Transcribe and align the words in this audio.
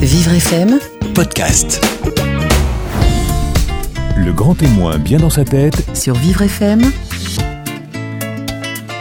Vivre 0.00 0.32
FM, 0.32 0.78
podcast. 1.14 1.84
Le 4.16 4.32
grand 4.32 4.54
témoin 4.54 4.96
bien 4.98 5.18
dans 5.18 5.28
sa 5.28 5.44
tête, 5.44 5.94
sur 5.94 6.14
Vivre 6.14 6.42
FM, 6.42 6.80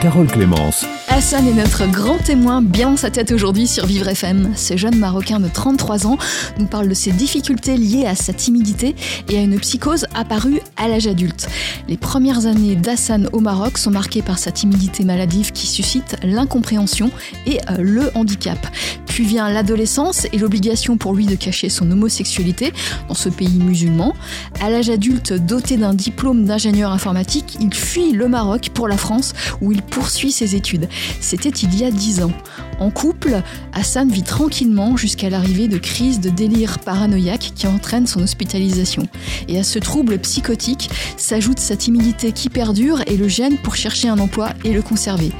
Carole 0.02 0.28
Clémence. 0.28 0.86
Hassan 1.20 1.50
est 1.50 1.54
notre 1.54 1.86
grand 1.86 2.18
témoin 2.18 2.62
bien 2.62 2.92
dans 2.92 2.96
sa 2.96 3.12
tête 3.12 3.34
aujourd'hui 3.34 3.68
sur 3.68 3.86
Vivre 3.86 4.08
FM. 4.08 4.54
Ce 4.56 4.78
jeune 4.78 4.96
Marocain 4.96 5.42
de 5.42 5.50
33 5.50 6.08
ans 6.08 6.18
nous 6.58 6.66
parle 6.66 6.88
de 6.88 6.94
ses 6.94 7.12
difficultés 7.12 7.76
liées 7.76 8.06
à 8.06 8.16
sa 8.16 8.32
timidité 8.32 8.96
et 9.28 9.38
à 9.38 9.42
une 9.42 9.60
psychose 9.60 10.06
apparue 10.16 10.62
à 10.78 10.88
l'âge 10.88 11.08
adulte. 11.08 11.50
Les 11.90 11.98
premières 11.98 12.46
années 12.46 12.78
d'Hassan 12.78 13.28
au 13.34 13.42
Maroc 13.42 13.78
sont 13.78 13.92
marquées 13.92 14.22
par 14.22 14.40
sa 14.40 14.52
timidité 14.52 15.04
maladive 15.04 15.52
qui 15.52 15.68
suscite 15.68 16.16
l'incompréhension 16.24 17.12
et 17.46 17.58
euh, 17.70 17.80
le 17.80 18.12
handicap. 18.16 18.66
Puis 19.06 19.26
vient 19.26 19.50
l'adolescence 19.50 20.26
et 20.32 20.38
l'obligation 20.38 20.96
pour 20.96 21.14
lui 21.14 21.26
de 21.26 21.36
cacher 21.36 21.68
son 21.68 21.92
homosexualité 21.92 22.72
dans 23.10 23.16
ce 23.16 23.28
pays 23.28 23.60
musulman. 23.60 24.16
À 24.62 24.70
l'âge 24.70 24.90
adulte, 24.90 25.34
doté 25.34 25.76
d'un 25.76 25.94
diplôme 25.94 26.46
d'ingénieur 26.46 26.94
informatique, 26.94 27.58
il 27.60 27.74
fuit 27.74 28.14
le 28.14 28.30
Maroc 28.30 28.70
pour 28.74 28.88
la 28.88 28.96
France 28.96 29.34
où 29.60 29.74
il 29.74 29.82
poursuit 29.82 30.32
ses 30.32 30.56
études. 30.56 30.88
C'était 31.22 31.50
il 31.50 31.78
y 31.78 31.84
a 31.84 31.92
dix 31.92 32.22
ans. 32.22 32.32
En 32.80 32.92
couple, 32.92 33.42
Hassan 33.74 34.10
vit 34.10 34.24
tranquillement 34.24 34.96
jusqu'à 34.96 35.30
l'arrivée 35.30 35.68
de 35.68 35.78
crises 35.78 36.20
de 36.20 36.30
délire 36.30 36.80
paranoïaque 36.80 37.52
qui 37.56 37.68
entraînent 37.68 38.08
son 38.08 38.22
hospitalisation. 38.22 39.08
Et 39.48 39.60
à 39.60 39.64
ce 39.64 39.80
trouble 39.80 40.18
psychotique 40.20 40.90
s'ajoute 41.18 41.60
sa 41.60 41.76
timidité 41.76 42.32
qui 42.32 42.50
perdure 42.50 43.02
et 43.08 43.18
le 43.18 43.28
gêne 43.28 43.58
pour 43.58 43.76
chercher 43.76 44.08
un 44.08 44.20
emploi 44.20 44.50
et 44.64 44.72
le 44.72 44.82
conserver. 44.82 45.32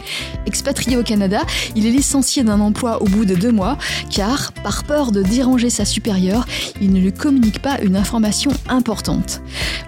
Expatrié 0.46 0.98
au 0.98 1.04
Canada, 1.04 1.42
il 1.76 1.86
est 1.86 1.92
licencié 1.92 2.44
d'un 2.44 2.60
emploi 2.60 3.02
au 3.02 3.06
bout 3.06 3.26
de 3.26 3.36
deux 3.36 3.52
mois 3.52 3.78
car, 4.10 4.52
par 4.52 4.84
peur 4.84 5.12
de 5.12 5.22
déranger 5.22 5.70
sa 5.70 5.86
supérieure, 5.86 6.46
il 6.82 6.92
ne 6.92 7.00
lui 7.00 7.14
communique 7.14 7.62
pas 7.62 7.80
une 7.82 7.96
information 7.96 8.52
importante. 8.68 9.42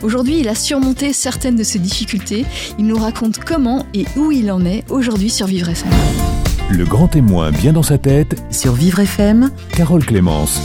Aujourd'hui, 0.04 0.40
il 0.40 0.48
a 0.48 0.56
surmonté 0.56 1.14
certaines 1.14 1.56
de 1.56 1.64
ses 1.64 1.80
difficultés. 1.80 2.46
Il 2.80 2.86
nous 2.86 2.98
raconte 2.98 3.40
comment 3.40 3.86
et 3.94 4.06
où 4.16 4.32
il 4.32 4.52
en 4.52 4.66
est 4.66 4.84
aujourd'hui 4.90 5.30
sur 5.30 5.48
FM. 5.72 5.92
Le 6.70 6.84
grand 6.86 7.08
témoin 7.08 7.52
bien 7.52 7.72
dans 7.72 7.84
sa 7.84 7.98
tête, 7.98 8.42
sur 8.52 8.74
Vivre 8.74 9.00
FM, 9.00 9.50
Carole 9.72 10.06
Clémence. 10.06 10.60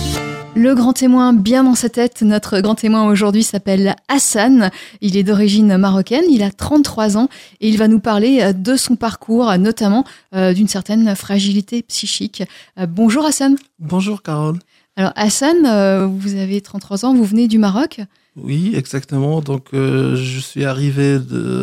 Le 0.56 0.74
grand 0.74 0.94
témoin 0.94 1.32
bien 1.32 1.62
dans 1.62 1.76
sa 1.76 1.88
tête, 1.88 2.22
notre 2.22 2.60
grand 2.60 2.74
témoin 2.74 3.06
aujourd'hui 3.06 3.44
s'appelle 3.44 3.94
Hassan. 4.08 4.70
Il 5.02 5.16
est 5.16 5.22
d'origine 5.22 5.76
marocaine, 5.76 6.24
il 6.28 6.42
a 6.42 6.50
33 6.50 7.16
ans 7.18 7.28
et 7.60 7.68
il 7.68 7.78
va 7.78 7.86
nous 7.86 8.00
parler 8.00 8.40
euh, 8.40 8.52
de 8.52 8.74
son 8.74 8.96
parcours, 8.96 9.56
notamment 9.58 10.04
euh, 10.34 10.52
d'une 10.52 10.66
certaine 10.66 11.14
fragilité 11.14 11.82
psychique. 11.82 12.42
Euh, 12.78 12.86
bonjour 12.86 13.24
Hassan. 13.24 13.56
Bonjour 13.78 14.22
Carole. 14.22 14.58
Alors 14.96 15.12
Hassan, 15.14 16.08
vous 16.18 16.34
avez 16.34 16.60
33 16.60 17.04
ans, 17.04 17.14
vous 17.14 17.24
venez 17.24 17.46
du 17.46 17.58
Maroc 17.58 18.00
Oui, 18.34 18.72
exactement. 18.74 19.40
Donc 19.40 19.68
je 19.72 20.38
suis 20.40 20.64
arrivé 20.64 21.18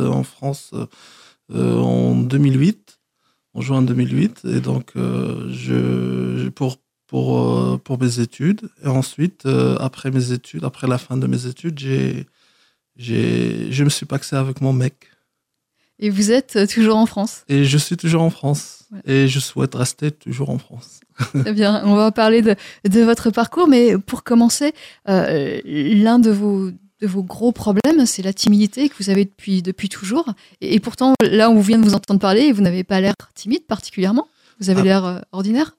en 0.08 0.24
France 0.24 0.72
en 1.54 2.16
2008, 2.16 2.83
en 3.54 3.62
juin 3.62 3.82
2008, 3.82 4.42
et 4.46 4.60
donc 4.60 4.94
je, 4.96 6.50
pour 6.50 6.78
pour, 7.14 7.40
euh, 7.40 7.78
pour 7.78 8.02
mes 8.02 8.20
études. 8.20 8.62
Et 8.84 8.88
ensuite, 8.88 9.46
euh, 9.46 9.78
après 9.80 10.10
mes 10.10 10.32
études, 10.32 10.64
après 10.64 10.88
la 10.88 10.98
fin 10.98 11.16
de 11.16 11.28
mes 11.28 11.46
études, 11.46 11.78
j'ai, 11.78 12.26
j'ai, 12.96 13.72
je 13.72 13.84
me 13.84 13.90
suis 13.90 14.08
paxé 14.08 14.36
avec 14.36 14.62
mon 14.62 14.74
mec. 14.74 15.12
Et 16.00 16.10
vous 16.10 16.32
êtes 16.32 16.56
euh, 16.56 16.66
toujours 16.66 16.98
en 16.98 17.06
France? 17.06 17.44
Et 17.50 17.66
je 17.66 17.78
suis 17.78 17.98
toujours 17.98 18.24
en 18.24 18.32
France. 18.32 18.86
Et 19.06 19.28
je 19.28 19.40
souhaite 19.40 19.76
rester 19.76 20.10
toujours 20.10 20.50
en 20.50 20.58
France. 20.58 21.02
Très 21.40 21.54
bien. 21.54 21.84
On 21.86 21.94
va 21.94 22.12
parler 22.12 22.42
de, 22.42 22.56
de 22.90 23.02
votre 23.02 23.30
parcours. 23.30 23.68
Mais 23.68 23.96
pour 24.00 24.24
commencer, 24.24 24.74
l'un 25.06 26.18
de 26.18 26.32
vos, 26.32 26.72
de 27.04 27.08
vos 27.08 27.22
gros 27.22 27.52
problèmes, 27.52 28.06
c'est 28.06 28.22
la 28.22 28.34
timidité 28.34 28.88
que 28.88 28.96
vous 28.98 29.10
avez 29.10 29.26
depuis, 29.26 29.62
depuis 29.62 29.90
toujours. 29.90 30.26
Et, 30.62 30.80
pourtant, 30.80 31.14
là, 31.22 31.50
on 31.50 31.60
vient 31.60 31.78
de 31.78 31.84
vous 31.84 31.96
entendre 31.96 32.20
parler, 32.20 32.54
vous 32.54 32.62
n'avez 32.62 32.86
pas 32.86 33.02
l'air 33.02 33.14
timide 33.36 33.68
particulièrement. 33.68 34.28
Vous 34.60 34.70
avez 34.70 34.82
ah. 34.82 34.84
l'air 34.84 35.26
ordinaire 35.32 35.76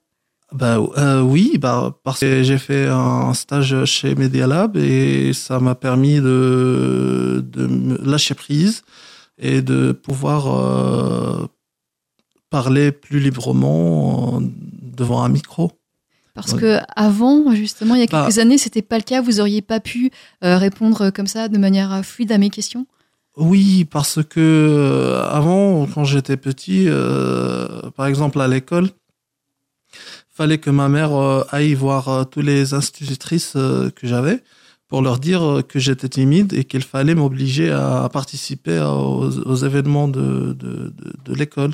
bah 0.51 0.77
euh, 0.97 1.21
oui, 1.21 1.57
bah 1.57 1.97
parce 2.03 2.19
que 2.19 2.43
j'ai 2.43 2.59
fait 2.59 2.87
un 2.87 3.33
stage 3.33 3.83
chez 3.85 4.13
Media 4.13 4.45
Lab 4.45 4.77
et 4.77 5.33
ça 5.33 5.59
m'a 5.59 5.73
permis 5.73 6.17
de, 6.17 7.43
de 7.43 7.97
lâcher 8.07 8.35
prise 8.35 8.83
et 9.39 9.63
de 9.63 9.91
pouvoir 9.91 10.47
euh, 10.47 11.47
parler 12.51 12.91
plus 12.91 13.19
librement 13.19 14.39
devant 14.39 15.23
un 15.23 15.29
micro. 15.29 15.71
Parce 16.35 16.53
que 16.53 16.79
avant, 16.95 17.55
justement, 17.55 17.95
il 17.95 18.01
y 18.01 18.03
a 18.03 18.07
quelques 18.07 18.35
bah, 18.35 18.41
années, 18.41 18.57
c'était 18.57 18.81
pas 18.81 18.97
le 18.97 19.03
cas. 19.03 19.21
Vous 19.21 19.39
auriez 19.39 19.61
pas 19.61 19.79
pu 19.79 20.11
euh, 20.43 20.57
répondre 20.57 21.09
comme 21.09 21.27
ça 21.27 21.47
de 21.47 21.57
manière 21.57 22.05
fluide 22.05 22.31
à 22.31 22.37
mes 22.37 22.49
questions? 22.49 22.85
Oui, 23.37 23.85
parce 23.85 24.19
que 24.23 25.21
avant, 25.29 25.87
quand 25.87 26.03
j'étais 26.03 26.37
petit, 26.37 26.87
par 27.95 28.05
exemple 28.05 28.39
à 28.39 28.47
l'école, 28.47 28.89
fallait 30.35 30.57
que 30.57 30.69
ma 30.69 30.89
mère 30.89 31.13
euh, 31.15 31.43
aille 31.49 31.73
voir 31.73 32.09
euh, 32.09 32.23
tous 32.25 32.41
les 32.41 32.73
institutrices 32.73 33.53
euh, 33.55 33.89
que 33.89 34.05
j'avais 34.05 34.43
pour 34.89 35.01
leur 35.01 35.17
dire 35.17 35.63
que 35.67 35.79
j'étais 35.79 36.09
timide 36.09 36.53
et 36.53 36.63
qu'il 36.63 36.83
fallait 36.83 37.15
m'obliger 37.15 37.71
à 37.71 38.07
participer 38.13 38.79
aux, 38.79 39.55
événements 39.55 40.07
de, 40.07 40.53
de, 40.53 40.93
de, 41.25 41.33
l'école. 41.33 41.73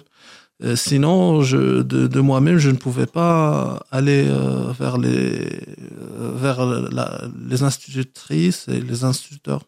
Sinon, 0.76 1.42
je, 1.42 1.82
de, 1.82 2.20
moi-même, 2.20 2.58
je 2.58 2.70
ne 2.70 2.78
pouvais 2.78 3.06
pas 3.06 3.84
aller 3.92 4.28
vers 4.80 4.98
les 4.98 5.60
vers 6.36 6.66
les 7.50 7.64
institutrices 7.64 8.68
et 8.68 8.80
les 8.80 9.04
instituteurs. 9.04 9.64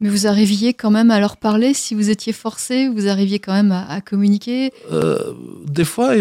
Mais 0.00 0.08
vous 0.08 0.26
arriviez 0.26 0.72
quand 0.72 0.90
même 0.90 1.10
à 1.10 1.20
leur 1.20 1.36
parler 1.36 1.74
si 1.74 1.94
vous 1.94 2.08
étiez 2.08 2.32
forcé, 2.32 2.88
vous 2.88 3.06
arriviez 3.06 3.38
quand 3.38 3.52
même 3.52 3.70
à, 3.70 4.00
communiquer? 4.00 4.72
Euh, 4.90 5.34
Des 5.66 5.84
fois, 5.84 6.14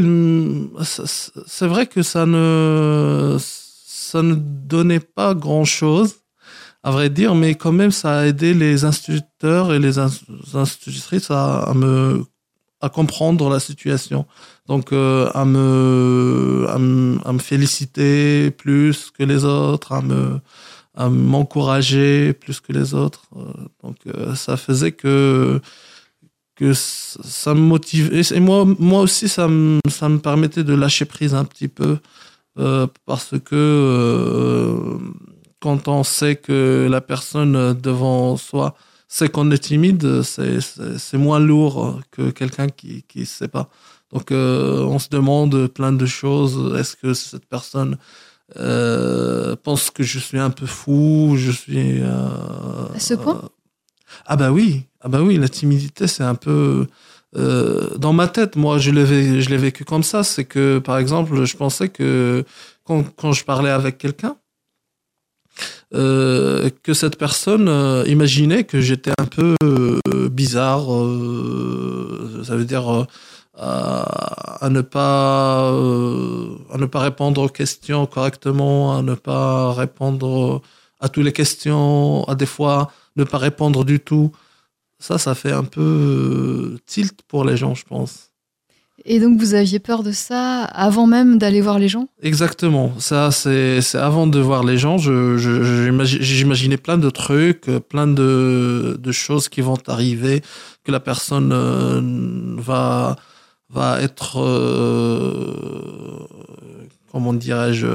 c'est 0.84 1.68
vrai 1.68 1.88
que 1.88 2.02
ça 2.03 2.25
ne, 2.25 3.38
ça 3.40 4.22
ne 4.22 4.36
donnait 4.36 5.00
pas 5.00 5.34
grand-chose, 5.34 6.16
à 6.84 6.92
vrai 6.92 7.09
dire, 7.09 7.36
mais 7.36 7.56
quand 7.56 7.72
même, 7.72 7.92
ça 7.92 8.19
a 8.19 8.25
aidé 8.25 8.53
les 8.53 8.84
instituteurs 8.84 9.74
et 9.74 9.80
les 9.80 9.98
institutrices 9.98 11.31
à, 11.31 11.72
me, 11.74 12.25
à 12.82 12.90
comprendre 12.90 13.50
la 13.50 13.60
situation. 13.60 14.26
Donc, 14.68 14.94
euh, 14.94 15.30
à, 15.34 15.46
me, 15.46 16.66
à, 16.70 16.78
me, 16.78 17.40
féliciter 17.40 18.52
plus 18.52 19.12
que 19.12 19.24
les 19.24 19.46
autres, 19.46 19.92
à 19.94 20.02
me 20.02 20.40
à 20.96 21.08
m'encourager 21.08 22.34
plus 22.34 22.60
que 22.60 22.74
les 22.74 22.94
autres. 22.94 23.24
Euh, 23.38 23.42
donc 23.84 23.96
euh, 24.08 24.36
ça 24.36 24.58
faisait 24.58 24.92
que 24.92 25.62
que 26.56 26.74
ça 26.74 27.54
me 27.54 27.62
motivait 27.62 28.22
et 28.36 28.40
moi 28.42 28.66
moi 28.80 29.02
aussi 29.02 29.30
ça 29.30 29.48
me 29.48 29.80
ça 29.88 30.10
me 30.10 30.20
permettait 30.20 30.66
de 30.66 30.74
lâcher 30.74 31.06
prise 31.06 31.34
un 31.34 31.46
petit 31.46 31.70
peu 31.70 32.00
parce 33.06 33.36
que 33.46 34.76
quand 35.62 35.88
on 35.88 36.04
sait 36.04 36.36
que 36.36 36.90
la 36.92 37.00
personne 37.00 37.74
devant 37.74 38.36
soi 38.36 38.76
sait 39.09 39.28
qu'on 39.28 39.52
est 39.52 39.58
timide, 39.58 40.22
c'est, 40.22 40.59
c'est, 40.62 41.18
moins 41.18 41.40
lourd 41.40 42.00
que 42.12 42.30
quelqu'un 42.30 42.70
qui 42.70 43.03
ne 43.16 43.25
sait 43.25 43.50
pas. 43.50 43.70
Donc 44.14 44.31
on 44.31 45.00
se 45.00 45.09
demande 45.09 45.68
plein 45.68 45.92
de 45.92 46.06
choses. 46.06 46.78
Est-ce 46.80 46.96
que 46.96 47.14
cette 47.14 47.46
personne 47.46 47.98
euh, 48.58 49.56
pense 49.62 49.92
que 49.92 50.03
je 50.03 50.19
suis 50.19 50.40
un 50.40 50.50
peu 50.50 50.66
fou, 50.66 51.36
je 51.38 51.52
suis. 51.52 52.02
Euh, 52.02 52.88
à 52.96 53.00
ce 53.00 53.14
point 53.14 53.50
Ah 54.25 54.36
bah 54.36 54.52
oui, 54.52 54.86
ah 55.02 55.08
bah 55.08 55.22
oui, 55.22 55.38
la 55.38 55.50
timidité 55.50 56.08
c'est 56.08 56.24
un 56.24 56.36
peu. 56.36 56.88
Euh, 57.36 57.96
dans 57.98 58.12
ma 58.12 58.28
tête, 58.28 58.56
moi, 58.56 58.80
je 58.80 58.90
l'ai, 58.90 59.42
je 59.42 59.50
l'ai 59.50 59.58
vécu 59.58 59.86
comme 59.86 60.02
ça. 60.02 60.24
C'est 60.24 60.46
que, 60.46 60.80
par 60.80 60.98
exemple, 60.98 61.46
je 61.46 61.58
pensais 61.58 61.90
que 61.90 62.44
quand, 62.84 63.03
quand 63.16 63.34
je 63.34 63.46
parlais 63.46 63.69
avec 63.69 64.00
quelqu'un, 64.00 64.36
euh, 65.95 66.69
que 66.83 66.94
cette 66.94 67.18
personne 67.18 67.68
euh, 67.68 68.03
imaginait 68.07 68.63
que 68.63 68.80
j'étais 68.80 69.13
un 69.18 69.25
peu 69.25 69.56
bizarre. 70.30 70.86
ça 72.44 72.56
veut 72.56 72.65
dire 72.65 73.07
à, 73.59 74.69
ne 74.69 74.81
pas 74.81 75.71
euh, 75.71 76.57
à 76.71 76.77
ne 76.77 76.86
pas 76.86 77.00
répondre 77.00 77.41
aux 77.44 77.50
questions 77.50 78.06
correctement, 78.06 78.97
à 78.97 79.01
ne 79.01 79.15
pas 79.15 79.74
répondre 79.74 80.62
à 81.00 81.09
toutes 81.09 81.25
les 81.25 81.33
questions, 81.33 82.24
à 82.25 82.36
des 82.36 82.45
fois 82.45 82.91
ne 83.15 83.24
pas 83.24 83.38
répondre 83.38 83.83
du 83.83 84.00
tout. 84.00 84.31
Ça, 85.00 85.18
ça 85.18 85.36
fait 85.36 85.51
un 85.51 85.63
peu 85.63 85.81
euh, 85.81 86.80
tilt 86.86 87.21
pour 87.27 87.45
les 87.45 87.57
gens, 87.57 87.75
je 87.75 87.86
pense. 87.86 88.29
Et 89.06 89.19
donc 89.19 89.40
vous 89.40 89.54
aviez 89.54 89.80
peur 89.80 90.04
de 90.04 90.12
ça 90.12 90.63
avant 90.63 91.07
même 91.07 91.38
d'aller 91.38 91.62
voir 91.62 91.80
les 91.80 91.88
gens? 91.88 92.07
Exactement. 92.22 92.94
Ça, 93.00 93.31
c'est 93.31 93.80
avant 93.96 94.28
de 94.28 94.40
voir 94.40 94.63
les 94.63 94.78
gens. 94.78 94.98
J'imaginais 94.98 96.78
plein 96.78 96.98
de 96.98 97.10
trucs, 97.10 97.66
plein 97.90 98.07
de, 98.07 98.98
de, 99.00 99.12
choses 99.12 99.50
qui 99.50 99.62
vont 99.62 99.78
arriver, 99.88 100.42
que 100.84 100.92
la 100.92 101.00
personne 101.00 101.51
euh, 101.54 102.01
va 102.57 103.16
va 103.69 104.01
être, 104.01 104.40
euh, 104.40 106.28
comment 107.12 107.34
dirais-je, 107.34 107.86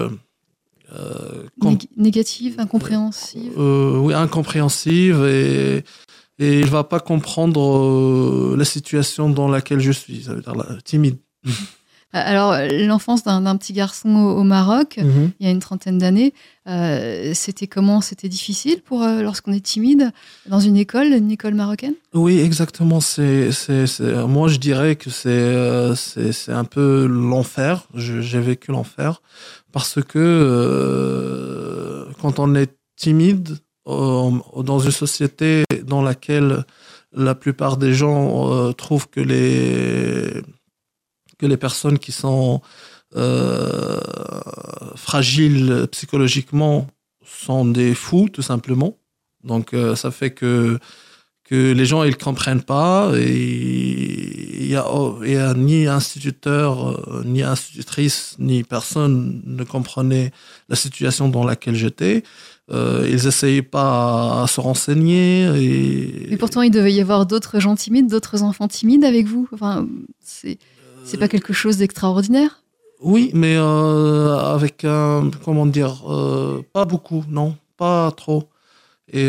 euh, 0.94 1.42
négative, 1.96 2.56
incompréhensive? 2.58 3.52
euh, 3.58 3.98
oui, 3.98 4.14
incompréhensive 4.14 5.24
et, 5.24 5.84
et 6.38 6.60
il 6.60 6.66
va 6.66 6.84
pas 6.84 7.00
comprendre 7.00 7.60
euh, 7.60 8.56
la 8.56 8.64
situation 8.64 9.30
dans 9.30 9.48
laquelle 9.48 9.80
je 9.80 9.92
suis, 9.92 10.24
ça 10.24 10.34
veut 10.34 10.42
dire 10.42 10.54
timide. 10.84 11.18
Alors, 12.12 12.56
l'enfance 12.70 13.24
d'un 13.24 13.56
petit 13.56 13.72
garçon 13.72 14.14
au, 14.14 14.38
au 14.38 14.44
Maroc, 14.44 15.00
il 15.00 15.44
y 15.44 15.48
a 15.48 15.50
une 15.50 15.58
trentaine 15.58 15.98
d'années, 15.98 16.32
euh, 16.68 17.32
c'était 17.34 17.66
comment? 17.66 18.00
C'était 18.00 18.28
difficile 18.28 18.80
pour 18.82 19.02
euh, 19.02 19.20
lorsqu'on 19.22 19.52
est 19.52 19.64
timide 19.64 20.12
dans 20.46 20.60
une 20.60 20.76
école, 20.76 21.08
une 21.08 21.32
école 21.32 21.54
marocaine? 21.54 21.94
Oui, 22.14 22.38
exactement. 22.38 23.00
C'est, 23.00 23.50
moi, 24.28 24.46
je 24.48 24.58
dirais 24.58 24.94
que 24.96 25.10
c'est, 25.10 25.28
euh, 25.28 25.94
c'est, 25.96 26.52
un 26.52 26.64
peu 26.64 27.06
l'enfer. 27.06 27.88
J'ai 27.94 28.40
vécu 28.40 28.70
l'enfer 28.70 29.20
parce 29.72 30.00
que 30.00 30.18
euh, 30.18 32.04
quand 32.22 32.38
on 32.38 32.54
est 32.54 32.70
timide 32.96 33.50
euh, 33.50 33.63
dans 33.86 34.78
une 34.78 34.90
société 34.90 35.64
dans 35.84 36.02
laquelle 36.02 36.64
la 37.12 37.34
plupart 37.34 37.76
des 37.76 37.94
gens 37.94 38.50
euh, 38.52 38.72
trouvent 38.72 39.08
que 39.08 39.20
les 39.20 40.42
que 41.38 41.46
les 41.46 41.56
personnes 41.56 41.98
qui 41.98 42.12
sont 42.12 42.60
euh, 43.16 44.00
fragiles 44.96 45.86
psychologiquement 45.92 46.86
sont 47.24 47.64
des 47.64 47.94
fous, 47.94 48.28
tout 48.32 48.42
simplement. 48.42 48.98
Donc, 49.44 49.74
euh, 49.74 49.94
ça 49.94 50.10
fait 50.10 50.30
que 50.30 50.78
que 51.44 51.72
les 51.72 51.84
gens 51.84 52.04
ils 52.04 52.16
comprennent 52.16 52.62
pas 52.62 53.12
et 53.16 53.34
il 54.60 54.66
y 54.66 54.70
y 54.70 55.36
a 55.36 55.54
ni 55.54 55.86
instituteur 55.86 56.88
euh, 56.88 57.22
ni 57.24 57.42
institutrice 57.42 58.36
ni 58.38 58.64
personne 58.64 59.42
ne 59.44 59.62
comprenait 59.62 60.32
la 60.70 60.76
situation 60.76 61.28
dans 61.28 61.44
laquelle 61.44 61.74
j'étais 61.74 62.22
euh, 62.70 63.06
ils 63.10 63.26
essayaient 63.26 63.60
pas 63.60 64.42
à 64.42 64.46
se 64.46 64.58
renseigner 64.58 65.44
et 65.62 66.28
Mais 66.30 66.36
pourtant, 66.38 66.62
il 66.62 66.70
devait 66.70 66.92
y 66.92 67.00
avoir 67.00 67.26
d'autres 67.26 67.60
gens 67.60 67.74
timides, 67.74 68.08
d'autres 68.08 68.42
enfants 68.42 68.68
timides 68.68 69.04
avec 69.04 69.26
vous. 69.26 69.46
Enfin, 69.52 69.86
c'est 70.20 70.58
c'est 71.04 71.18
pas 71.18 71.28
quelque 71.28 71.52
chose 71.52 71.76
d'extraordinaire. 71.76 72.62
oui 73.02 73.30
mais 73.34 73.56
euh, 73.58 74.38
avec 74.38 74.86
un 74.86 75.30
comment 75.44 75.66
dire 75.66 76.10
euh, 76.10 76.62
pas 76.72 76.86
beaucoup 76.86 77.22
non 77.28 77.54
pas 77.76 78.10
trop 78.12 78.48
et 79.12 79.28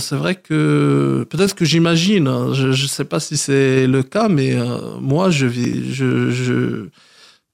c'est 0.00 0.16
vrai 0.16 0.36
que 0.36 1.26
peut-être 1.28 1.54
que 1.54 1.66
j'imagine, 1.66 2.26
hein, 2.26 2.54
je 2.54 2.68
ne 2.68 2.88
sais 2.88 3.04
pas 3.04 3.20
si 3.20 3.36
c'est 3.36 3.86
le 3.86 4.02
cas, 4.02 4.28
mais 4.28 4.56
moi, 5.00 5.28
je 5.30 5.46
vis, 5.46 5.92
je, 5.92 6.30
je, 6.30 6.88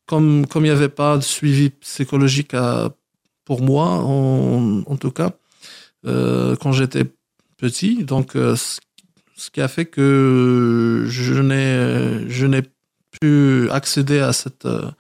comme 0.07 0.47
comme 0.47 0.65
il 0.65 0.69
n'y 0.69 0.77
avait 0.77 0.89
pas 0.89 1.17
de 1.19 1.23
suivi 1.23 1.71
psychologique 1.71 2.55
à, 2.55 2.95
pour 3.45 3.63
moi, 3.63 3.87
en, 3.89 4.83
en 4.87 4.97
tout 4.97 5.11
cas, 5.11 5.33
euh, 6.07 6.57
quand 6.57 6.73
j'étais 6.73 7.05
petit, 7.57 8.05
donc 8.05 8.37
euh, 8.37 8.57
ce, 8.57 9.51
qui 9.51 9.61
a 9.61 9.69
fait 9.69 9.87
que 9.87 11.05
je 11.09 11.35
n'ai 11.35 12.29
je 12.29 12.47
n'ai 12.47 12.63
pu 13.21 13.69
accéder 13.71 14.21
à 14.21 14.33
cette 14.33 14.67
euh, 14.67 14.91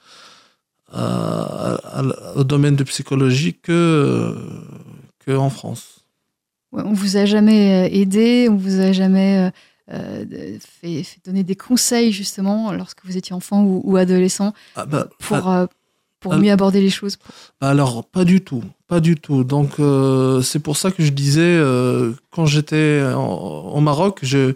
à- 0.93 1.75
à- 2.00 2.37
au 2.37 2.44
domaine 2.44 2.77
de 2.77 2.85
psychologie 2.85 3.55
que 3.55 4.37
que 5.25 5.33
en 5.37 5.50
France. 5.50 6.00
Ouais, 6.73 6.83
on 6.85 6.93
vous 6.93 7.17
a 7.17 7.25
jamais 7.27 7.91
aidé, 7.94 8.49
on 8.50 8.56
vous 8.56 8.81
a 8.81 8.93
jamais 8.93 9.50
euh, 9.93 10.25
fait, 10.81 11.03
fait 11.03 11.21
donner 11.25 11.44
des 11.44 11.56
conseils 11.56 12.12
justement 12.12 12.73
lorsque 12.73 13.05
vous 13.05 13.17
étiez 13.17 13.35
enfant 13.35 13.62
ou, 13.62 13.83
ou 13.85 13.97
adolescent 13.97 14.53
Ah 14.75 14.87
bah, 14.87 15.09
pour, 15.19 15.50
euh, 15.50 15.67
pour 16.23 16.33
ah- 16.35 16.39
mieux 16.39 16.51
aborder 16.53 16.81
les 16.81 16.89
choses. 16.91 17.19
Alors, 17.61 18.09
pas 18.09 18.25
du 18.25 18.41
tout, 18.41 18.65
pas 18.87 19.01
du 19.01 19.17
tout. 19.17 19.45
Donc, 19.45 19.79
euh, 19.79 20.41
c'est 20.41 20.61
pour 20.61 20.77
ça 20.77 20.91
que 20.91 21.03
je 21.05 21.11
disais, 21.11 21.41
euh, 21.43 22.13
quand 22.31 22.47
j'étais 22.47 23.03
au 23.15 23.81
Maroc, 23.81 24.21
je, 24.23 24.55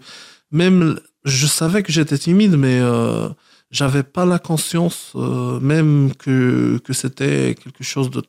même, 0.51 0.99
je 1.25 1.45
savais 1.45 1.83
que 1.83 1.91
j'étais 1.91 2.17
timide, 2.17 2.55
mais 2.57 2.79
euh, 2.79 3.29
j'avais 3.69 4.03
pas 4.03 4.25
la 4.25 4.39
conscience, 4.39 5.11
euh, 5.15 5.59
même 5.59 6.13
que, 6.17 6.79
que 6.83 6.93
c'était 6.93 7.55
quelque 7.61 7.83
chose 7.83 8.09
de, 8.09 8.23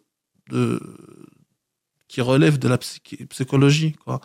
de, 0.51 0.81
qui 2.09 2.21
relève 2.21 2.59
de 2.59 2.69
la 2.69 2.79
psy- 2.79 3.01
psychologie, 3.31 3.93
quoi. 4.05 4.21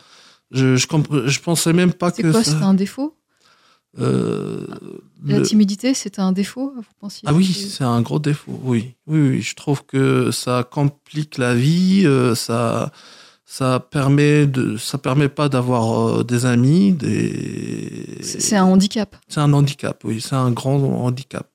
Je, 0.50 0.76
je, 0.76 1.40
pensais 1.40 1.72
même 1.72 1.92
pas 1.92 2.10
C'est 2.10 2.22
que 2.22 2.30
quoi 2.30 2.44
ça- 2.44 2.50
C'était 2.52 2.64
un 2.64 2.74
défaut? 2.74 3.16
Euh, 4.00 4.66
La 5.24 5.38
le- 5.38 5.42
timidité, 5.44 5.94
c'était 5.94 6.20
un 6.20 6.32
défaut 6.32 6.72
Vous 6.76 6.82
pensiez 7.00 7.22
Ah 7.28 7.32
oui, 7.34 7.44
c'est 7.46 7.84
un 7.84 8.00
gros 8.02 8.18
défaut. 8.18 8.58
Oui, 8.64 8.94
oui, 9.06 9.28
oui. 9.30 9.40
Je 9.42 9.54
trouve 9.54 9.84
que 9.84 10.30
ça 10.30 10.64
complique 10.68 11.38
la 11.38 11.54
vie. 11.54 12.02
euh, 12.04 12.34
ça, 12.34 12.92
ça 13.46 13.78
permet 13.80 14.46
de, 14.46 14.76
ça 14.76 14.98
permet 14.98 15.28
pas 15.28 15.48
d'avoir 15.48 16.08
euh, 16.20 16.24
des 16.24 16.44
amis. 16.46 16.92
Des. 16.92 18.18
c'est 18.22 18.40
c'est 18.40 18.56
un 18.56 18.64
handicap. 18.64 19.14
C'est 19.28 19.40
un 19.40 19.52
handicap. 19.52 20.02
Oui, 20.04 20.20
c'est 20.20 20.34
un 20.34 20.50
grand 20.50 20.76
handicap. 21.04 21.48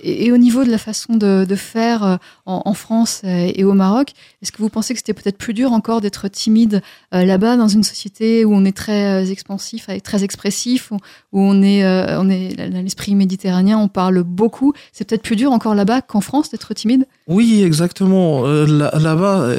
Et, 0.00 0.32
au 0.32 0.36
niveau 0.36 0.64
de 0.64 0.70
la 0.70 0.78
façon 0.78 1.16
de, 1.16 1.46
faire 1.54 2.04
euh, 2.04 2.16
en, 2.44 2.74
France 2.74 3.22
et 3.24 3.64
au 3.64 3.72
Maroc, 3.72 4.12
est-ce 4.42 4.52
que 4.52 4.58
vous 4.58 4.68
pensez 4.68 4.94
que 4.94 5.00
c'était 5.00 5.14
peut-être 5.14 5.38
plus 5.38 5.54
dur 5.54 5.72
encore 5.72 6.00
d'être 6.00 6.28
timide 6.28 6.82
euh, 7.14 7.24
là-bas 7.24 7.56
dans 7.56 7.68
une 7.68 7.82
société 7.82 8.44
où 8.44 8.54
on 8.54 8.64
est 8.64 8.76
très 8.76 9.24
euh, 9.24 9.30
expansif, 9.30 9.88
très 10.02 10.24
expressif, 10.24 10.90
où, 10.92 10.98
on 11.40 11.62
est, 11.62 11.84
on 12.16 12.24
l'esprit 12.24 13.14
méditerranéen, 13.14 13.78
on 13.78 13.88
parle 13.88 14.22
beaucoup. 14.22 14.72
C'est 14.92 15.06
peut-être 15.08 15.22
plus 15.22 15.36
dur 15.36 15.52
encore 15.52 15.74
là-bas 15.74 16.02
qu'en 16.02 16.20
France 16.20 16.50
d'être 16.50 16.74
timide? 16.74 17.06
Oui, 17.28 17.62
exactement. 17.62 18.44
Là- 18.44 18.92
Là-bas, 18.96 19.52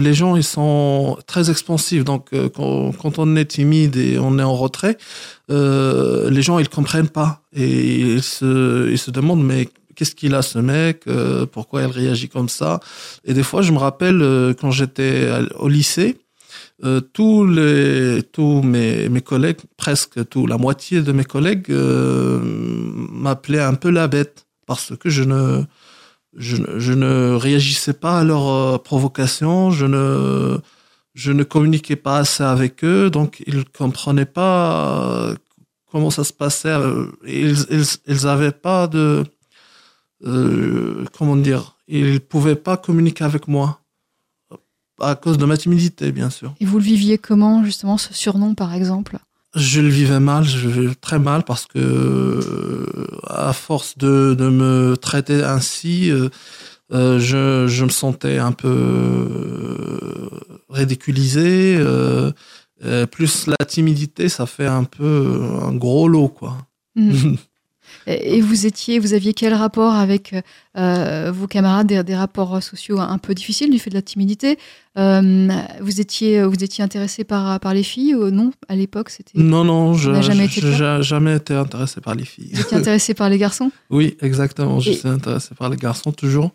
les 0.00 0.14
gens 0.14 0.36
ils 0.36 0.44
sont 0.44 1.16
très 1.26 1.50
expansifs. 1.50 2.04
Donc, 2.04 2.30
quand 2.54 3.18
on 3.18 3.36
est 3.36 3.44
timide 3.44 3.96
et 3.96 4.18
on 4.18 4.38
est 4.38 4.42
en 4.42 4.54
retrait, 4.54 4.96
euh, 5.50 6.30
les 6.30 6.42
gens 6.42 6.58
ils 6.58 6.68
comprennent 6.68 7.08
pas 7.08 7.42
et 7.54 8.00
ils 8.00 8.22
se, 8.22 9.10
demandent 9.10 9.44
mais 9.44 9.68
qu'est-ce 9.94 10.14
qu'il 10.14 10.34
a 10.34 10.42
ce 10.42 10.58
mec? 10.58 11.02
Euh, 11.06 11.46
Pourquoi 11.46 11.82
il 11.82 11.88
réagit 11.88 12.28
comme 12.28 12.48
ça? 12.48 12.80
Et 13.24 13.34
des 13.34 13.42
fois, 13.42 13.62
je 13.62 13.72
me 13.72 13.78
rappelle 13.78 14.22
euh, 14.22 14.54
quand 14.54 14.70
j'étais 14.70 15.28
au 15.58 15.68
lycée. 15.68 16.16
tous 17.12 17.46
les 17.46 18.22
tous 18.32 18.62
mes, 18.62 19.08
mes 19.08 19.20
collègues 19.20 19.60
presque 19.76 20.28
tout 20.28 20.46
la 20.46 20.58
moitié 20.58 21.02
de 21.02 21.12
mes 21.12 21.24
collègues 21.24 21.70
m'appelaient 23.24 23.60
un 23.72 23.74
peu 23.74 23.90
la 23.90 24.08
bête 24.08 24.46
parce 24.66 24.92
que 24.96 25.08
je 25.10 25.24
ne 25.24 25.62
je, 26.36 26.56
je 26.78 26.92
ne 26.92 27.34
réagissais 27.36 27.92
pas 27.92 28.18
à 28.20 28.24
leurs 28.24 28.82
provocations, 28.82 29.70
je 29.70 29.86
ne, 29.86 30.58
je 31.14 31.30
ne 31.32 31.44
communiquais 31.44 31.96
pas 31.96 32.18
assez 32.18 32.42
avec 32.42 32.84
eux, 32.84 33.08
donc 33.08 33.42
ils 33.46 33.64
comprenaient 33.64 34.24
pas 34.26 35.34
comment 35.94 36.10
ça 36.10 36.24
se 36.24 36.32
passait. 36.32 36.70
euh, 36.70 37.06
Ils, 37.24 37.54
ils, 37.70 37.84
ils 38.08 38.26
avaient 38.26 38.50
pas 38.50 38.88
de, 38.88 39.22
euh, 40.26 41.04
comment 41.16 41.36
dire, 41.36 41.76
ils 41.86 42.18
pouvaient 42.18 42.56
pas 42.56 42.76
communiquer 42.76 43.22
avec 43.22 43.46
moi 43.46 43.78
à 45.00 45.14
cause 45.14 45.38
de 45.38 45.44
ma 45.44 45.56
timidité, 45.56 46.10
bien 46.10 46.30
sûr. 46.30 46.52
Et 46.60 46.66
vous 46.66 46.78
le 46.78 46.84
viviez 46.84 47.16
comment, 47.16 47.64
justement, 47.64 47.96
ce 47.96 48.12
surnom, 48.12 48.56
par 48.56 48.74
exemple? 48.74 49.18
Je 49.54 49.80
le 49.80 49.86
vivais 49.88 50.18
mal, 50.18 50.42
je 50.42 50.66
le 50.66 50.72
vivais 50.72 50.94
très 50.96 51.20
mal 51.20 51.44
parce 51.44 51.66
que 51.66 51.78
euh, 51.78 53.06
à 53.28 53.52
force 53.52 53.96
de, 53.96 54.34
de 54.36 54.48
me 54.48 54.96
traiter 54.96 55.44
ainsi, 55.44 56.10
euh, 56.10 56.28
euh, 56.92 57.20
je, 57.20 57.68
je 57.68 57.84
me 57.84 57.88
sentais 57.90 58.38
un 58.38 58.50
peu 58.50 58.68
euh, 58.68 60.28
ridiculisé. 60.70 61.76
Euh, 62.82 63.02
euh, 63.02 63.06
plus 63.06 63.46
la 63.46 63.64
timidité, 63.66 64.28
ça 64.28 64.46
fait 64.46 64.66
un 64.66 64.84
peu 64.84 65.40
un 65.62 65.72
gros 65.74 66.08
lot, 66.08 66.28
quoi. 66.28 66.56
Mhm. 66.96 67.36
Et 68.06 68.40
vous 68.40 68.66
étiez, 68.66 68.98
vous 68.98 69.12
aviez 69.12 69.34
quel 69.34 69.52
rapport 69.54 69.92
avec 69.94 70.34
euh, 70.76 71.30
vos 71.34 71.46
camarades 71.46 71.86
des, 71.86 72.02
des 72.02 72.14
rapports 72.16 72.62
sociaux 72.62 72.98
un 72.98 73.18
peu 73.18 73.34
difficiles 73.34 73.70
du 73.70 73.78
fait 73.78 73.90
de 73.90 73.94
la 73.94 74.02
timidité? 74.02 74.58
Euh, 74.98 75.48
Vous 75.80 76.00
étiez, 76.00 76.42
vous 76.44 76.62
étiez 76.64 76.82
intéressé 76.82 77.24
par 77.24 77.60
par 77.60 77.72
les 77.74 77.82
filles 77.82 78.14
ou 78.14 78.30
non? 78.30 78.52
À 78.68 78.74
l'époque 78.74 79.10
C'était 79.10 79.38
non, 79.38 79.64
non, 79.64 79.94
je 79.94 80.12
jamais 80.22 80.48
je- 80.48 81.02
jamais 81.02 81.36
été 81.36 81.54
intéressé 81.54 82.00
par 82.00 82.14
les 82.14 82.24
filles. 82.24 82.50
vous 82.54 82.60
étiez 82.62 82.76
intéressé 82.78 83.12
par 83.14 83.28
les 83.28 83.38
garçons? 83.38 83.70
Oui, 83.90 84.16
exactement. 84.22 84.80
Je 84.80 84.92
suis 84.92 85.08
intéressé 85.08 85.54
par 85.54 85.68
les 85.68 85.76
garçons 85.76 86.10
toujours. 86.12 86.50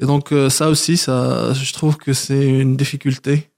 Et 0.00 0.04
donc 0.06 0.32
euh, 0.32 0.48
ça 0.50 0.68
aussi, 0.68 0.96
ça, 0.96 1.52
je 1.54 1.72
trouve 1.72 1.96
que 1.96 2.12
c'est 2.12 2.46
une 2.46 2.76
difficulté 2.76 3.48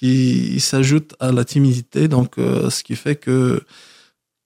qui 0.00 0.60
s'ajoute 0.60 1.14
à 1.20 1.30
la 1.30 1.44
timidité. 1.44 2.08
Donc 2.08 2.38
euh, 2.38 2.70
ce 2.70 2.82
qui 2.82 2.96
fait 2.96 3.16
que 3.16 3.62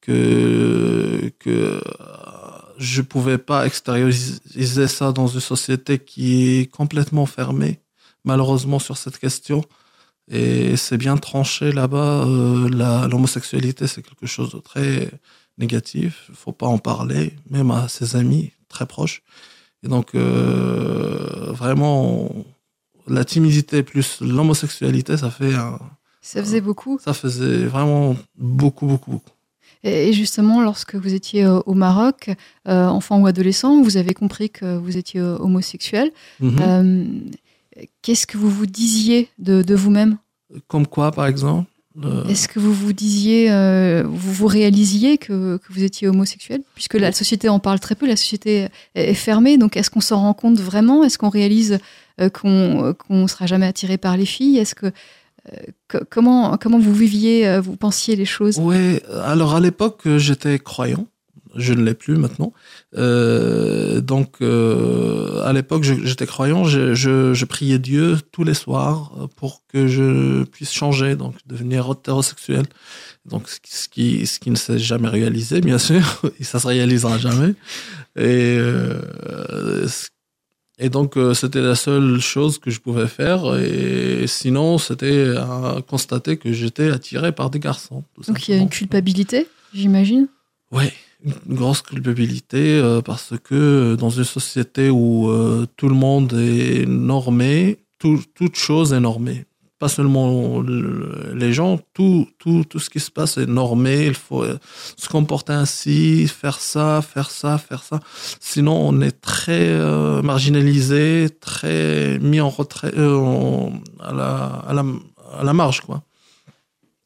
que 0.01 1.33
que 1.39 1.51
euh, 1.51 1.81
je 2.79 3.03
pouvais 3.03 3.39
pas 3.39 3.65
extérioriser 3.65 4.89
ça 4.89 5.13
dans 5.13 5.29
une 5.29 5.41
société 5.41 6.01
qui 6.01 6.59
est 6.59 6.67
complètement 6.67 7.27
fermée, 7.27 7.79
malheureusement 8.25 8.81
sur 8.81 8.97
cette 8.97 9.19
question. 9.19 9.63
Et 10.29 10.77
c'est 10.77 10.97
bien 10.99 11.17
tranché 11.19 11.71
là-bas. 11.71 12.25
euh, 12.27 13.09
L'homosexualité, 13.09 13.87
c'est 13.87 14.03
quelque 14.03 14.27
chose 14.27 14.51
de 14.53 14.59
très 14.59 15.11
négatif. 15.59 16.27
Il 16.31 16.35
faut 16.35 16.53
pas 16.53 16.67
en 16.67 16.79
parler, 16.79 17.37
même 17.49 17.71
à 17.71 17.89
ses 17.89 18.17
amis 18.17 18.53
très 18.69 18.87
proches. 18.87 19.23
Et 19.85 19.89
donc, 19.89 20.15
vraiment, 21.61 22.31
la 23.09 23.25
timidité 23.25 23.83
plus 23.83 24.21
l'homosexualité, 24.21 25.17
ça 25.17 25.31
fait 25.31 25.55
un- 25.55 25.79
Ça 26.23 26.43
faisait 26.43 26.61
beaucoup. 26.61 26.99
ça 27.05 27.13
faisait 27.15 27.65
vraiment 27.67 28.17
beaucoup, 28.39 28.87
beaucoup, 28.87 29.11
beaucoup. 29.13 29.31
Et 29.87 30.15
justement, 30.15 30.63
lorsque 30.63 30.95
vous 30.95 31.13
étiez 31.13 31.45
euh, 31.45 31.61
au 31.67 31.75
Maroc, 31.75 32.31
euh, 32.69 32.87
enfant 32.87 33.21
ou 33.21 33.27
adolescent, 33.27 33.83
vous 33.83 33.99
avez 33.99 34.15
compris 34.15 34.49
que 34.49 34.77
vous 34.79 34.97
étiez 34.97 35.21
euh, 35.21 35.37
homosexuel. 35.39 36.11
Mhm. 36.41 36.57
Euh, 36.61 37.05
Qu'est-ce 38.03 38.27
que 38.27 38.39
vous 38.39 38.49
vous 38.51 38.67
disiez 38.67 39.29
de, 39.39 39.63
de 39.63 39.75
vous-même? 39.75 40.17
Comme 40.69 40.87
quoi, 40.87 41.11
par 41.11 41.27
exemple? 41.27 41.69
Euh, 42.03 42.25
Est-ce 42.29 42.49
que 42.49 42.59
vous 42.59 42.73
vous 42.73 42.93
disiez, 42.93 43.51
euh, 43.53 44.03
vous 44.07 44.33
vous 44.33 44.47
réalisiez 44.47 45.19
que, 45.19 45.59
que 45.59 45.73
vous 45.73 45.83
étiez 45.85 46.09
homosexuel 46.09 46.63
Puisque 46.75 46.95
la 46.95 47.13
société 47.13 47.49
en 47.49 47.59
parle 47.61 47.79
très 47.81 47.95
peu, 47.95 48.07
la 48.07 48.17
société 48.17 48.69
est 48.95 49.15
fermée, 49.15 49.59
donc 49.59 49.77
est-ce 49.77 49.91
qu'on 49.91 50.01
s'en 50.01 50.21
rend 50.21 50.35
compte 50.35 50.59
vraiment? 50.59 51.05
Est-ce 51.05 51.19
qu'on 51.19 51.29
réalise 51.31 51.79
euh, 52.21 52.29
qu'on 52.31 52.95
qu'on 52.95 53.27
sera 53.29 53.47
jamais 53.47 53.67
attiré 53.67 53.97
par 53.99 54.17
les 54.17 54.27
filles? 54.27 54.59
Est-ce 54.59 54.75
que 54.75 54.91
co- 55.89 55.99
comment 56.11 56.57
comment 56.57 56.79
vous 56.79 56.95
viviez, 56.95 57.61
vous 57.61 57.77
pensiez 57.77 58.17
les 58.17 58.25
choses? 58.25 58.59
Oui, 58.59 58.99
alors 59.25 59.55
à 59.55 59.61
l'époque, 59.61 60.03
j'étais 60.17 60.59
croyant. 60.59 61.07
Je 61.57 61.73
ne 61.73 61.83
l'ai 61.85 61.95
plus 61.95 62.17
maintenant. 62.17 62.53
Euh, 62.97 64.01
donc, 64.01 64.37
euh, 64.41 65.43
à 65.45 65.53
l'époque, 65.53 65.83
j'étais 65.83 66.27
croyant. 66.27 66.65
Je, 66.65 66.95
je, 66.95 67.35
je 67.35 67.45
priais 67.45 67.79
Dieu 67.79 68.19
tous 68.33 68.45
les 68.45 68.55
soirs 68.55 69.13
euh, 69.19 69.27
pour 69.37 69.63
que 69.69 69.87
je 69.87 70.45
puisse 70.45 70.73
changer, 70.73 71.17
donc 71.17 71.37
devenir 71.47 71.91
hétérosexuel. 71.91 72.65
Donc, 73.27 73.49
ce 73.49 73.89
qui, 73.89 74.27
ce 74.27 74.39
qui, 74.39 74.51
ne 74.51 74.57
s'est 74.57 74.79
jamais 74.79 75.09
réalisé, 75.09 75.61
bien 75.61 75.79
sûr, 75.79 76.23
et 76.41 76.45
ça 76.45 76.59
se 76.59 76.67
réalisera 76.67 77.19
jamais. 77.19 77.55
Et, 78.17 78.57
euh, 78.59 79.87
et 80.79 80.89
donc, 80.89 81.17
c'était 81.35 81.61
la 81.61 81.77
seule 81.77 82.21
chose 82.21 82.59
que 82.59 82.71
je 82.71 82.81
pouvais 82.81 83.07
faire. 83.07 83.57
Et 83.57 84.27
sinon, 84.27 84.79
c'était 84.79 85.35
constater 85.89 86.37
que 86.37 86.53
j'étais 86.53 86.91
attiré 86.91 87.31
par 87.31 87.51
des 87.51 87.61
garçons. 87.61 88.03
tout 88.15 88.23
Donc 88.23 88.49
il 88.49 88.57
y 88.57 88.59
a 88.59 88.61
une 88.61 88.69
culpabilité, 88.69 89.47
j'imagine? 89.73 90.27
Ouais, 90.73 90.93
une 91.25 91.55
grosse 91.55 91.83
culpabilité 91.83 92.79
euh, 92.79 93.01
parce 93.01 93.33
que 93.43 93.97
dans 93.99 94.11
une 94.11 94.25
société 94.25 94.91
où 94.91 95.29
euh, 95.31 95.67
tout 95.77 95.89
le 95.89 95.95
monde 95.95 96.33
est 96.35 96.87
normé, 96.87 97.79
tout, 97.99 98.21
toute 98.35 98.57
chose 98.57 98.93
est 98.93 99.01
normée. 99.01 99.47
Pas 99.79 99.89
seulement 99.89 100.61
le- 100.61 101.33
les 101.35 101.53
gens, 101.53 101.79
tout, 101.95 102.29
tout, 102.39 102.65
tout 102.69 102.79
ce 102.79 102.89
qui 102.91 103.01
se 103.01 103.11
passe 103.11 103.39
est 103.39 103.47
normé. 103.47 104.07
Il 104.07 104.15
faut 104.15 104.43
euh, 104.45 104.59
se 104.97 105.09
comporter 105.09 105.53
ainsi, 105.53 106.29
faire 106.29 106.59
ça, 106.61 107.03
faire 107.03 107.31
ça, 107.31 107.59
faire 107.59 107.83
ça. 107.83 108.01
Sinon, 108.41 108.77
on 108.89 109.01
est 109.01 109.21
très 109.21 109.73
marginalisé, 110.23 111.29
très 111.41 112.19
mis 112.21 112.41
en 112.41 112.51
retrait, 112.51 112.93
à, 114.01 114.13
la, 114.13 114.35
à, 114.69 114.73
la, 114.75 114.85
à 115.41 115.45
la 115.45 115.53
marge, 115.53 115.81
quoi. 115.81 116.03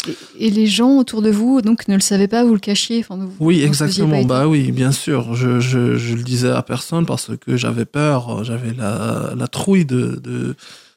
Et, 0.09 0.47
et 0.47 0.51
les 0.51 0.67
gens 0.67 0.99
autour 0.99 1.23
de 1.23 1.31
vous, 1.31 1.61
donc, 1.63 1.87
ne 1.89 1.95
le 1.95 2.01
savaient 2.01 2.29
pas, 2.29 2.45
vous 2.45 2.55
le 2.55 2.59
cachiez. 2.61 3.01
Enfin, 3.01 3.17
vous- 3.17 3.33
Oui, 3.41 3.63
exactement. 3.63 4.23
Bah 4.25 4.49
oui, 4.49 4.73
bien 4.73 4.93
sûr. 4.93 5.35
Je, 5.35 5.61
je, 5.61 5.97
je 5.97 6.15
le 6.15 6.23
disais 6.23 6.51
à 6.51 6.63
personne 6.63 7.07
parce 7.07 7.31
que 7.37 7.57
j'avais 7.57 7.85
peur, 7.85 8.43
j'avais 8.45 8.73
la, 8.73 9.35
la 9.37 9.47
trouille 9.49 9.85
de, 9.85 10.21
de, 10.23 10.55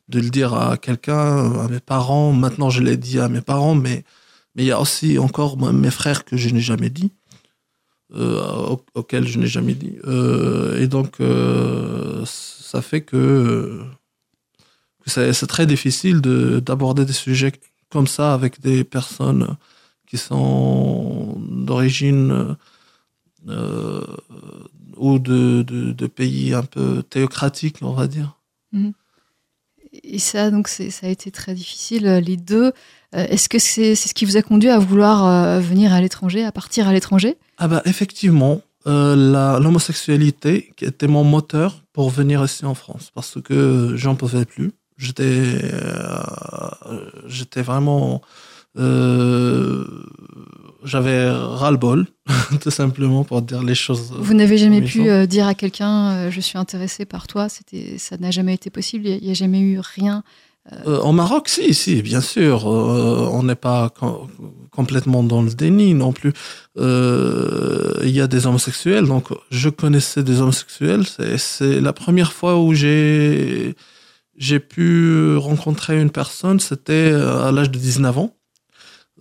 de 0.10 0.20
le 0.20 0.30
dire 0.30 0.54
à 0.54 0.78
quelqu'un, 0.78 1.52
à 1.62 1.68
mes 1.70 1.80
parents. 1.80 2.32
Maintenant, 2.34 2.70
je 2.70 2.82
l'ai 2.82 2.98
dit 2.98 3.20
à 3.20 3.30
mes 3.30 3.42
parents, 3.42 3.76
mais 3.76 4.04
mais 4.56 4.64
il 4.64 4.68
y 4.68 4.72
a 4.72 4.82
aussi 4.82 5.18
encore 5.18 5.58
moi, 5.58 5.72
mes 5.72 5.92
frères 5.92 6.26
que 6.26 6.36
je 6.36 6.50
n'ai 6.50 6.60
jamais 6.60 6.90
dit, 6.90 7.12
euh, 8.16 8.42
au- 8.72 8.84
auxquels 8.96 9.26
je 9.28 9.40
n'ai 9.40 9.48
jamais 9.48 9.74
dit. 9.74 9.96
Euh, 10.06 10.78
et 10.82 10.88
donc, 10.88 11.22
euh, 11.22 12.24
ça 12.26 12.82
fait 12.82 13.00
que, 13.02 13.80
que 15.06 15.10
c'est 15.10 15.48
très 15.48 15.66
difficile 15.66 16.20
de 16.22 16.60
d'aborder 16.60 17.06
des 17.06 17.14
sujets 17.14 17.54
comme 17.92 18.08
ça 18.08 18.34
avec 18.34 18.62
des 18.62 18.84
personnes 18.84 19.56
qui 20.08 20.18
sont 20.18 21.38
d'origine 21.40 22.56
euh, 23.48 24.06
ou 24.98 25.20
de, 25.20 25.62
de, 25.62 25.92
de 25.92 26.08
pays 26.08 26.54
un 26.54 26.64
peu 26.64 27.04
théocratiques, 27.04 27.78
on 27.82 27.94
va 27.94 28.08
dire. 28.08 28.38
Et 30.04 30.20
ça, 30.20 30.52
donc, 30.52 30.68
ça 30.68 31.08
a 31.08 31.10
été 31.10 31.32
très 31.32 31.54
difficile, 31.54 32.08
euh, 32.08 32.20
les 32.20 32.38
deux. 32.38 32.72
Euh, 33.14 33.28
Est-ce 33.28 33.50
que 33.50 33.60
c'est 33.60 33.96
ce 33.96 34.14
qui 34.14 34.26
vous 34.26 34.38
a 34.38 34.42
conduit 34.42 34.70
à 34.70 34.80
vouloir 34.80 35.60
venir 35.60 35.94
à 35.94 36.02
l'étranger, 36.02 36.44
à 36.46 36.52
partir 36.52 36.88
à 36.88 36.94
l'étranger? 36.94 37.38
Ah 37.58 37.68
bah 37.68 37.82
effectivement, 37.86 38.62
euh, 38.88 39.60
l'homosexualité 39.60 40.74
qui 40.76 40.86
était 40.86 41.08
mon 41.08 41.24
moteur 41.24 41.84
pour 41.94 42.10
venir 42.10 42.44
ici 42.44 42.66
en 42.66 42.74
France 42.74 43.12
parce 43.14 43.40
que 43.40 43.94
j'en 43.96 44.16
pouvais 44.16 44.46
plus. 44.46 44.72
J'étais 45.02 45.24
euh, 45.26 46.22
j'étais 47.28 47.62
vraiment 47.64 48.22
euh, 48.78 49.84
j'avais 50.84 51.30
ras-le-bol 51.30 52.06
tout 52.62 52.72
simplement 52.72 53.24
pour 53.24 53.42
dire 53.42 53.64
les 53.64 53.76
choses. 53.76 54.14
Vous 54.18 54.34
n'avez 54.34 54.58
jamais 54.58 54.82
pu 54.82 55.10
euh, 55.10 55.26
dire 55.26 55.48
à 55.48 55.54
quelqu'un 55.54 56.12
euh, 56.12 56.32
je 56.32 56.40
suis 56.40 56.58
intéressé 56.58 57.06
par 57.06 57.28
toi. 57.28 57.50
C'était, 57.50 57.98
ça 57.98 58.18
n'a 58.18 58.32
jamais 58.32 58.54
été 58.54 58.70
possible. 58.70 59.08
Il 59.08 59.24
n'y 59.24 59.32
a, 59.32 59.34
jamais 59.34 59.60
eu 59.60 59.80
rien. 59.80 60.24
Euh, 60.86 61.00
au 61.00 61.12
Maroc, 61.12 61.50
si, 61.50 61.74
si, 61.74 62.02
bien 62.04 62.22
sûr. 62.22 62.66
On 62.68 63.42
n'est 63.44 63.56
pas 63.56 63.90
com- 63.90 64.28
complètement 64.72 65.24
dans 65.24 65.42
le 65.42 65.52
déni 65.52 65.94
non 65.96 66.14
plus. 66.14 66.34
Il 66.78 68.10
y 68.10 68.22
a 68.22 68.28
des 68.28 68.46
homosexuels, 68.48 69.06
donc 69.06 69.30
je 69.50 69.70
connaissais 69.70 70.24
des 70.24 70.40
homosexuels. 70.42 71.06
C'est- 71.08 71.38
C'est 71.40 71.82
la 71.82 71.94
première 71.94 72.32
fois 72.32 72.60
où 72.62 72.74
j'ai 72.74 73.76
j'ai 74.42 74.60
pu 74.60 75.36
rencontrer 75.38 76.02
une 76.02 76.10
personne. 76.10 76.60
C'était 76.60 77.12
euh, 77.12 77.48
à 77.48 77.52
l'âge 77.52 77.70
de 77.70 77.78
19 77.78 78.18
ans. 78.18 78.36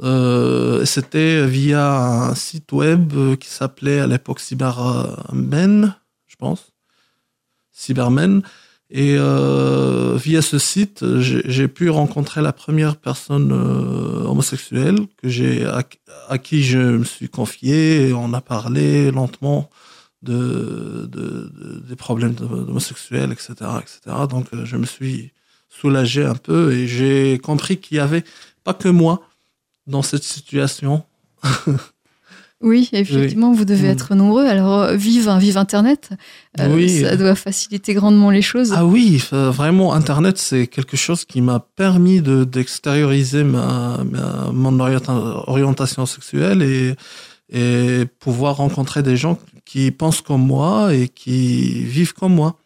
Euh, 0.02 0.86
c'était 0.86 1.46
via 1.46 1.94
un 1.94 2.34
site 2.34 2.72
web 2.72 3.12
euh, 3.14 3.36
qui 3.36 3.48
s'appelait 3.48 4.00
à 4.00 4.06
l'époque 4.06 4.40
Cybermen, 4.40 5.94
je 6.26 6.36
pense. 6.36 6.72
Cybermen. 7.70 8.42
Et 8.92 9.14
via 9.14 10.42
ce 10.42 10.58
site, 10.58 11.04
j'ai 11.20 11.68
pu 11.68 11.90
rencontrer 11.90 12.42
la 12.42 12.52
première 12.52 12.96
personne 12.96 13.52
homosexuelle 13.52 14.96
que 15.22 15.64
à, 16.28 16.38
qui 16.38 16.64
je 16.64 16.78
me 16.78 17.04
suis 17.04 17.28
confié. 17.28 18.12
On 18.12 18.34
a 18.34 18.40
parlé 18.40 19.12
lentement 19.12 19.70
de, 20.22 21.08
de- 21.10 21.50
de- 21.58 21.82
des 21.88 21.96
problèmes 21.96 22.34
homosexuels, 22.40 23.32
etc., 23.32 23.52
etc. 23.80 24.16
Donc 24.28 24.46
euh, 24.52 24.64
je 24.64 24.76
me 24.76 24.86
suis 24.86 25.32
soulagé 25.68 26.24
un 26.24 26.34
peu 26.34 26.72
et 26.72 26.86
j'ai 26.86 27.38
compris 27.38 27.78
qu'il 27.78 27.96
y 27.96 28.00
avait 28.00 28.24
pas 28.64 28.74
que 28.74 28.88
moi 28.88 29.22
dans 29.86 30.02
cette 30.02 30.24
situation. 30.24 31.04
Oui, 32.62 32.90
effectivement, 32.92 33.54
vous 33.54 33.64
devez 33.64 33.88
être 33.88 34.14
nombreux. 34.14 34.44
Alors, 34.44 34.82
euh, 34.82 34.94
vive, 34.94 35.30
vive 35.38 35.56
Internet. 35.56 36.10
Euh, 36.60 36.74
Oui. 36.74 37.00
Ça 37.00 37.16
doit 37.16 37.34
faciliter 37.34 37.94
grandement 37.94 38.28
les 38.30 38.42
choses. 38.42 38.74
Ah 38.76 38.84
oui, 38.84 39.22
vraiment, 39.32 39.94
Internet, 39.94 40.36
c'est 40.36 40.66
quelque 40.66 40.94
chose 40.98 41.24
qui 41.24 41.40
m'a 41.40 41.58
permis 41.60 42.20
de 42.20 42.44
d'extérioriser 42.44 43.44
ma, 43.44 44.04
ma- 44.04 44.50
mon 44.52 44.78
orienta- 44.78 45.42
orientation 45.46 46.04
sexuelle 46.04 46.60
et, 46.60 46.96
et 47.50 48.04
pouvoir 48.18 48.56
rencontrer 48.56 49.02
des 49.02 49.16
gens 49.16 49.38
qui 49.64 49.90
pensent 49.90 50.20
comme 50.20 50.46
moi 50.46 50.94
et 50.94 51.08
qui 51.08 51.84
vivent 51.84 52.14
comme 52.14 52.34
moi. 52.34 52.56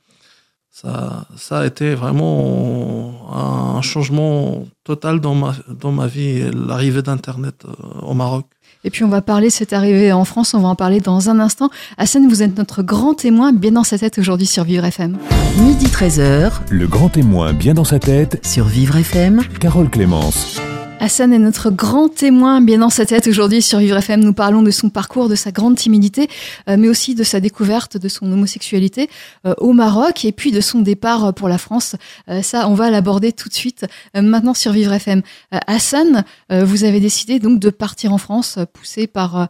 Ça, 0.71 1.27
ça 1.37 1.61
a 1.61 1.67
été 1.67 1.95
vraiment 1.95 3.33
un 3.33 3.81
changement 3.81 4.67
total 4.83 5.21
dans 5.21 5.37
ma, 5.37 5.55
dans 5.69 5.93
ma 5.93 6.09
vie, 6.09 6.51
l'arrivée 6.53 7.03
d'Internet 7.03 7.65
euh, 7.65 8.01
au 8.03 8.13
Maroc. 8.13 8.47
Et 8.83 8.91
puis 8.91 9.05
on 9.05 9.09
va 9.09 9.23
parler 9.23 9.47
de 9.47 9.53
cette 9.53 9.73
arrivée 9.73 10.13
en 10.13 10.25
France, 10.25 10.53
on 10.53 10.61
va 10.61 10.69
en 10.69 10.75
parler 10.75 11.01
dans 11.01 11.31
un 11.31 11.39
instant. 11.39 11.71
Hassan, 11.97 12.29
vous 12.29 12.43
êtes 12.43 12.59
notre 12.59 12.83
grand 12.83 13.15
témoin 13.15 13.53
bien 13.53 13.71
dans 13.71 13.85
sa 13.85 13.99
tête 13.99 14.19
aujourd'hui 14.19 14.47
sur 14.47 14.65
Vivre 14.65 14.85
FM. 14.85 15.17
Midi 15.59 15.87
13h 15.87 16.51
Le 16.71 16.87
grand 16.89 17.09
témoin 17.09 17.53
bien 17.53 17.75
dans 17.75 17.85
sa 17.85 18.01
tête, 18.01 18.45
sur 18.45 18.67
Vivre 18.67 18.97
FM. 18.97 19.43
Carole 19.61 19.89
Clémence. 19.89 20.61
Hassan 21.01 21.35
est 21.35 21.39
notre 21.39 21.71
grand 21.71 22.09
témoin 22.09 22.63
bien 22.63 22.79
dans 22.79 22.89
sa 22.89 23.05
tête 23.05 23.27
aujourd'hui 23.27 23.61
sur 23.61 23.79
Vivre 23.79 23.99
FM. 23.99 24.21
Nous 24.25 24.33
parlons 24.33 24.63
de 24.63 24.71
son 24.71 24.89
parcours, 24.89 25.29
de 25.29 25.35
sa 25.35 25.51
grande 25.51 25.77
timidité, 25.77 26.29
euh, 26.69 26.77
mais 26.79 26.89
aussi 26.89 27.15
de 27.15 27.23
sa 27.25 27.41
découverte 27.41 27.99
de 27.99 28.09
son 28.09 28.31
homosexualité 28.33 29.11
euh, 29.45 29.55
au 29.59 29.75
Maroc 29.75 30.25
et 30.25 30.33
puis 30.33 30.51
de 30.51 30.63
son 30.63 30.81
départ 30.81 31.27
euh, 31.27 31.33
pour 31.33 31.49
la 31.51 31.59
France. 31.59 31.97
Ça, 32.43 32.69
on 32.71 32.75
va 32.75 32.91
l'aborder 32.91 33.33
tout 33.33 33.51
de 33.51 33.55
suite 33.55 33.85
maintenant 34.15 34.55
sur 34.55 34.73
Vivre 34.73 34.93
FM. 34.95 35.21
Hassan, 35.67 36.25
vous 36.51 36.85
avez 36.85 37.01
décidé 37.01 37.39
donc 37.39 37.61
de 37.61 37.71
partir 37.71 38.13
en 38.13 38.19
France, 38.19 38.59
poussé 38.73 39.07
par 39.07 39.49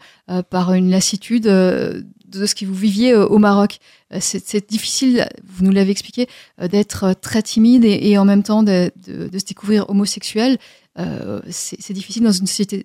par 0.51 0.73
une 0.75 0.91
lassitude 0.91 1.45
de 1.45 2.05
ce 2.47 2.55
que 2.55 2.65
vous 2.65 2.75
viviez 2.75 3.15
au 3.15 3.39
Maroc. 3.39 3.79
C'est 4.21 4.69
difficile, 4.69 5.29
vous 5.47 5.65
nous 5.65 5.71
l'avez 5.71 5.91
expliqué, 5.91 6.29
d'être 6.71 7.15
très 7.21 7.43
timide 7.43 7.85
et, 7.85 8.19
en 8.19 8.25
même 8.25 8.43
temps 8.43 8.63
de- 8.63 8.91
de 9.07 9.39
se 9.39 9.45
découvrir 9.45 9.89
homosexuel. 9.89 10.59
Euh, 10.99 11.41
c'est 11.51 11.93
difficile 11.93 12.23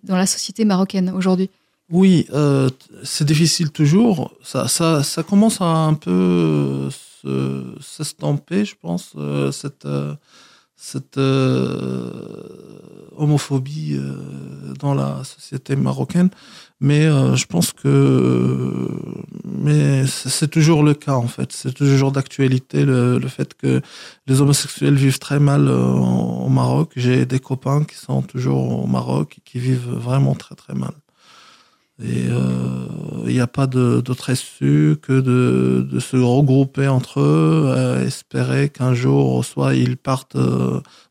dans 0.04 0.18
la 0.18 0.25
société 0.25 0.66
marocaine 0.66 1.12
aujourd'hui. 1.12 1.50
Oui, 1.92 2.28
euh, 2.34 2.70
c'est 3.04 3.25
difficile 3.25 3.72
toujours. 3.72 4.34
Ça, 4.44 4.68
ça, 4.68 5.04
commence 5.24 5.62
à 5.62 5.66
un 5.66 5.94
peu 5.96 6.89
se- 6.92 7.75
s'estomper, 7.82 8.66
je 8.66 8.75
pense, 8.80 9.13
euh, 9.18 9.51
cette, 9.51 9.86
homophobie 13.18 14.00
dans 14.80 14.94
la 14.94 15.24
société 15.24 15.75
marocaine. 15.75 16.30
Mais 16.82 17.06
euh, 17.06 17.36
je 17.36 17.46
pense 17.46 17.74
que 17.74 18.88
mais 19.44 20.08
c'est 20.08 20.48
toujours 20.48 20.82
le 20.82 20.94
cas 20.94 21.16
en 21.16 21.28
fait. 21.28 21.52
C'est 21.52 21.74
toujours 21.74 22.14
d'actualité 22.14 22.86
le, 22.86 23.20
le, 23.20 23.28
fait 23.28 23.54
que 23.54 23.82
les 24.28 24.40
homosexuels 24.42 24.96
vivent 24.96 25.20
très 25.20 25.40
mal 25.40 25.68
au 25.68 26.48
Maroc. 26.48 26.92
J'ai 26.96 27.26
des 27.26 27.40
copains 27.40 27.84
qui 27.84 27.96
sont 27.96 28.22
toujours 28.22 28.84
au 28.84 28.88
Maroc 28.88 29.36
et 29.38 29.42
qui 29.44 29.60
vivent 29.60 29.90
vraiment 29.90 30.36
très 30.36 30.56
très 30.56 30.74
mal. 30.74 30.94
Et 32.02 32.28
il 33.26 33.34
n'y 33.34 33.42
a 33.42 33.48
pas 33.48 33.68
d'autre 33.68 34.30
issue 34.30 34.96
que 35.02 35.20
de, 35.20 35.86
de, 35.92 36.00
se 36.00 36.16
regrouper 36.16 36.88
entre 36.88 37.20
eux, 37.20 38.04
espérer 38.06 38.70
qu'un 38.70 38.94
jour, 38.94 39.44
soit 39.44 39.76
ils 39.76 39.98
partent 39.98 40.38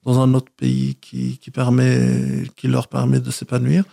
dans 0.07 0.19
un 0.19 0.33
autre 0.33 0.51
pays 0.57 0.95
qui, 0.95 1.37
qui, 1.37 1.51
permet, 1.51 2.45
qui 2.57 2.69
leur 2.69 2.89
permet 2.89 3.21
de 3.21 3.31
s'épanouir, 3.31 3.85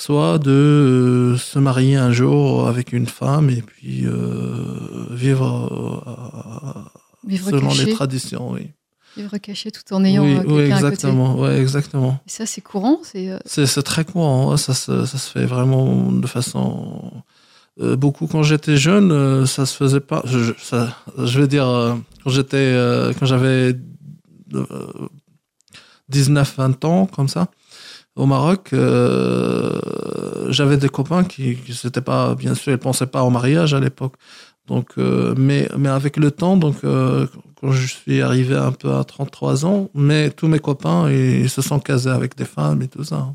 soit 0.00 0.38
de 0.38 0.50
euh, 0.50 1.36
se 1.36 1.58
marier 1.58 1.96
un 1.96 2.10
jour 2.10 2.66
avec 2.66 2.92
une 2.92 3.06
femme 3.06 3.50
et 3.50 3.60
puis 3.60 4.06
euh, 4.06 5.06
vivre, 5.10 6.02
euh, 6.06 7.28
vivre 7.28 7.50
selon 7.50 7.68
caché. 7.68 7.84
les 7.84 7.92
traditions. 7.92 8.50
Oui. 8.50 8.70
Vivre 9.16 9.36
caché 9.38 9.70
tout 9.70 9.82
en 9.92 10.02
ayant 10.04 10.24
oui, 10.24 10.36
quelqu'un 10.36 10.52
oui, 10.52 10.72
à 10.72 10.76
exactement, 10.76 11.34
côté. 11.34 11.42
Ouais, 11.42 11.60
exactement. 11.60 12.20
Et 12.26 12.30
ça, 12.30 12.46
c'est 12.46 12.62
courant 12.62 13.00
c'est, 13.04 13.82
très 13.82 14.04
courant. 14.04 14.56
Ça, 14.56 14.72
ça, 14.72 15.04
ça, 15.04 15.18
se 15.18 15.30
fait 15.30 15.44
vraiment 15.44 16.10
de 16.10 16.26
façon. 16.26 17.12
Beaucoup 17.76 18.26
quand 18.26 18.42
j'étais 18.42 18.76
jeune, 18.76 19.46
ça 19.46 19.66
se 19.66 19.74
faisait 19.74 20.00
pas. 20.00 20.22
Je, 20.24 20.52
ça, 20.58 20.96
je 21.18 21.40
vais 21.40 21.48
dire, 21.48 21.64
quand 22.24 22.30
j'étais, 22.30 22.74
quand 23.18 23.26
j'avais 23.26 23.74
19-20 26.12 26.86
ans, 26.86 27.06
comme 27.06 27.28
ça, 27.28 27.48
au 28.16 28.26
Maroc, 28.26 28.70
euh, 28.72 29.80
j'avais 30.50 30.76
des 30.76 30.88
copains 30.88 31.24
qui, 31.24 31.56
qui 31.56 31.74
c'était 31.74 32.00
pas, 32.00 32.34
bien 32.34 32.54
sûr, 32.54 32.72
ils 32.72 32.78
pensaient 32.78 33.06
pas 33.06 33.22
au 33.22 33.30
mariage 33.30 33.72
à 33.74 33.80
l'époque. 33.80 34.14
Donc, 34.66 34.90
euh, 34.98 35.34
mais, 35.36 35.68
mais 35.76 35.88
avec 35.88 36.16
le 36.16 36.30
temps, 36.30 36.56
donc, 36.56 36.76
euh, 36.84 37.26
quand 37.60 37.72
je 37.72 37.86
suis 37.86 38.20
arrivé 38.20 38.56
un 38.56 38.72
peu 38.72 38.94
à 38.94 39.04
33 39.04 39.64
ans, 39.64 39.88
mais 39.94 40.30
tous 40.30 40.48
mes 40.48 40.58
copains, 40.58 41.10
ils, 41.10 41.50
se 41.50 41.62
sont 41.62 41.80
casés 41.80 42.10
avec 42.10 42.36
des 42.36 42.44
femmes 42.44 42.82
et 42.82 42.88
tout 42.88 43.04
ça. 43.04 43.32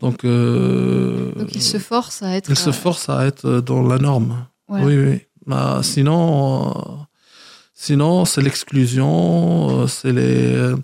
Donc, 0.00 0.24
donc 0.24 1.54
ils 1.54 1.62
se 1.62 1.78
forcent 1.78 2.22
à 2.22 2.34
être. 2.34 2.48
Ils 2.48 2.56
se 2.56 2.72
forcent 2.72 3.10
à 3.10 3.26
être 3.26 3.60
dans 3.60 3.82
la 3.82 3.98
norme. 3.98 4.46
Oui, 4.68 4.96
oui. 4.96 5.20
Bah, 5.46 5.80
sinon, 5.82 7.06
sinon, 7.74 8.24
c'est 8.24 8.40
l'exclusion, 8.40 9.86
c'est 9.86 10.12
les 10.12 10.74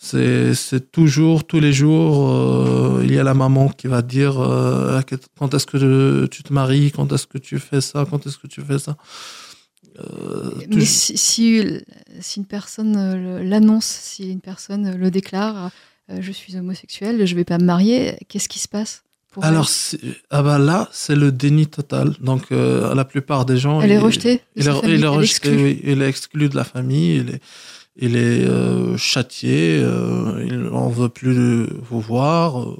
c'est 0.00 0.92
toujours, 0.92 1.44
tous 1.44 1.58
les 1.58 1.72
jours, 1.72 2.30
euh, 2.30 3.02
il 3.02 3.12
y 3.12 3.18
a 3.18 3.24
la 3.24 3.34
maman 3.34 3.68
qui 3.68 3.88
va 3.88 4.00
dire 4.00 4.40
euh, 4.40 5.00
quand 5.36 5.52
est-ce 5.54 5.66
que 5.66 6.26
tu 6.26 6.42
te 6.44 6.52
maries, 6.52 6.92
quand 6.92 7.12
est-ce 7.12 7.26
que 7.26 7.38
tu 7.38 7.58
fais 7.58 7.80
ça, 7.80 8.06
quand 8.08 8.24
est-ce 8.24 8.38
que 8.38 8.46
tu 8.46 8.62
fais 8.62 8.78
ça. 8.78 8.96
Euh, 9.98 10.52
Mais 10.68 10.84
si, 10.84 11.18
si, 11.18 11.60
si, 12.20 12.38
une 12.38 12.46
personne 12.46 13.42
l'annonce, 13.42 13.86
si 13.86 14.30
une 14.30 14.40
personne 14.40 14.96
le 14.96 15.10
déclare, 15.10 15.70
je 16.08 16.30
suis 16.30 16.56
homosexuel, 16.56 17.26
je 17.26 17.34
vais 17.34 17.44
pas 17.44 17.58
me 17.58 17.64
marier, 17.64 18.18
qu'est-ce 18.28 18.48
qui 18.48 18.60
se 18.60 18.68
passe 18.68 19.02
pour 19.32 19.44
Alors 19.44 19.68
ah 20.30 20.42
bah 20.44 20.58
là, 20.58 20.88
c'est 20.92 21.16
le 21.16 21.32
déni 21.32 21.66
total. 21.66 22.14
Donc 22.20 22.50
la 22.50 23.04
plupart 23.04 23.46
des 23.46 23.56
gens, 23.56 23.80
elle 23.80 23.90
est 23.90 23.98
rejetée. 23.98 24.42
Il, 24.54 24.68
est, 24.68 24.72
il 24.84 25.02
est 25.02 25.08
rejeté, 25.08 25.56
oui, 25.56 25.80
il 25.82 26.02
est 26.02 26.08
exclu 26.08 26.48
de 26.48 26.54
la 26.54 26.64
famille. 26.64 27.16
Il 27.16 27.30
est, 27.30 27.40
il 27.98 28.16
est 28.16 28.44
euh, 28.44 28.96
châtié, 28.96 29.80
euh, 29.82 30.44
il 30.46 30.58
n'en 30.58 30.88
veut 30.88 31.08
plus 31.08 31.66
vous 31.90 32.00
voir, 32.00 32.62
euh, 32.62 32.76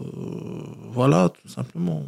voilà, 0.93 1.31
tout 1.31 1.49
simplement. 1.49 2.05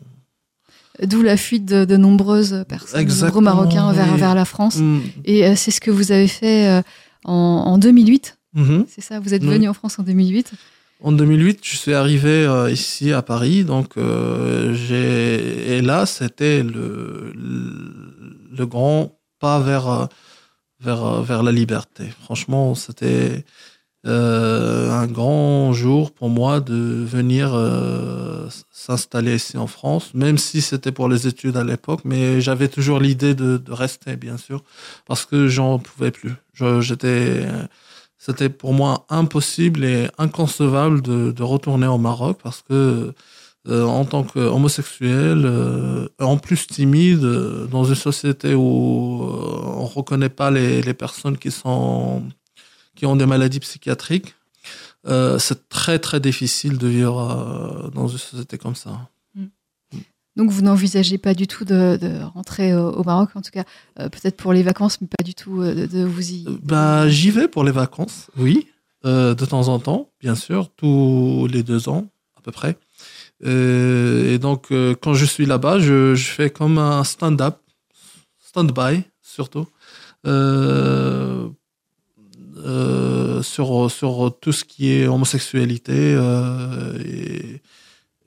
D'où 1.02 1.22
la 1.22 1.36
fuite 1.36 1.64
de, 1.64 1.84
de 1.84 1.96
nombreuses 1.96 2.64
personnes, 2.68 3.04
de 3.04 3.24
nombreux 3.24 3.40
Marocains 3.40 3.92
vers, 3.92 4.16
vers 4.16 4.34
la 4.34 4.44
France. 4.44 4.76
Mm. 4.76 5.00
Et 5.24 5.56
c'est 5.56 5.70
ce 5.70 5.80
que 5.80 5.90
vous 5.90 6.12
avez 6.12 6.28
fait 6.28 6.82
en, 7.24 7.32
en 7.32 7.78
2008. 7.78 8.36
Mm 8.52 8.62
-hmm. 8.62 8.84
C'est 8.88 9.00
ça, 9.00 9.18
vous 9.18 9.32
êtes 9.32 9.44
venu 9.44 9.68
en 9.68 9.74
France 9.74 9.98
en 9.98 10.02
2008 10.02 10.52
en 11.02 11.12
2008, 11.12 11.60
je 11.62 11.76
suis 11.76 11.94
arrivé 11.94 12.46
ici 12.70 13.14
à 13.14 13.22
Paris, 13.22 13.64
donc 13.64 13.90
j'ai 14.86 15.76
et 15.76 15.80
là 15.80 16.04
c'était 16.04 16.62
le, 16.62 17.32
le 18.58 18.66
grand 18.66 19.18
pas 19.38 19.60
vers 19.60 20.08
vers, 20.80 21.22
vers 21.22 21.42
la 21.42 21.52
liberté. 21.52 22.04
Franchement, 22.24 22.74
c'était 22.74 23.44
euh, 24.06 24.90
un 24.90 25.06
grand 25.06 25.74
jour 25.74 26.10
pour 26.12 26.30
moi 26.30 26.60
de 26.60 26.74
venir 26.74 27.52
euh, 27.52 28.48
s'installer 28.70 29.34
ici 29.36 29.58
en 29.58 29.66
France, 29.66 30.14
même 30.14 30.38
si 30.38 30.62
c'était 30.62 30.92
pour 30.92 31.08
les 31.08 31.26
études 31.26 31.58
à 31.58 31.64
l'époque, 31.64 32.00
mais 32.04 32.40
j'avais 32.40 32.68
toujours 32.68 32.98
l'idée 32.98 33.34
de, 33.34 33.58
de, 33.58 33.72
rester, 33.72 34.16
bien 34.16 34.38
sûr, 34.38 34.62
parce 35.06 35.26
que 35.26 35.48
j'en 35.48 35.78
pouvais 35.78 36.10
plus. 36.10 36.32
J'étais, 36.80 37.46
c'était 38.16 38.48
pour 38.48 38.72
moi 38.72 39.04
impossible 39.10 39.84
et 39.84 40.08
inconcevable 40.16 41.02
de, 41.02 41.30
de 41.32 41.42
retourner 41.42 41.86
au 41.86 41.98
Maroc 41.98 42.38
parce 42.42 42.62
que 42.62 43.12
euh, 43.68 43.84
en 43.84 44.06
tant 44.06 44.24
qu'homosexuel, 44.24 45.42
euh, 45.44 46.08
en 46.18 46.38
plus 46.38 46.66
timide, 46.66 47.24
euh, 47.24 47.66
dans 47.66 47.84
une 47.84 47.94
société 47.94 48.54
où 48.54 48.62
on 48.62 49.84
reconnaît 49.84 50.30
pas 50.30 50.50
les, 50.50 50.80
les, 50.80 50.94
personnes 50.94 51.36
qui 51.36 51.50
sont 51.50 52.22
qui 52.94 53.04
ont 53.04 53.16
des 53.16 53.26
maladies 53.26 53.60
psychiatriques, 53.60 54.34
c'est 55.06 55.68
très 55.68 55.98
très 55.98 56.20
difficile 56.20 56.78
de 56.78 56.86
vivre 56.86 57.90
dans 57.94 58.08
une 58.08 58.18
société 58.18 58.56
comme 58.56 58.74
ça. 58.74 59.10
Mm. 59.34 59.46
Donc 60.36 60.50
vous 60.50 60.62
n'envisagez 60.62 61.18
pas 61.18 61.34
du 61.34 61.46
tout 61.46 61.66
de, 61.66 61.98
de 62.00 62.22
rentrer 62.22 62.74
au, 62.74 63.04
Maroc, 63.04 63.30
en 63.34 63.42
tout 63.42 63.50
cas 63.50 63.64
peut-être 63.96 64.38
pour 64.38 64.54
les 64.54 64.62
vacances, 64.62 65.02
mais 65.02 65.06
pas 65.06 65.22
du 65.22 65.34
tout 65.34 65.62
de, 65.62 65.84
de 65.84 66.02
vous 66.02 66.30
y. 66.30 66.46
Bah 66.62 67.10
j'y 67.10 67.30
vais 67.30 67.46
pour 67.46 67.64
les 67.64 67.72
vacances, 67.72 68.30
oui, 68.38 68.68
de 69.04 69.44
temps 69.44 69.68
en 69.68 69.78
temps, 69.80 70.08
bien 70.18 70.34
sûr, 70.34 70.70
tous 70.76 71.46
les 71.50 71.62
deux 71.62 71.90
ans 71.90 72.06
à 72.38 72.40
peu 72.40 72.52
près. 72.52 72.78
Euh, 73.44 74.34
et 74.34 74.38
donc, 74.38 74.70
euh, 74.70 74.94
quand 75.00 75.14
je 75.14 75.24
suis 75.24 75.46
là-bas, 75.46 75.78
je, 75.78 76.14
je, 76.14 76.28
fais 76.28 76.50
comme 76.50 76.78
un 76.78 77.04
stand-up, 77.04 77.58
stand-by 78.38 79.04
surtout, 79.22 79.66
euh, 80.26 81.48
euh, 82.58 83.42
sur, 83.42 83.90
sur 83.90 84.36
tout 84.40 84.52
ce 84.52 84.64
qui 84.64 84.92
est 84.92 85.06
homosexualité. 85.06 85.94
Euh, 85.96 86.98
et, 87.04 87.62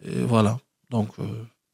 et, 0.05 0.21
voilà, 0.25 0.57
donc 0.89 1.09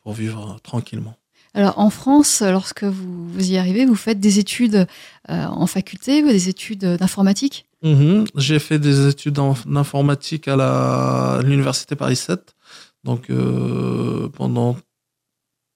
pour 0.04 0.14
vivre 0.14 0.58
tranquillement. 0.64 1.16
Alors 1.56 1.80
en 1.80 1.90
France, 1.90 2.44
lorsque 2.46 2.84
vous, 2.84 3.30
vous 3.30 3.52
y 3.52 3.58
arrivez, 3.58 3.86
vous 3.86 3.96
faites 3.96 4.20
des 4.20 4.40
études 4.40 4.88
en 5.28 5.66
faculté 5.66 6.24
ou 6.24 6.28
des 6.28 6.50
études 6.50 6.86
d'informatique? 6.86 7.66
Mmh, 7.82 8.26
J'ai 8.36 8.60
fait 8.60 8.78
des 8.78 9.08
études 9.08 9.40
en 9.40 9.56
informatique 9.76 10.48
à 10.48 11.40
l'université 11.44 11.96
Paris 11.96 12.18
7. 12.18 12.56
Donc 13.04 13.30
euh, 13.30 14.30
pendant 14.30 14.78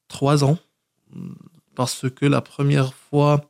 trois 0.08 0.44
ans, 0.44 0.58
parce 1.76 2.10
que 2.10 2.26
la 2.26 2.42
première 2.42 2.94
fois, 2.94 3.42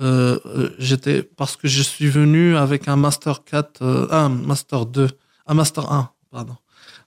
euh, 0.00 0.70
j'étais 0.78 1.22
parce 1.22 1.56
que 1.56 1.68
je 1.68 1.82
suis 1.82 2.08
venu 2.08 2.56
avec 2.56 2.88
un 2.88 2.96
master 2.96 3.44
4, 3.44 3.82
euh, 3.82 4.06
un 4.10 4.28
master 4.28 4.86
2, 4.86 5.08
un 5.46 5.54
master 5.54 5.92
1, 5.92 6.10
pardon, 6.30 6.56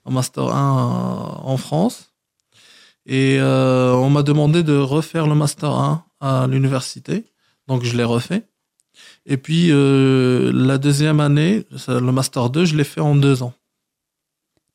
un 0.06 0.12
master 0.12 0.48
1 0.48 1.42
en 1.44 1.58
France. 1.58 2.12
Et 3.06 3.38
euh, 3.40 3.94
on 3.94 4.10
m'a 4.10 4.24
demandé 4.24 4.64
de 4.64 4.76
refaire 4.78 5.28
le 5.28 5.36
master 5.36 5.72
1 5.72 6.06
à 6.22 6.48
l'université, 6.48 7.26
donc 7.68 7.84
je 7.84 7.96
l'ai 7.96 8.04
refait. 8.04 8.48
Et 9.26 9.38
puis 9.38 9.68
euh, 9.72 10.52
la 10.54 10.78
deuxième 10.78 11.20
année, 11.20 11.66
le 11.88 12.12
master 12.12 12.50
2, 12.50 12.66
je 12.66 12.76
l'ai 12.76 12.84
fait 12.84 13.02
en 13.02 13.16
deux 13.16 13.44
ans. 13.44 13.54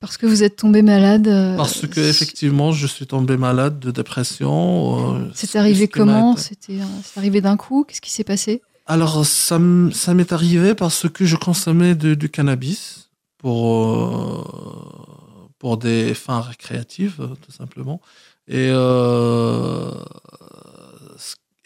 Parce 0.01 0.17
que 0.17 0.27
vous 0.27 0.43
êtes 0.43 0.57
tombé 0.57 0.81
malade 0.81 1.29
euh, 1.29 1.57
Parce 1.59 1.87
que 1.87 2.01
effectivement, 2.01 2.73
je 2.73 2.87
suis 2.87 3.07
tombé 3.07 3.37
malade 3.37 3.79
de 3.79 3.91
dépression. 3.91 5.17
Euh, 5.17 5.31
c'est 5.35 5.57
arrivé 5.57 5.89
comment 5.89 6.37
C'était 6.37 6.79
arrivé 7.17 7.43
d'un 7.43 7.59
coup 7.59 7.85
Qu'est-ce 7.85 8.01
qui 8.01 8.11
s'est 8.11 8.25
passé 8.25 8.63
Alors, 8.87 9.27
ça, 9.27 9.59
m'est 9.59 10.33
arrivé 10.33 10.75
parce 10.75 11.07
que 11.07 11.27
je 11.27 11.37
consommais 11.37 11.95
de, 11.95 12.15
du 12.15 12.31
cannabis 12.31 13.11
pour, 13.37 13.77
euh, 13.77 15.53
pour 15.59 15.77
des 15.77 16.15
fins 16.15 16.41
récréatives, 16.41 17.29
tout 17.43 17.53
simplement. 17.53 18.01
Et, 18.49 18.69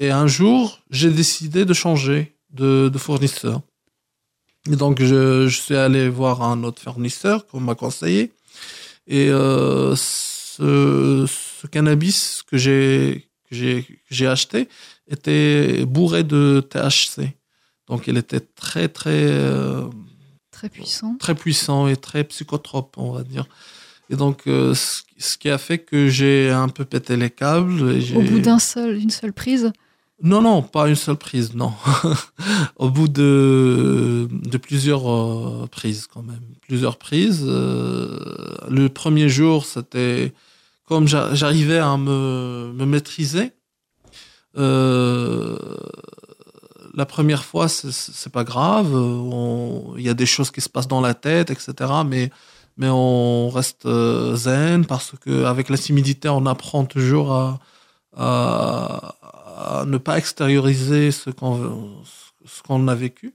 et 0.01 0.11
un 0.11 0.27
jour, 0.27 0.81
j'ai 0.91 1.11
décidé 1.11 1.65
de 1.65 1.73
changer 1.73 2.35
de, 2.53 2.89
de 2.89 2.99
fournisseur. 2.99 3.61
Et 4.71 4.77
donc, 4.77 5.03
je, 5.03 5.47
je, 5.47 5.61
suis 5.61 5.77
allé 5.77 6.09
voir 6.09 6.43
un 6.43 6.63
autre 6.65 6.81
fournisseur 6.81 7.47
qu'on 7.47 7.61
m'a 7.61 7.75
conseillé. 7.75 8.33
Et 9.07 9.29
euh, 9.29 9.95
ce, 9.97 11.27
ce, 11.29 11.67
cannabis 11.67 12.43
que 12.47 12.57
j'ai 12.57 13.29
j'ai 13.51 14.27
acheté 14.27 14.69
était 15.09 15.85
bourré 15.85 16.25
de 16.25 16.67
THC. 16.69 17.35
Donc, 17.89 18.07
il 18.09 18.17
était 18.17 18.41
très, 18.41 18.89
très, 18.89 19.11
euh, 19.13 19.87
Très 20.51 20.69
puissant. 20.69 21.17
très 21.19 21.35
puissant 21.35 21.87
et 21.87 21.97
très 21.97 22.25
psychotrope, 22.25 22.97
on 22.97 23.13
va 23.13 23.23
dire. 23.23 23.47
Et 24.11 24.17
donc, 24.17 24.47
euh, 24.47 24.75
ce, 24.75 25.03
ce 25.19 25.37
qui 25.37 25.51
a 25.51 25.59
fait 25.59 25.79
que 25.79 26.09
j'ai 26.09 26.51
un 26.51 26.69
peu 26.69 26.85
pété 26.85 27.17
les 27.17 27.31
câbles. 27.31 27.93
et 27.93 28.17
Au 28.17 28.23
bout 28.23 28.41
d'un 28.41 28.59
seul, 28.59 28.99
d'une 28.99 29.11
seule 29.11 29.33
prise. 29.33 29.73
Non, 30.25 30.41
non, 30.41 30.63
pas 30.63 30.89
une 30.89 30.95
seule 30.97 31.17
prise, 31.19 31.55
non. 31.55 31.73
Au 32.77 32.89
bout 32.89 33.09
de, 33.09 34.27
de 34.31 34.57
plusieurs 34.59 35.07
euh, 35.11 35.67
prises, 35.71 36.07
quand 36.13 36.23
même. 36.23 36.41
Plusieurs 36.63 36.97
prises. 36.97 37.45
euh, 37.47 38.19
le 38.71 38.89
premier 38.89 39.29
jour, 39.29 39.67
c'était 39.67 40.33
comme 40.87 41.07
j'a- 41.07 41.35
j'arrivais 41.35 41.79
à 41.79 41.97
me, 41.99 42.73
me 42.75 42.87
maîtriser. 42.87 43.53
euh, 44.57 45.59
la 46.95 47.07
première 47.07 47.45
fois, 47.45 47.69
c'est- 47.69 48.29
pas 48.31 48.45
grave. 48.45 48.89
Il 49.99 50.03
y 50.05 50.09
a 50.09 50.15
des 50.15 50.27
choses 50.27 50.51
qui 50.51 50.61
se 50.61 50.69
passent 50.69 50.89
dans 50.89 51.01
la 51.01 51.15
tête, 51.15 51.51
etc. 51.51 51.91
Mais, 52.07 52.31
mais 52.79 52.89
on 52.91 53.51
reste 53.51 53.87
zen 54.35 54.87
parce 54.87 55.13
que 55.21 55.45
avec 55.45 55.69
la 55.69 55.77
timidité, 55.79 56.29
on 56.29 56.47
apprend 56.47 56.85
toujours 56.87 57.33
à, 57.33 57.59
à 59.57 59.85
ne 59.87 59.99
pas 59.99 60.19
extérioriser 60.19 61.11
ce 61.11 61.31
qu'on 61.31 62.03
ce 62.45 62.63
qu'on 62.63 62.89
a 62.89 62.95
vécu. 62.95 63.35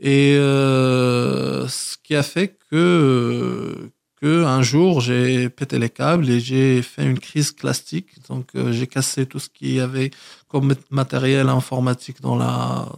Et 0.00 0.34
euh, 0.36 1.66
ce 1.68 1.96
qui 2.02 2.14
a 2.14 2.22
fait 2.22 2.56
que 2.70 3.90
que 4.20 4.44
un 4.44 4.62
jour 4.62 5.00
j'ai 5.00 5.48
pété 5.48 5.78
les 5.78 5.90
câbles 5.90 6.28
et 6.30 6.40
j'ai 6.40 6.82
fait 6.82 7.04
une 7.04 7.18
crise 7.18 7.52
classique. 7.52 8.10
Donc 8.28 8.48
euh, 8.54 8.72
j'ai 8.72 8.86
cassé 8.86 9.26
tout 9.26 9.38
ce 9.38 9.48
qu'il 9.48 9.72
y 9.72 9.80
avait 9.80 10.10
comme 10.48 10.74
matériel 10.90 11.48
informatique 11.48 12.20
dans 12.20 12.36
la 12.36 12.88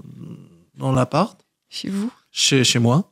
dans 0.76 0.92
l'appart. 0.92 1.38
Chez 1.68 1.88
vous? 1.88 2.10
Chez 2.30 2.64
chez 2.64 2.78
moi. 2.78 3.10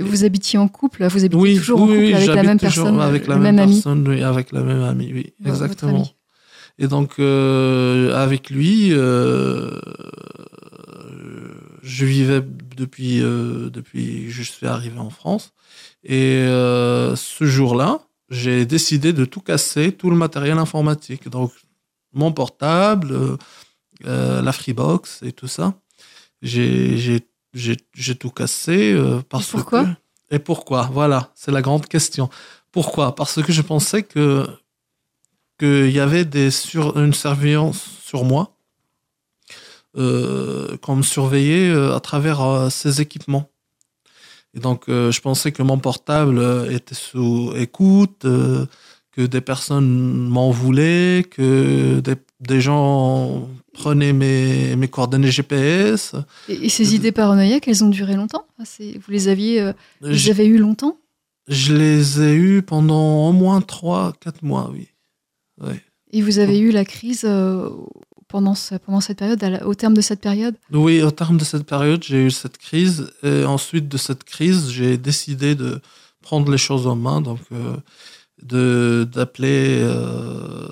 Vous 0.00 0.24
habitiez 0.24 0.58
en 0.58 0.66
couple 0.66 1.06
Vous 1.06 1.24
habitez 1.24 1.36
oui 1.36 1.56
toujours 1.56 1.82
en 1.82 1.86
oui, 1.86 1.92
couple 1.92 2.06
oui, 2.06 2.14
avec 2.14 2.28
la 2.28 2.42
même 2.42 2.58
personne 2.58 3.00
avec 3.00 3.26
la 3.26 3.36
même, 3.36 3.56
personne 3.56 4.08
oui, 4.08 4.22
avec 4.22 4.50
la 4.50 4.62
même 4.62 4.82
amie 4.82 5.12
oui 5.12 5.34
votre 5.40 5.62
exactement. 5.62 5.96
ami. 5.96 6.14
Et 6.78 6.88
donc, 6.88 7.18
euh, 7.18 8.14
avec 8.14 8.50
lui, 8.50 8.88
euh, 8.92 9.70
je 11.82 12.04
vivais 12.04 12.42
depuis, 12.76 13.22
euh, 13.22 13.70
depuis 13.70 14.24
que 14.26 14.30
je 14.30 14.42
suis 14.42 14.66
arrivé 14.66 14.98
en 14.98 15.10
France. 15.10 15.52
Et 16.02 16.38
euh, 16.38 17.14
ce 17.16 17.44
jour-là, 17.44 18.00
j'ai 18.30 18.66
décidé 18.66 19.12
de 19.12 19.24
tout 19.24 19.40
casser, 19.40 19.92
tout 19.92 20.10
le 20.10 20.16
matériel 20.16 20.58
informatique. 20.58 21.28
Donc, 21.28 21.52
mon 22.12 22.32
portable, 22.32 23.38
la 24.02 24.52
Freebox 24.52 25.22
et 25.22 25.32
tout 25.32 25.48
ça. 25.48 25.74
J'ai, 26.42 27.20
tout 28.18 28.30
cassé. 28.30 28.96
parce 29.28 29.50
pourquoi? 29.50 29.84
que- 29.84 30.34
Et 30.34 30.38
pourquoi? 30.38 30.90
Voilà, 30.92 31.30
c'est 31.34 31.52
la 31.52 31.62
grande 31.62 31.86
question. 31.86 32.28
Pourquoi? 32.72 33.14
Parce 33.14 33.40
que 33.42 33.52
je 33.52 33.62
pensais 33.62 34.02
que 34.02 34.46
qu'il 35.58 35.90
y 35.90 36.00
avait 36.00 36.24
des 36.24 36.50
sur, 36.50 36.98
une 36.98 37.14
surveillance 37.14 37.84
sur 38.04 38.24
moi, 38.24 38.56
euh, 39.96 40.76
qu'on 40.78 40.96
me 40.96 41.02
surveillait 41.02 41.70
euh, 41.70 41.94
à 41.94 42.00
travers 42.00 42.40
euh, 42.42 42.70
ces 42.70 43.00
équipements. 43.00 43.48
Et 44.54 44.60
donc, 44.60 44.88
euh, 44.88 45.10
je 45.10 45.20
pensais 45.20 45.52
que 45.52 45.62
mon 45.62 45.78
portable 45.78 46.40
était 46.70 46.94
sous 46.94 47.52
écoute, 47.56 48.24
euh, 48.24 48.66
que 49.12 49.22
des 49.22 49.40
personnes 49.40 50.28
m'en 50.28 50.50
voulaient, 50.50 51.24
que 51.28 52.00
des, 52.00 52.14
des 52.40 52.60
gens 52.60 53.48
prenaient 53.72 54.12
mes, 54.12 54.74
mes 54.76 54.88
coordonnées 54.88 55.30
GPS. 55.30 56.14
Et, 56.48 56.66
et 56.66 56.68
ces 56.68 56.94
idées 56.96 57.12
paranoïaques, 57.12 57.68
elles 57.68 57.84
ont 57.84 57.88
duré 57.90 58.14
longtemps? 58.16 58.46
C'est- 58.64 58.98
Vous 58.98 59.12
les 59.12 59.28
aviez, 59.28 59.72
vous 60.00 60.08
les 60.08 60.30
avez 60.30 60.46
eues 60.46 60.58
longtemps? 60.58 60.98
Je 61.46 61.74
les 61.74 62.20
ai 62.22 62.34
eus 62.34 62.62
pendant 62.62 63.28
au 63.28 63.32
moins 63.32 63.60
3-4 63.60 64.42
mois, 64.42 64.70
oui. 64.72 64.88
Ouais. 65.60 65.80
Et 66.12 66.22
vous 66.22 66.38
avez 66.38 66.58
eu 66.58 66.70
la 66.70 66.84
crise 66.84 67.24
euh, 67.24 67.70
pendant, 68.28 68.54
ce- 68.54 68.76
pendant 68.76 69.00
cette 69.00 69.18
période, 69.18 69.42
au 69.64 69.74
terme 69.74 69.94
de 69.94 70.00
cette 70.00 70.20
période? 70.20 70.54
Oui, 70.72 71.02
au 71.02 71.10
terme 71.10 71.36
de 71.38 71.44
cette 71.44 71.64
période, 71.66 72.02
j'ai 72.04 72.24
eu 72.26 72.30
cette 72.30 72.58
crise. 72.58 73.10
Et 73.22 73.44
ensuite 73.44 73.88
de 73.88 73.96
cette 73.96 74.24
crise, 74.24 74.70
j'ai 74.70 74.96
décidé 74.96 75.54
de 75.54 75.80
prendre 76.20 76.50
les 76.50 76.58
choses 76.58 76.86
en 76.86 76.96
main, 76.96 77.20
donc 77.20 77.40
euh, 77.52 79.04
d'appeler 79.04 79.78
euh, 79.82 80.68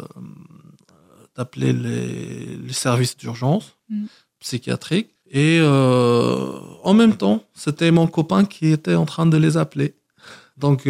d'appeler 1.36 1.72
les, 1.72 2.56
les 2.56 2.72
services 2.72 3.16
d'urgence 3.16 3.76
Mm. 3.88 4.04
psychiatriques. 4.40 5.10
Et 5.30 5.58
euh, 5.60 6.58
en 6.82 6.94
même 6.94 7.16
temps, 7.16 7.42
c'était 7.54 7.90
mon 7.90 8.06
copain 8.06 8.44
qui 8.44 8.68
était 8.68 8.94
en 8.94 9.06
train 9.06 9.26
de 9.26 9.36
les 9.36 9.56
appeler. 9.56 9.94
Donc 10.58 10.86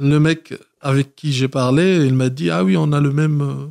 le 0.00 0.20
mec 0.20 0.54
avec 0.80 1.14
qui 1.16 1.32
j'ai 1.32 1.48
parlé, 1.48 2.04
il 2.06 2.14
m'a 2.14 2.28
dit 2.28 2.50
ah 2.50 2.64
oui, 2.64 2.76
on 2.76 2.92
a 2.92 3.00
le 3.00 3.12
même 3.12 3.40
euh, 3.42 3.66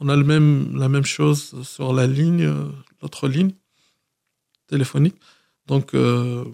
on 0.00 0.08
a 0.08 0.16
le 0.16 0.24
même, 0.24 0.76
la 0.76 0.88
même 0.88 1.04
chose 1.04 1.54
sur 1.62 1.92
la 1.92 2.06
ligne, 2.06 2.44
euh, 2.44 2.64
l'autre 3.02 3.28
ligne 3.28 3.52
téléphonique. 4.66 5.16
Donc, 5.66 5.94
euh, 5.94 6.44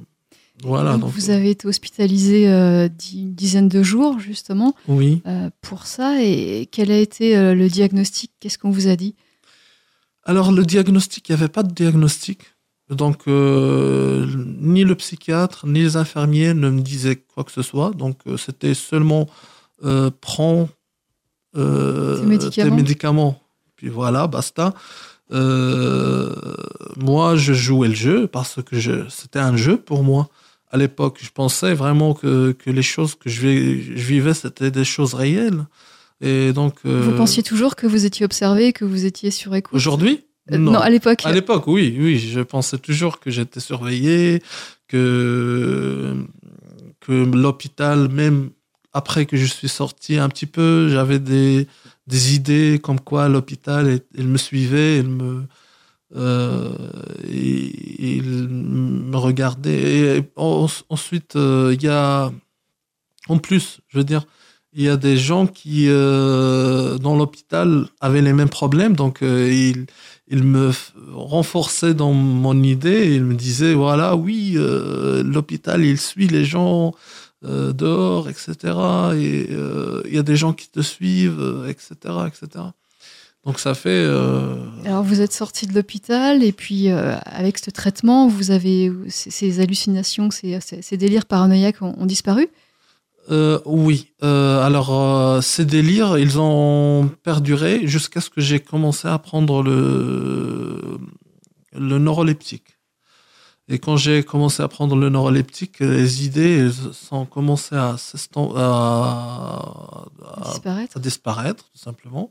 voilà. 0.63 0.93
Donc, 0.93 1.03
donc, 1.03 1.13
vous 1.13 1.31
avez 1.31 1.51
été 1.51 1.69
hospitalisé 1.69 2.49
euh, 2.51 2.89
une 3.15 3.35
dizaine 3.35 3.69
de 3.69 3.83
jours, 3.85 4.19
justement, 4.19 4.75
Oui. 4.89 5.23
pour 5.61 5.87
ça. 5.87 6.23
Et 6.23 6.67
quel 6.73 6.91
a 6.91 6.99
été 6.99 7.55
le 7.55 7.69
diagnostic? 7.69 8.33
Qu'est-ce 8.41 8.59
qu'on 8.59 8.71
vous 8.71 8.89
a 8.89 8.97
dit? 8.97 9.15
Alors, 10.25 10.51
le 10.51 10.65
diagnostic, 10.65 11.29
il 11.29 11.33
n'y 11.33 11.39
avait 11.41 11.49
pas 11.49 11.63
de 11.63 11.73
diagnostic. 11.73 12.56
Donc, 12.91 13.23
euh, 13.27 14.27
ni 14.61 14.85
le 14.85 14.95
psychiatre, 14.95 15.67
ni 15.67 15.81
les 15.81 15.97
infirmiers 15.97 16.55
ne 16.55 16.71
me 16.71 16.81
disaient 16.81 17.17
quoi 17.17 17.43
que 17.43 17.51
ce 17.51 17.63
soit. 17.63 17.91
Donc, 17.91 18.19
euh, 18.29 18.37
c'était 18.37 18.75
seulement 18.75 19.29
euh, 19.85 20.11
prends 20.21 20.69
euh, 21.57 22.23
médicaments. 22.25 22.71
tes 22.71 22.77
médicaments. 22.77 23.43
Puis 23.77 23.89
voilà, 23.89 24.27
basta. 24.29 24.73
Euh, 25.33 26.33
moi, 26.97 27.37
je 27.37 27.53
jouais 27.53 27.89
le 27.89 27.95
jeu 27.95 28.27
parce 28.27 28.63
que 28.63 28.79
je, 28.79 29.09
c'était 29.09 29.39
un 29.41 29.57
jeu 29.57 29.77
pour 29.77 30.03
moi. 30.03 30.29
À 30.71 30.77
l'époque, 30.77 31.19
je 31.23 31.31
pensais 31.31 31.75
vraiment 31.75 32.15
que, 32.15 32.53
que 32.53 32.71
les 32.71 32.83
choses 32.83 33.15
que 33.15 33.29
je, 33.29 33.41
vi- 33.47 33.83
je 33.83 34.05
vivais, 34.07 34.35
c'était 34.35 34.71
des 34.71 34.85
choses 34.85 35.15
réelles. 35.15 35.67
Et 36.21 36.53
donc, 36.53 36.75
Vous 36.85 37.13
pensiez 37.13 37.43
toujours 37.43 37.77
que 37.77 37.87
vous 37.87 38.05
étiez 38.07 38.25
observé, 38.25 38.73
que 38.73 38.85
vous 38.85 39.05
étiez 39.05 39.31
sur 39.31 39.55
écoute? 39.55 39.75
aujourd'hui 39.75 40.25
Euh, 40.53 40.59
non. 40.59 40.79
à 40.79 40.91
l'époque. 40.91 41.23
à 41.25 41.33
l'époque, 41.33 41.67
oui, 41.67 41.97
oui, 41.99 42.19
je 42.19 42.41
pensais 42.41 42.79
toujours 42.79 43.19
que 43.19 43.31
j'étais 43.31 43.61
surveillé, 43.61 44.43
que, 44.89 46.15
que 47.01 47.13
l'hôpital, 47.13 48.09
même 48.09 48.51
après 48.93 49.27
que 49.27 49.37
je 49.37 49.45
suis 49.47 49.69
sorti 49.69 50.17
un 50.19 50.29
petit 50.29 50.47
peu, 50.47 50.89
j'avais 50.89 51.19
des, 51.19 51.67
des 52.07 52.35
idées 52.35 52.81
comme 52.83 53.01
quoi 53.01 53.29
l'hôpital, 53.29 54.01
il- 54.15 54.29
me 54.29 54.39
suivait, 54.39 54.99
il 55.01 55.09
me, 55.09 55.43
euh, 56.15 56.71
il, 57.29 58.17
il 58.19 58.49
me 58.49 59.17
regardait. 59.17 60.19
Et 60.19 60.23
en- 60.37 60.67
ensuite, 60.89 61.37
euh, 61.37 61.75
il 61.77 61.83
y 61.83 61.89
a, 61.89 62.31
en 63.29 63.39
plus, 63.39 63.81
je 63.89 63.99
veux 63.99 64.05
dire, 64.05 64.25
il 64.73 64.83
y 64.83 64.89
a 64.89 64.97
des 64.97 65.17
gens 65.17 65.47
qui, 65.47 65.87
euh, 65.89 66.99
dans 66.99 67.17
l'hôpital, 67.17 67.87
avaient 68.01 68.23
les 68.23 68.33
mêmes 68.35 68.49
problèmes, 68.51 68.95
donc 68.95 69.19
ils 69.23 69.87
il 70.29 70.43
me 70.43 70.73
renforçait 71.13 71.95
dans 71.95 72.13
mon 72.13 72.63
idée. 72.63 73.15
Il 73.15 73.25
me 73.25 73.35
disait 73.35 73.75
voilà, 73.75 74.17
oui, 74.17 74.55
euh, 74.57 75.23
l'hôpital, 75.23 75.85
il 75.85 75.99
suit 75.99 76.27
les 76.27 76.45
gens 76.45 76.95
euh, 77.45 77.73
dehors, 77.73 78.29
etc. 78.29 78.55
Et 79.15 79.49
euh, 79.51 80.03
il 80.07 80.15
y 80.15 80.19
a 80.19 80.23
des 80.23 80.37
gens 80.37 80.53
qui 80.53 80.69
te 80.69 80.81
suivent, 80.81 81.65
etc., 81.69 81.95
etc. 82.27 82.65
Donc 83.45 83.61
ça 83.61 83.75
fait. 83.75 84.05
Alors 84.85 85.05
vous 85.05 85.21
êtes 85.21 85.33
sorti 85.33 85.69
de 85.69 85.75
l'hôpital 85.75 86.43
et 86.43 86.51
puis 86.51 86.89
avec 86.89 87.59
ce 87.59 87.71
traitement, 87.71 88.27
vous 88.27 88.51
avez 88.51 88.91
ces, 89.09 89.61
hallucinations, 89.61 90.31
ces, 90.33 90.97
délires 90.97 91.27
paranoïaques 91.27 91.81
ont 91.81 92.07
disparu. 92.07 92.49
Euh, 93.31 93.59
oui. 93.65 94.13
Euh, 94.23 94.63
alors, 94.65 94.91
euh, 94.95 95.41
ces 95.41 95.65
délires, 95.65 96.17
ils 96.19 96.39
ont 96.39 97.09
perduré 97.23 97.87
jusqu'à 97.87 98.21
ce 98.21 98.31
que 98.31 98.41
j'ai 98.41 98.61
commencé 98.61 99.09
à 99.09 99.19
prendre 99.19 99.63
le, 99.63 100.99
le 101.73 101.99
neuroleptique. 101.99 102.79
Et 103.69 103.81
quand 103.81 103.97
j'ai 103.97 104.23
commencé 104.23 104.63
à 104.63 104.69
prendre 104.69 104.95
le 104.95 105.09
neuroleptique, 105.09 105.81
les 105.81 106.25
idées 106.25 106.71
sont 106.93 107.27
commencé 107.27 107.75
à, 107.75 107.97
s'estom- 107.97 108.53
à, 108.57 110.05
à- 110.37 110.51
disparaître. 110.53 110.97
à 110.97 111.01
disparaître, 111.01 111.65
tout 111.73 111.79
simplement. 111.79 112.31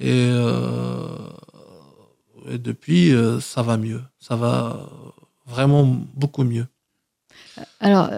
Et, 0.00 0.30
et 2.50 2.58
depuis, 2.58 3.12
ça 3.40 3.62
va 3.62 3.76
mieux. 3.76 4.02
Ça 4.18 4.34
va 4.34 4.88
vraiment 5.46 5.84
beaucoup 6.14 6.42
mieux. 6.42 6.66
Alors, 7.80 8.10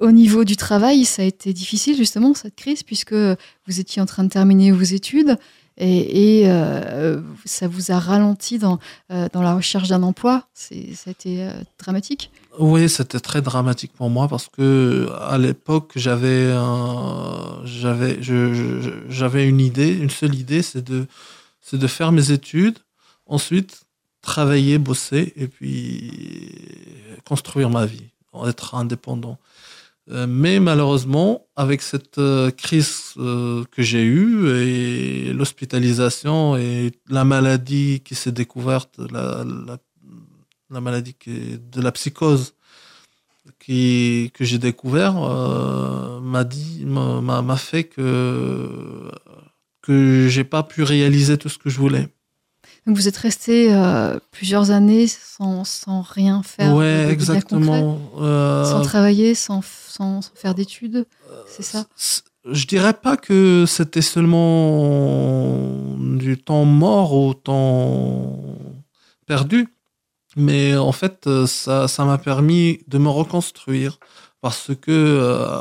au 0.00 0.10
niveau 0.10 0.44
du 0.44 0.56
travail, 0.56 1.04
ça 1.04 1.22
a 1.22 1.24
été 1.24 1.52
difficile 1.52 1.96
justement 1.96 2.34
cette 2.34 2.56
crise 2.56 2.82
puisque 2.82 3.14
vous 3.14 3.80
étiez 3.80 4.02
en 4.02 4.06
train 4.06 4.24
de 4.24 4.28
terminer 4.28 4.70
vos 4.72 4.82
études 4.82 5.36
et, 5.78 6.42
euh, 6.46 7.20
ça 7.46 7.66
vous 7.66 7.90
a 7.92 7.98
ralenti 7.98 8.58
dans, 8.58 8.78
euh, 9.10 9.28
dans 9.32 9.40
la 9.42 9.54
recherche 9.54 9.88
d'un 9.88 10.02
emploi. 10.02 10.46
Ça 10.52 10.74
a 11.06 11.10
été 11.10 11.44
euh, 11.44 11.50
dramatique. 11.78 12.30
Oui, 12.58 12.88
c'était 12.90 13.20
très 13.20 13.40
dramatique 13.40 13.92
pour 13.94 14.10
moi 14.10 14.28
parce 14.28 14.48
que 14.48 15.08
à 15.18 15.38
l'époque, 15.38 15.92
j'avais 15.96 16.52
un- 16.52 17.62
j'avais 17.64 19.48
une 19.48 19.60
idée, 19.60 19.92
une 19.94 20.10
seule 20.10 20.34
idée, 20.34 20.60
c'est 20.62 20.84
de 20.84 21.06
c'est 21.62 21.78
de 21.78 21.86
faire 21.86 22.12
mes 22.12 22.30
études, 22.32 22.78
ensuite 23.26 23.82
travailler, 24.20 24.76
bosser 24.78 25.32
et 25.36 25.46
puis 25.48 26.10
construire 27.24 27.70
ma 27.70 27.86
vie, 27.86 28.10
être 28.46 28.74
indépendant. 28.74 29.38
Euh, 30.10 30.26
Mais 30.28 30.58
malheureusement, 30.58 31.46
avec 31.54 31.80
cette 31.80 32.18
euh, 32.18 32.50
crise 32.50 33.14
euh, 33.18 33.64
que 33.70 33.82
j'ai 33.82 34.02
eue 34.02 34.48
et 34.58 35.32
l'hospitalisation 35.32 36.56
et 36.56 36.92
la 37.08 37.24
maladie 37.24 38.00
qui 38.04 38.14
s'est 38.14 38.32
découverte, 38.32 38.98
la, 38.98 39.44
la, 39.44 39.78
la 40.70 40.80
maladie 40.80 41.14
qui 41.14 41.58
de 41.58 41.80
la 41.80 41.92
psychose 41.92 42.54
qui, 43.60 44.32
que 44.34 44.44
j'ai 44.44 44.58
découvert, 44.58 45.14
m'a 45.14 46.44
dit, 46.44 46.84
m'a 46.84 47.56
fait 47.56 47.84
que 47.84 49.10
que 49.82 50.28
j'ai 50.28 50.44
pas 50.44 50.62
pu 50.62 50.82
réaliser 50.84 51.38
tout 51.38 51.48
ce 51.48 51.58
que 51.58 51.68
je 51.70 51.78
voulais. 51.78 52.08
Donc 52.86 52.96
vous 52.96 53.06
êtes 53.06 53.16
resté 53.16 53.72
euh, 53.72 54.18
plusieurs 54.32 54.70
années 54.72 55.06
sans, 55.06 55.64
sans 55.64 56.02
rien 56.02 56.42
faire. 56.42 56.74
ouais, 56.74 57.08
exactement. 57.10 57.98
Euh, 58.18 58.64
Sans 58.64 58.82
travailler, 58.82 59.34
sans, 59.34 59.62
sans, 59.62 60.20
sans 60.22 60.32
faire 60.34 60.54
d'études, 60.54 61.06
c'est 61.46 61.62
ça 61.62 61.86
Je 62.44 62.66
dirais 62.66 62.92
pas 62.94 63.16
que 63.16 63.64
c'était 63.68 64.02
seulement 64.02 65.96
du 65.98 66.38
temps 66.38 66.64
mort 66.64 67.14
ou 67.14 67.34
temps 67.34 68.36
perdu, 69.26 69.68
mais 70.36 70.76
en 70.76 70.92
fait, 70.92 71.26
euh, 71.26 71.46
ça, 71.46 71.86
ça 71.86 72.04
m'a 72.04 72.18
permis 72.18 72.80
de 72.88 72.98
me 72.98 73.08
reconstruire 73.08 73.98
parce 74.40 74.72
que 74.74 74.90
euh, 74.90 75.60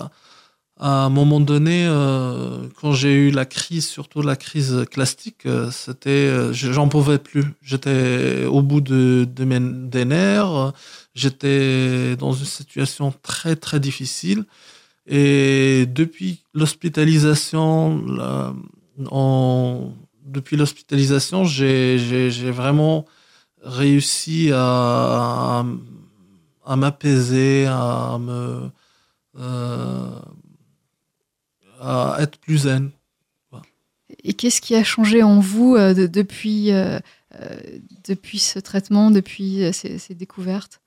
à 0.81 1.05
un 1.05 1.09
moment 1.09 1.39
donné, 1.39 1.85
euh, 1.85 2.67
quand 2.81 2.91
j'ai 2.91 3.13
eu 3.13 3.29
la 3.29 3.45
crise, 3.45 3.87
surtout 3.87 4.23
la 4.23 4.35
crise 4.35 4.83
classique, 4.89 5.45
euh, 5.45 5.69
c'était, 5.69 6.09
euh, 6.09 6.53
j'en 6.53 6.87
pouvais 6.87 7.19
plus. 7.19 7.45
J'étais 7.61 8.45
au 8.45 8.63
bout 8.63 8.81
de, 8.81 9.27
de 9.31 9.45
mes, 9.45 9.59
des 9.59 10.05
nerfs. 10.05 10.73
J'étais 11.13 12.15
dans 12.15 12.33
une 12.33 12.45
situation 12.45 13.13
très 13.21 13.55
très 13.55 13.79
difficile. 13.79 14.45
Et 15.05 15.85
depuis 15.87 16.43
l'hospitalisation, 16.55 18.03
depuis 20.25 20.57
l'hospitalisation, 20.57 21.45
j'ai 21.45 22.51
vraiment 22.51 23.05
réussi 23.61 24.51
à, 24.51 25.59
à, 25.59 25.65
à 26.65 26.75
m'apaiser, 26.75 27.67
à 27.67 28.17
me 28.19 28.71
euh, 29.39 30.19
à 31.81 32.17
être 32.19 32.37
plus 32.37 32.59
zen. 32.59 32.91
Et 34.23 34.33
qu'est-ce 34.33 34.61
qui 34.61 34.75
a 34.75 34.83
changé 34.83 35.23
en 35.23 35.39
vous 35.39 35.75
euh, 35.75 35.93
de- 35.93 36.05
depuis, 36.05 36.71
euh, 36.71 36.99
euh, 37.39 37.47
depuis 38.07 38.39
ce 38.39 38.59
traitement, 38.59 39.09
depuis 39.09 39.63
ces, 39.73 39.97
ces 39.99 40.13
découvertes? 40.15 40.81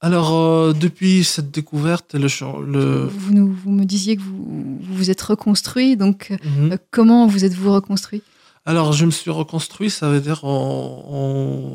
Alors, 0.00 0.32
euh, 0.34 0.72
depuis 0.72 1.22
cette 1.24 1.50
découverte, 1.50 2.14
le, 2.14 3.06
vous, 3.06 3.34
nous- 3.34 3.52
vous 3.52 3.70
me 3.70 3.84
disiez 3.84 4.16
que 4.16 4.22
vous 4.22 4.44
vous, 4.44 4.94
vous 4.94 5.10
êtes 5.10 5.20
reconstruit, 5.22 5.96
donc 5.96 6.30
Mhm. 6.44 6.72
euh, 6.72 6.76
comment 6.90 7.26
vous 7.26 7.44
êtes-vous 7.44 7.72
reconstruit? 7.72 8.22
Alors, 8.64 8.92
je 8.92 9.04
me 9.04 9.10
suis 9.10 9.30
reconstruit, 9.32 9.90
ça 9.90 10.08
veut 10.08 10.20
dire 10.20 10.44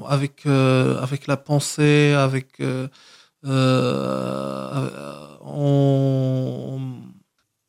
avec, 0.07 0.45
euh, 0.45 1.01
avec 1.01 1.27
la 1.27 1.37
pensée, 1.37 2.13
avec. 2.17 2.59
euh, 2.61 2.87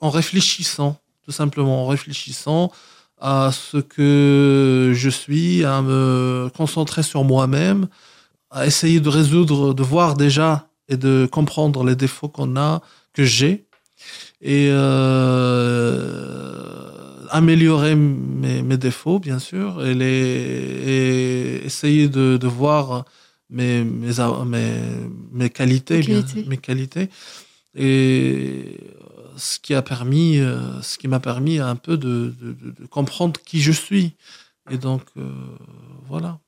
en, 0.00 0.10
réfléchissant, 0.10 0.98
tout 1.24 1.32
simplement, 1.32 1.84
en 1.84 1.86
réfléchissant 1.86 2.72
à 3.20 3.50
ce 3.52 3.78
que 3.78 4.92
je 4.94 5.10
suis, 5.10 5.64
à 5.64 5.82
me 5.82 6.48
concentrer 6.56 7.02
sur 7.02 7.24
moi-même, 7.24 7.88
à 8.50 8.66
essayer 8.66 9.00
de 9.00 9.08
résoudre, 9.08 9.74
de 9.74 9.82
voir 9.82 10.14
déjà 10.14 10.68
et 10.88 10.96
de 10.96 11.28
comprendre 11.30 11.84
les 11.84 11.96
défauts 11.96 12.28
qu'on 12.28 12.56
a, 12.56 12.80
que 13.12 13.24
j'ai, 13.24 13.66
et 14.40 14.68
euh, 14.70 16.62
améliorer 17.30 17.96
mes, 17.96 18.62
mes 18.62 18.76
défauts, 18.76 19.18
bien 19.18 19.38
sûr, 19.38 19.84
et, 19.84 19.94
les, 19.94 20.06
et 20.06 21.66
essayer 21.66 22.08
de, 22.08 22.36
de 22.36 22.46
voir 22.46 23.04
mes, 23.50 23.82
mes, 23.82 24.20
mes, 24.46 25.48
bien- 25.50 25.50
qualités. 25.50 26.02
mes 26.46 26.56
qualités. 26.58 27.08
Et 27.74 28.78
ce 29.38 29.58
qui 29.58 29.74
a 29.74 29.82
permis, 29.82 30.38
euh, 30.38 30.58
ce 30.82 30.98
qui 30.98 31.08
m'a 31.08 31.20
permis 31.20 31.58
un 31.58 31.76
peu 31.76 31.96
de, 31.96 32.34
de- 32.40 32.86
comprendre 32.86 33.40
qui 33.46 33.60
je 33.60 33.72
suis. 33.72 34.14
Et 34.70 34.76
donc, 34.76 35.02
euh, 35.16 35.22
voilà. 36.08 36.38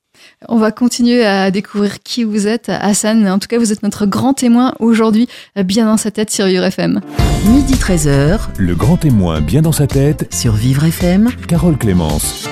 On 0.48 0.58
va 0.58 0.72
continuer 0.72 1.24
à 1.24 1.50
découvrir 1.50 2.02
qui 2.02 2.24
vous 2.24 2.46
êtes, 2.46 2.68
Hassan. 2.68 3.26
En 3.28 3.38
tout 3.38 3.48
cas, 3.48 3.58
vous 3.58 3.72
êtes 3.72 3.82
notre 3.82 4.04
grand 4.06 4.34
témoin 4.34 4.74
aujourd'hui, 4.80 5.28
euh, 5.56 5.62
bien 5.62 5.86
dans 5.86 5.96
sa 5.96 6.10
tête 6.10 6.30
sur 6.30 6.44
Vivre 6.46 6.64
FM. 6.64 7.00
Midi 7.46 7.74
13h 7.74 8.40
Le 8.58 8.74
grand 8.74 8.98
témoin 8.98 9.40
bien 9.40 9.62
dans 9.62 9.72
sa 9.72 9.86
tête, 9.86 10.32
sur 10.34 10.52
Vivre 10.52 10.84
FM. 10.84 11.30
Carole 11.48 11.78
Clémence. 11.78 12.46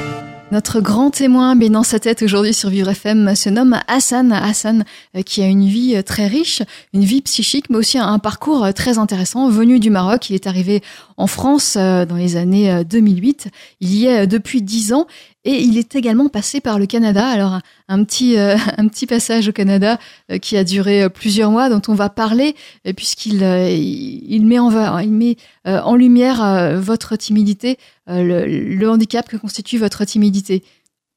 Notre 0.50 0.80
grand 0.80 1.10
témoin 1.10 1.56
bien 1.56 1.68
dans 1.68 1.82
sa 1.82 2.00
tête 2.00 2.22
aujourd'hui 2.22 2.54
sur 2.54 2.70
Vivre 2.70 2.88
FM 2.88 3.36
se 3.36 3.50
nomme 3.50 3.78
Hassan. 3.86 4.32
Hassan 4.32 4.86
euh, 5.14 5.20
qui 5.20 5.42
a 5.42 5.46
une 5.46 5.66
vie 5.66 5.94
euh, 5.94 6.02
très 6.02 6.26
riche, 6.26 6.62
une 6.94 7.04
vie 7.04 7.20
psychique, 7.20 7.68
mais 7.68 7.76
aussi 7.76 7.98
un, 7.98 8.18
parcours 8.18 8.64
euh, 8.64 8.72
très 8.72 8.96
intéressant. 8.96 9.50
Venu 9.50 9.78
du 9.78 9.90
Maroc, 9.90 10.30
il 10.30 10.34
est 10.34 10.46
arrivé 10.46 10.82
en 11.18 11.26
France 11.26 11.76
dans 11.76 12.16
les 12.16 12.36
années 12.36 12.72
euh, 12.72 12.82
2008. 12.82 13.48
Il 13.80 13.94
y 13.94 14.06
est 14.06 14.26
depuis 14.26 14.62
10 14.62 14.94
ans 14.94 15.06
et 15.44 15.62
il 15.62 15.78
est 15.78 15.94
également 15.94 16.28
passé 16.28 16.60
par 16.60 16.78
le 16.78 16.86
Canada. 16.86 17.26
Alors 17.26 17.58
un, 17.88 18.04
petit 18.04 18.36
euh, 18.36 18.56
un 18.76 18.88
petit 18.88 19.06
passage 19.06 19.48
au 19.48 19.52
Canada 19.52 19.98
euh, 20.30 20.38
qui 20.38 20.56
a 20.56 20.64
duré 20.64 21.02
euh, 21.04 21.08
plusieurs 21.08 21.50
mois, 21.50 21.68
dont 21.70 21.82
on 21.88 21.94
va 21.94 22.08
parler 22.08 22.54
puisqu'il 22.96 23.42
euh, 23.44 23.70
il 23.70 24.44
met 24.46 24.58
en 24.58 24.98
il 24.98 25.12
met 25.12 25.36
en 25.64 25.94
lumière 25.96 26.78
votre 26.80 27.16
timidité, 27.16 27.76
le, 28.06 28.46
le 28.46 28.90
handicap 28.90 29.28
que 29.28 29.36
constitue 29.36 29.78
votre 29.78 30.04
timidité. 30.04 30.62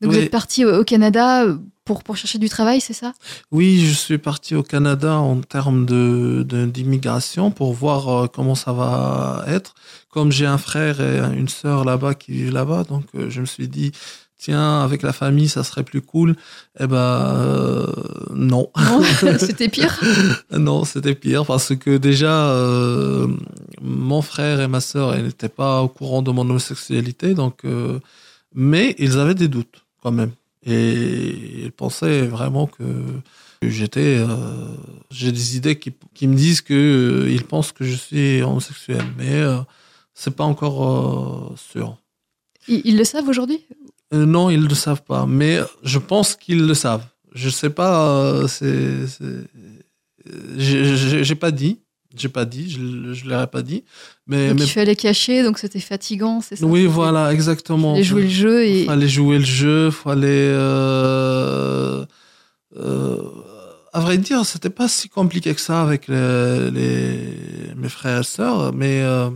Donc 0.02 0.12
vous 0.12 0.18
êtes 0.18 0.32
parti 0.32 0.66
au, 0.66 0.80
au 0.82 0.84
Canada 0.84 1.46
pour 1.86 2.04
pour 2.04 2.18
chercher 2.18 2.38
du 2.40 2.50
travail, 2.50 2.82
c'est 2.82 2.94
ça? 2.94 3.14
Oui, 3.52 3.80
je 3.80 3.94
suis 3.94 4.18
parti 4.18 4.56
au 4.56 4.64
Canada 4.64 5.16
en 5.18 5.40
termes 5.42 5.86
de 5.86 6.44
de- 6.48 6.66
d'immigration 6.66 7.52
pour 7.52 7.74
voir 7.74 8.30
comment 8.32 8.56
ça 8.56 8.72
va 8.74 9.46
être. 9.48 9.74
Comme 10.12 10.32
j'ai 10.32 10.46
un 10.46 10.58
frère 10.58 11.00
et 11.02 11.20
une 11.38 11.48
sœur 11.50 11.86
là-bas 11.86 12.16
qui 12.16 12.32
vivent 12.34 12.54
là-bas, 12.54 12.84
donc 12.84 13.06
euh, 13.16 13.30
je 13.30 13.42
me 13.42 13.46
suis 13.46 13.68
dit 13.68 13.92
tiens 14.42 14.82
avec 14.82 15.04
la 15.04 15.14
famille 15.14 15.48
ça 15.48 15.64
serait 15.64 15.84
plus 15.84 16.02
cool. 16.02 16.36
Eh 16.80 16.88
ben 16.88 16.98
euh, 16.98 17.88
non, 18.34 18.70
Non, 18.76 19.04
c'était 19.40 19.70
pire. 19.70 20.00
non 20.52 20.84
c'était 20.84 21.16
pire 21.16 21.46
parce 21.46 21.76
que 21.76 21.98
déjà 21.98 22.50
euh, 22.50 23.28
mon 23.82 24.22
frère 24.22 24.60
et 24.60 24.68
ma 24.68 24.82
sœur 24.82 25.16
ils 25.16 25.26
n'étaient 25.26 25.48
pas 25.50 25.82
au 25.82 25.88
courant 25.88 26.24
de 26.24 26.32
mon 26.32 26.42
homosexualité, 26.42 27.34
donc 27.36 27.64
euh, 27.66 28.00
mais 28.56 28.96
ils 28.98 29.18
avaient 29.20 29.36
des 29.36 29.48
doutes 29.48 29.86
quand 30.02 30.12
même 30.12 30.32
et 30.66 31.64
ils 31.66 31.72
pensaient 31.72 32.24
vraiment 32.24 32.68
que 32.68 32.84
j'étais 33.62 34.24
j'ai 35.12 35.32
des 35.32 35.58
idées 35.58 35.78
qui, 35.78 35.94
qui 36.14 36.28
me 36.28 36.36
disent 36.36 36.62
que 36.62 37.28
ils 37.30 37.44
pensent 37.44 37.72
que 37.72 37.84
je 37.86 37.96
suis 37.96 38.42
homosexuel 38.42 39.04
mais 39.18 39.44
c'est 40.14 40.36
pas 40.36 40.44
encore 40.44 41.52
euh, 41.52 41.56
sûr. 41.56 41.98
Ils, 42.68 42.82
ils 42.86 42.98
le 42.98 43.04
savent 43.04 43.28
aujourd'hui? 43.28 43.60
Euh, 44.14 44.26
non 44.26 44.50
ils 44.50 44.66
le 44.68 44.76
savent 44.76 45.04
pas 45.04 45.26
mais 45.26 45.60
je 45.84 45.98
pense 46.00 46.36
qu'ils 46.36 46.66
le 46.68 46.74
savent. 46.74 47.06
Je 47.34 47.50
sais 47.50 47.70
pas 47.70 48.10
euh, 48.10 48.48
c'est 48.48 49.06
j'ai 50.58 51.36
pas 51.36 51.52
dit. 51.52 51.80
J'ai 52.16 52.28
pas 52.28 52.44
dit 52.44 52.70
je, 52.70 53.14
je 53.14 53.26
leur 53.26 53.42
ai 53.42 53.48
pas 53.48 53.62
dit. 53.62 53.86
Mais, 54.28 54.50
Donc 54.50 54.60
mais 54.60 54.66
il 54.66 54.70
fallait 54.70 54.98
cacher, 54.98 55.44
donc 55.44 55.58
c'était 55.58 55.80
fatigant, 55.80 56.42
c'est 56.42 56.58
ça? 56.58 56.66
Oui 56.66 56.86
voilà 56.86 57.32
exactement. 57.34 57.94
Fallait 57.94 58.04
jouer 58.04 58.24
le 58.24 58.30
jeu 58.30 58.66
et 58.66 58.86
fallait 58.86 59.08
jouer 59.08 59.38
le 59.40 59.46
jeu, 59.46 59.92
fallait. 59.92 60.28
Euh, 60.54 62.06
euh, 62.78 63.18
à 63.94 64.00
vrai 64.02 64.18
dire, 64.18 64.46
c'était 64.46 64.70
pas 64.70 64.88
si 64.90 65.08
compliqué 65.10 65.54
que 65.56 65.62
ça 65.62 65.82
avec 65.82 66.08
les, 66.10 66.70
les- 66.72 67.74
mes 67.76 67.90
frères 67.90 68.20
et 68.22 68.24
sœurs, 68.24 68.74
mais 68.74 69.02
euh, 69.04 69.30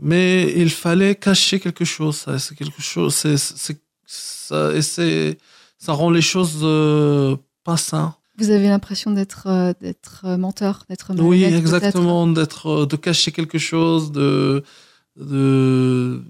mais 0.00 0.52
il 0.56 0.70
fallait 0.70 1.14
cacher 1.14 1.60
quelque 1.60 1.84
chose. 1.84 2.16
ça, 2.16 2.38
C'est 2.38 2.54
quelque 2.54 2.80
chose. 2.82 3.14
Ça 3.14 4.72
et 4.74 4.82
c'est 4.82 5.38
ça 5.78 5.92
rend 5.92 6.10
les 6.10 6.22
choses 6.22 6.60
euh, 6.62 7.36
pas 7.64 7.76
sains. 7.76 8.14
vous 8.38 8.50
avez 8.50 8.68
l'impression 8.68 9.10
d'être 9.12 9.46
euh, 9.46 9.72
d'être 9.80 10.22
euh, 10.24 10.36
menteur, 10.36 10.84
d'être 10.88 11.14
Oui, 11.18 11.44
exactement, 11.44 12.26
d'être, 12.26 12.66
euh, 12.68 12.86
de 12.86 12.96
cacher 12.96 13.30
quelque 13.32 13.58
chose, 13.58 14.10
de, 14.10 14.64
de, 15.16 16.22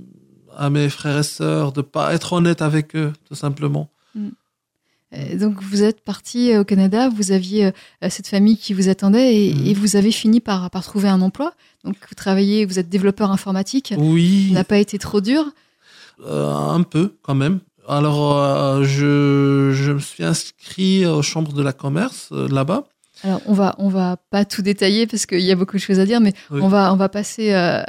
à 0.56 0.68
mes 0.70 0.88
frères 0.88 1.18
et 1.18 1.22
sœurs, 1.22 1.72
de 1.72 1.82
pas 1.82 2.12
être 2.14 2.32
honnête 2.32 2.60
avec 2.62 2.94
eux, 2.96 3.12
tout 3.26 3.34
simplement. 3.34 3.88
Euh, 4.16 4.28
Donc 5.40 5.62
vous 5.62 5.82
êtes 5.82 6.02
parti 6.02 6.52
euh, 6.52 6.60
au 6.60 6.64
Canada, 6.64 7.08
vous 7.08 7.32
aviez 7.32 7.66
euh, 7.66 7.70
cette 8.10 8.28
famille 8.28 8.58
qui 8.58 8.74
vous 8.74 8.88
attendait 8.90 9.34
et, 9.46 9.54
Mhm. 9.54 9.66
et 9.66 9.74
vous 9.74 9.96
avez 9.96 10.12
fini 10.12 10.40
par, 10.40 10.70
par 10.70 10.82
trouver 10.84 11.08
un 11.08 11.22
emploi. 11.22 11.52
Donc 11.84 11.96
vous 12.08 12.14
travaillez, 12.14 12.66
vous 12.66 12.78
êtes 12.78 12.88
développeur 12.90 13.30
informatique. 13.30 13.94
Oui, 13.96 14.48
Ça 14.48 14.54
n'a 14.54 14.64
pas 14.64 14.78
été 14.78 14.98
trop 14.98 15.20
dur. 15.22 15.44
euh, 16.26 16.52
un 16.54 16.82
peu 16.82 17.14
quand 17.22 17.34
même. 17.34 17.60
Alors, 17.88 18.36
euh, 18.36 18.82
je, 18.84 19.70
je 19.72 19.92
me 19.92 19.98
suis 19.98 20.24
inscrit 20.24 21.06
aux 21.06 21.22
chambres 21.22 21.54
de 21.54 21.62
la 21.62 21.72
commerce 21.72 22.28
euh, 22.32 22.46
là-bas. 22.48 22.84
Alors 23.24 23.40
on 23.46 23.52
va 23.52 23.74
on 23.78 23.88
va 23.88 24.16
pas 24.30 24.44
tout 24.44 24.62
détailler 24.62 25.06
parce 25.06 25.26
qu'il 25.26 25.40
y 25.40 25.50
a 25.50 25.56
beaucoup 25.56 25.76
de 25.76 25.82
choses 25.82 25.98
à 25.98 26.06
dire, 26.06 26.20
mais 26.20 26.32
Oui. 26.50 26.60
on 26.62 26.68
va 26.68 26.92
on 26.92 26.96
va 26.96 27.08
passer 27.08 27.52
euh, 27.52 27.82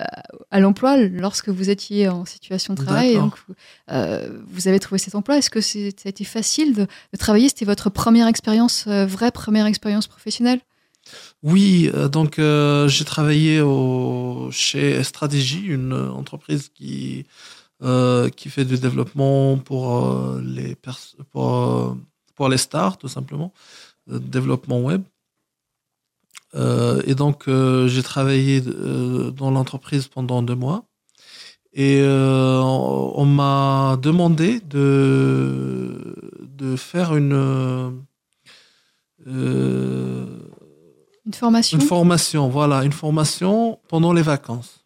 à 0.50 0.60
l'emploi 0.60 0.98
lorsque 0.98 1.50
vous 1.50 1.70
étiez 1.70 2.08
en 2.10 2.26
situation 2.26 2.74
de 2.74 2.84
travail. 2.84 3.16
Donc 3.16 3.36
vous, 3.48 3.54
euh, 3.92 4.40
vous 4.48 4.68
avez 4.68 4.80
trouvé 4.80 4.98
cet 4.98 5.14
emploi. 5.14 5.38
Est-ce 5.38 5.52
que 5.52 5.62
ça 5.62 5.78
a 5.80 6.10
été 6.10 6.24
facile 6.24 6.74
de, 6.74 6.84
de 6.84 7.18
travailler? 7.18 7.48
C'était 7.50 7.66
votre 7.66 7.90
première 7.92 8.28
expérience, 8.28 8.86
euh, 8.88 9.06
vraie 9.06 9.32
première 9.32 9.68
expérience 9.68 10.08
professionnelle? 10.08 10.62
Oui, 11.44 11.92
donc 12.12 12.36
j'ai 12.38 13.06
travaillé 13.06 13.62
au, 13.62 14.50
chez 14.52 15.04
Stratégie, 15.04 15.66
une 15.66 15.94
entreprise 15.94 16.70
qui 16.70 17.26
qui 18.36 18.50
fait 18.50 18.66
du 18.66 18.78
développement 18.78 19.58
pour 19.58 20.38
les 20.44 20.76
pour 21.32 21.98
pour 22.36 22.50
les 22.50 22.58
stars 22.58 22.98
tout 22.98 23.08
simplement, 23.08 23.54
développement 24.08 24.82
web. 24.82 25.04
Euh, 26.56 27.02
et 27.06 27.14
donc 27.14 27.48
euh, 27.48 27.88
j'ai 27.88 28.02
travaillé 28.02 28.64
euh, 28.66 29.30
dans 29.30 29.52
l'entreprise 29.52 30.08
pendant 30.08 30.42
deux 30.42 30.56
mois 30.56 30.86
et 31.74 32.02
on, 32.04 33.14
on 33.16 33.26
m'a 33.26 33.98
demandé 34.02 34.60
de 34.62 36.16
de 36.42 36.76
faire 36.76 37.16
une 37.16 38.02
Une 41.26 41.34
formation? 41.34 41.78
une 41.78 41.86
formation, 41.86 42.50
voilà, 42.50 42.84
une 42.84 42.92
formation 42.92 43.80
pendant 43.88 44.14
les 44.14 44.24
vacances. 44.24 44.86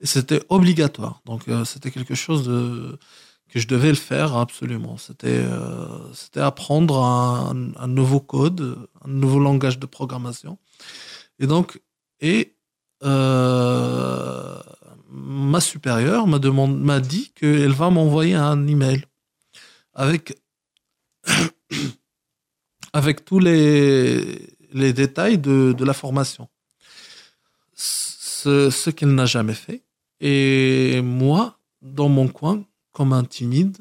Et 0.00 0.06
c'était 0.06 0.42
obligatoire. 0.48 1.20
Donc 1.26 1.42
c'était 1.64 1.90
quelque 1.90 2.14
chose 2.14 2.46
de, 2.46 2.98
que 3.48 3.58
je 3.58 3.66
devais 3.66 3.88
le 3.88 3.94
faire 3.96 4.36
absolument. 4.36 4.96
C'était 4.98 5.44
c'était 6.12 6.40
apprendre 6.40 7.02
un, 7.02 7.72
un 7.76 7.88
nouveau 7.88 8.20
code, 8.20 8.88
un 9.04 9.08
nouveau 9.08 9.40
langage 9.40 9.80
de 9.80 9.86
programmation. 9.86 10.58
Et 11.38 11.46
donc 11.46 11.80
euh, 13.04 14.58
ma 15.10 15.60
supérieure 15.60 16.26
m'a 16.26 16.38
demandé 16.38 16.74
m'a 16.74 17.00
dit 17.00 17.30
qu'elle 17.34 17.72
va 17.72 17.90
m'envoyer 17.90 18.34
un 18.34 18.66
email 18.66 19.04
avec 19.92 20.40
avec 22.92 23.24
tous 23.24 23.38
les 23.38 24.56
les 24.72 24.92
détails 24.92 25.38
de, 25.38 25.74
de 25.76 25.84
la 25.84 25.92
formation. 25.92 26.48
Ce, 27.74 28.70
ce 28.70 28.90
qu'elle 28.90 29.14
n'a 29.14 29.26
jamais 29.26 29.54
fait. 29.54 29.82
Et 30.20 31.00
moi, 31.02 31.58
dans 31.82 32.08
mon 32.08 32.28
coin, 32.28 32.64
comme 32.92 33.12
un 33.12 33.24
timide, 33.24 33.76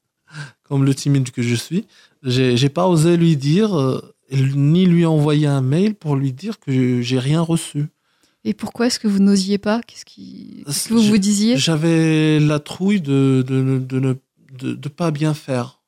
comme 0.62 0.84
le 0.84 0.94
timide 0.94 1.30
que 1.30 1.42
je 1.42 1.54
suis, 1.54 1.86
j'ai 2.22 2.56
j'ai 2.56 2.68
pas 2.68 2.86
osé 2.88 3.16
lui 3.16 3.36
dire, 3.36 3.78
euh, 3.78 4.14
ni 4.30 4.86
lui 4.86 5.06
envoyer 5.06 5.46
un 5.46 5.62
mail 5.62 5.94
pour 5.94 6.16
lui 6.16 6.32
dire 6.32 6.58
que 6.58 7.00
j'ai 7.00 7.18
rien 7.18 7.40
reçu. 7.40 7.86
Et 8.44 8.54
pourquoi 8.54 8.86
est-ce 8.86 9.00
que 9.00 9.08
vous 9.08 9.18
n'osiez 9.18 9.58
pas? 9.58 9.80
Qu'est-ce 9.82 10.04
qui, 10.04 10.64
que 10.64 10.94
vous 10.94 11.02
vous 11.02 11.18
disiez? 11.18 11.56
J'avais 11.56 12.38
la 12.40 12.60
trouille 12.60 13.00
de, 13.00 13.44
de, 13.46 13.62
ne- 13.62 13.78
de 13.78 14.18
de, 14.52 14.74
de 14.74 14.88
pas 14.88 15.10
bien 15.10 15.34
faire. 15.34 15.80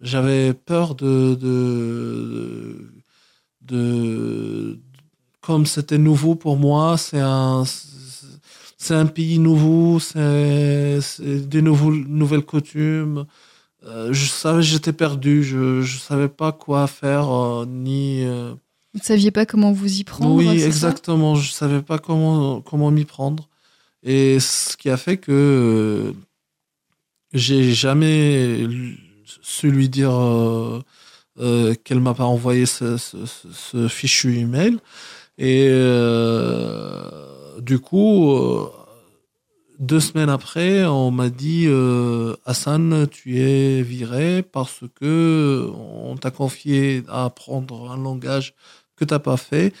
J'avais 0.00 0.54
peur 0.54 0.94
de, 0.94 1.34
de, 1.34 2.90
de, 3.62 4.78
comme 5.40 5.66
c'était 5.66 5.98
nouveau 5.98 6.34
pour 6.34 6.56
moi, 6.56 6.96
c'est 6.96 7.20
un, 7.20 7.64
c'est 8.78 8.94
un 8.94 9.06
pays 9.06 9.38
nouveau, 9.38 9.98
c'est 9.98 11.00
c'est 11.02 11.48
des 11.48 11.60
nouveaux, 11.62 11.92
nouvelles 11.92 12.46
coutumes. 12.46 13.26
Euh, 13.84 14.12
je 14.12 14.26
savais, 14.26 14.62
j'étais 14.62 14.92
perdu, 14.92 15.42
je, 15.42 15.80
je 15.80 15.98
savais 15.98 16.28
pas 16.28 16.52
quoi 16.52 16.86
faire, 16.86 17.30
euh, 17.30 17.64
ni. 17.66 18.24
euh, 18.24 18.52
Vous 18.92 19.00
ne 19.00 19.04
saviez 19.04 19.30
pas 19.30 19.46
comment 19.46 19.72
vous 19.72 20.00
y 20.00 20.04
prendre 20.04 20.34
oui, 20.34 20.62
exactement. 20.62 21.34
Je 21.34 21.50
savais 21.50 21.80
pas 21.80 21.98
comment 21.98 22.60
comment 22.60 22.90
m'y 22.90 23.04
prendre, 23.06 23.48
et 24.02 24.38
ce 24.38 24.76
qui 24.76 24.90
a 24.90 24.96
fait 24.98 25.16
que 25.16 26.12
j'ai 27.32 27.72
jamais 27.72 28.66
su 29.42 29.70
lui 29.70 29.88
dire 29.88 30.12
qu'elle 31.84 32.00
m'a 32.00 32.12
pas 32.14 32.24
envoyé 32.24 32.66
ce, 32.66 32.98
ce, 32.98 33.16
ce- 33.24 33.88
fichu 33.88 34.36
email, 34.38 34.76
et 35.38 35.68
du 37.62 37.78
coup. 37.78 38.36
Euh, 39.80 39.84
deux 39.84 40.00
semaines 40.00 40.28
après, 40.28 40.84
on 40.84 41.10
m'a 41.10 41.30
dit 41.30 41.64
euh, 41.66 42.36
Hassan, 42.44 43.06
tu 43.10 43.40
es 43.40 43.82
viré 43.82 44.42
parce 44.42 44.82
que 44.94 45.68
on 45.74 46.16
t'a 46.16 46.30
confié 46.30 47.02
à 47.08 47.24
apprendre 47.24 47.90
un 47.90 47.96
langage 47.96 48.54
que 48.96 49.04
t'as 49.04 49.18
pas 49.18 49.36
fait, 49.38 49.72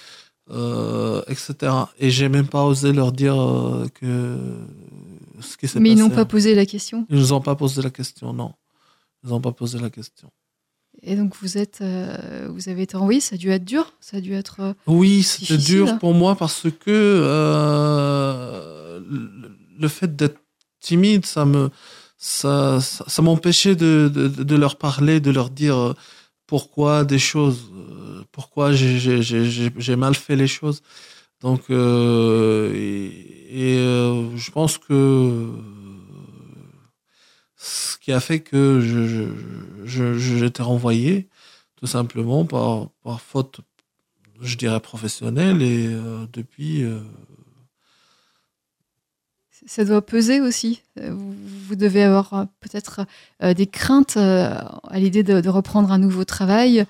euh, 0.50 1.22
etc. 1.28 1.54
Et 1.98 2.10
j'ai 2.10 2.28
même 2.28 2.48
pas 2.48 2.64
osé 2.64 2.92
leur 2.92 3.12
dire 3.12 3.40
euh, 3.40 3.86
que 3.94 4.36
ce 5.40 5.56
qui 5.56 5.68
s'est 5.68 5.74
passé. 5.74 5.80
Mais 5.80 5.90
ils 5.90 5.98
n'ont 5.98 6.10
pas 6.10 6.24
posé 6.24 6.54
la 6.54 6.66
question? 6.66 7.06
Ils 7.10 7.18
nous 7.18 7.32
ont 7.32 7.40
pas 7.40 7.54
posé 7.54 7.82
la 7.82 7.90
question, 7.90 8.32
non. 8.32 8.52
Ils 9.22 9.30
n'ont 9.30 9.40
pas 9.40 9.52
posé 9.52 9.78
la 9.78 9.90
question. 9.90 10.30
Et 11.02 11.16
donc 11.16 11.34
vous 11.40 11.56
êtes, 11.56 11.78
euh, 11.82 12.48
vous 12.50 12.68
avez 12.68 12.82
été 12.82 12.96
envoyé. 12.96 13.20
Ça 13.20 13.36
a 13.36 13.38
dû 13.38 13.50
être 13.50 13.64
dur. 13.64 13.92
Ça 14.00 14.16
a 14.18 14.20
dû 14.20 14.34
être. 14.34 14.56
euh, 14.60 14.72
Oui, 14.86 15.22
c'était 15.22 15.56
dur 15.56 15.98
pour 15.98 16.12
moi 16.14 16.34
parce 16.34 16.64
que 16.64 16.90
euh, 16.90 19.00
le- 19.80 19.88
fait 19.88 20.14
d'être 20.16 20.38
timide, 20.80 21.26
ça 21.26 21.44
me 21.44 21.70
ça, 22.18 22.80
ça, 22.82 23.22
m'empêchait 23.22 23.76
de, 23.76 24.08
de, 24.14 24.56
leur 24.56 24.76
parler, 24.76 25.20
de 25.20 25.30
leur 25.30 25.48
dire 25.50 25.76
euh, 25.78 25.94
pourquoi 26.46 27.04
des 27.04 27.18
choses, 27.18 27.72
euh, 27.74 28.22
pourquoi 28.32 28.72
j'ai- 28.72 29.96
mal 29.96 30.14
fait 30.14 30.36
les 30.36 30.46
choses. 30.46 30.82
Donc, 31.40 31.62
euh, 31.70 32.72
et, 32.74 33.76
je 34.36 34.50
pense 34.50 34.78
que 34.78 35.48
ce 37.56 37.96
qui 37.98 38.12
a 38.12 38.20
fait 38.20 38.40
que 38.40 38.80
je, 38.82 39.32
je, 39.84 40.18
j'étais 40.18 40.62
renvoyé, 40.62 41.28
tout 41.76 41.86
simplement 41.86 42.44
par, 42.44 42.90
par 43.02 43.20
faute 43.20 43.60
je 44.42 44.56
dirais 44.56 44.80
professionnel 44.80 45.62
et 45.62 45.88
depuis 46.32 46.84
Ça 49.66 49.84
doit 49.84 50.04
peser 50.04 50.40
aussi. 50.40 50.82
Euh, 50.98 51.10
Vous, 51.12 51.34
vous 51.68 51.76
devez 51.76 52.02
avoir 52.02 52.34
euh, 52.34 52.44
peut-être 52.60 53.00
euh, 53.42 53.54
des 53.54 53.66
craintes 53.66 54.16
à 54.16 54.98
l'idée 54.98 55.22
de, 55.22 55.40
de 55.40 55.48
reprendre 55.48 55.92
un 55.92 55.98
nouveau 55.98 56.24
travail 56.24 56.84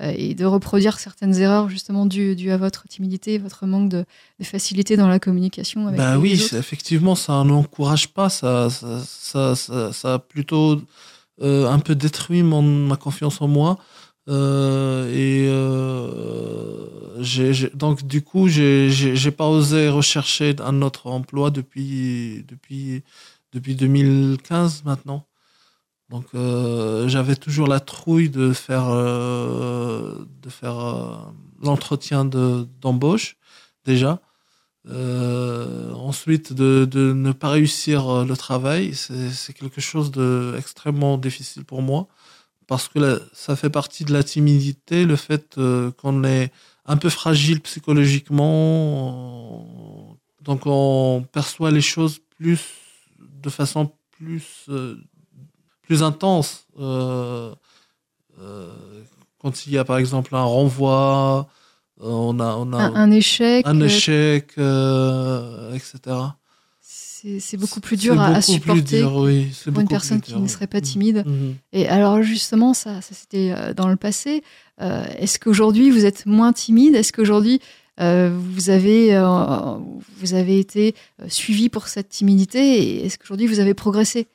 et 0.00 0.34
de 0.34 0.44
reproduire 0.44 0.98
certaines 0.98 1.36
erreurs 1.38 1.68
justement 1.68 2.04
dues, 2.04 2.34
dues 2.34 2.50
à 2.50 2.56
votre 2.56 2.88
timidité, 2.88 3.38
votre 3.38 3.64
manque 3.64 3.88
de, 3.90 4.04
de 4.40 4.44
facilité 4.44 4.96
dans 4.96 5.06
la 5.06 5.20
communication 5.20 5.86
avec 5.86 5.98
bah 5.98 6.16
les 6.16 6.20
oui 6.20 6.42
autres. 6.42 6.56
effectivement 6.56 7.14
ça 7.14 7.44
n'encourage 7.44 8.08
pas 8.08 8.28
ça 8.28 8.70
ça, 8.70 9.00
ça, 9.06 9.54
ça, 9.54 9.92
ça 9.92 10.14
a 10.14 10.18
plutôt 10.18 10.80
euh, 11.42 11.68
un 11.70 11.78
peu 11.78 11.94
détruit 11.94 12.42
mon, 12.42 12.60
ma 12.62 12.96
confiance 12.96 13.40
en 13.40 13.46
moi 13.46 13.78
Euh, 14.28 15.10
et 15.10 15.48
euh, 15.50 16.88
donc 17.74 18.06
du 18.06 18.22
coup 18.22 18.48
j'ai 18.48 19.30
pas 19.30 19.48
osé 19.48 19.90
rechercher 19.90 20.56
un 20.60 20.80
autre 20.80 21.08
emploi 21.08 21.50
depuis 21.50 22.44
depuis 22.48 23.02
depuis 23.52 23.74
2015 23.76 24.84
maintenant. 24.84 25.26
Donc 26.10 26.26
euh, 26.34 27.08
j'avais 27.08 27.36
toujours 27.36 27.66
la 27.66 27.80
trouille 27.80 28.30
de 28.30 28.52
faire 28.52 28.88
de 28.88 30.50
faire 30.50 31.32
l'entretien 31.62 32.24
de 32.24 32.66
d'embauche 32.80 33.36
déjà. 33.84 34.20
Ensuite, 34.86 36.52
de, 36.52 36.86
ne 37.14 37.32
pas 37.32 37.48
réussir 37.50 38.24
le 38.24 38.36
travail, 38.36 38.94
c'est 38.94 39.52
quelque 39.54 39.80
chose 39.80 40.10
de 40.10 40.54
extrêmement 40.58 41.16
difficile 41.18 41.64
pour 41.64 41.82
moi 41.82 42.08
parce 42.66 42.88
que 42.88 43.22
ça 43.32 43.56
fait 43.56 43.70
partie 43.70 44.04
de 44.04 44.12
la 44.12 44.22
timidité, 44.22 45.04
le 45.04 45.16
fait 45.16 45.56
euh, 45.58 45.90
qu'on 45.92 46.24
est 46.24 46.50
un 46.86 46.96
peu 46.96 47.08
fragile 47.10 47.60
psychologiquement, 47.60 48.50
on- 49.60 50.16
donc 50.42 50.62
on 50.66 51.24
perçoit 51.32 51.70
les 51.70 51.80
choses 51.80 52.18
plus 52.36 52.60
de 53.20 53.50
façon 53.50 53.92
plus 54.10 54.64
euh, 54.68 54.96
plus 55.82 56.02
intense. 56.02 56.66
euh, 56.78 57.54
euh, 58.40 58.72
quand 59.38 59.66
il 59.66 59.72
y 59.72 59.78
a 59.78 59.84
par 59.84 59.98
exemple 59.98 60.34
un 60.34 60.42
renvoi, 60.42 61.48
euh, 62.00 62.04
on 62.06 62.38
a 62.40 62.54
on 62.56 62.72
a 62.72 62.78
Un, 62.82 62.94
un 62.94 63.10
échec. 63.10 63.66
un 63.66 63.80
euh, 63.80 63.84
échec, 63.86 64.52
euh, 64.58 65.74
etc. 65.74 66.16
C'est 67.24 67.40
c'est 67.40 67.40
c'est 67.40 67.56
beaucoup 67.56 67.80
plus 67.80 67.96
dur 67.96 68.14
C'est 68.14 68.20
à, 68.20 68.26
à 68.36 68.42
supporter 68.42 68.98
dur, 68.98 69.16
oui, 69.16 69.48
c'est 69.54 69.70
pour 69.70 69.80
une 69.80 69.88
personne 69.88 70.20
qui 70.20 70.36
ne 70.36 70.46
serait 70.46 70.66
pas 70.66 70.80
timide. 70.82 71.24
Mhm. 71.26 71.54
Et 71.72 71.88
alors 71.88 72.22
justement, 72.22 72.74
ça, 72.74 73.00
ça 73.00 73.14
c'était 73.14 73.54
euh, 73.56 73.72
dans 73.72 73.88
le 73.88 73.96
passé. 73.96 74.42
Euh, 74.82 75.04
Est-ce 75.18 75.38
qu'aujourd'hui 75.38 75.90
vous 75.90 76.04
êtes 76.04 76.26
moins 76.26 76.52
timide? 76.52 76.94
Est-ce 76.94 77.12
qu'aujourd'hui 77.14 77.60
euh, 78.00 78.30
vous 78.54 78.68
avez 78.68 79.14
euh, 79.14 79.76
vous 80.20 80.34
avez 80.34 80.58
été 80.58 80.94
suivi 81.28 81.68
pour 81.70 81.88
cette 81.88 82.10
timidité 82.10 82.58
Et 82.82 83.06
est-ce 83.06 83.16
qu'aujourd'hui 83.18 83.46
vous 83.46 83.60
avez 83.60 83.72
progressé? 83.72 84.26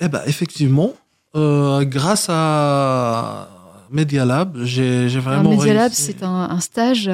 Eh 0.00 0.08
ben, 0.08 0.22
effectivement, 0.26 0.92
grâce 1.34 2.26
à 2.28 3.48
Media 3.90 4.24
Lab, 4.24 4.58
j'ai 4.64 5.06
Alors, 5.06 5.22
vraiment 5.22 5.50
Media 5.50 5.72
Lab, 5.72 5.92
réussi. 5.92 6.02
c'est 6.02 6.22
un, 6.22 6.48
un 6.50 6.60
stage. 6.60 7.10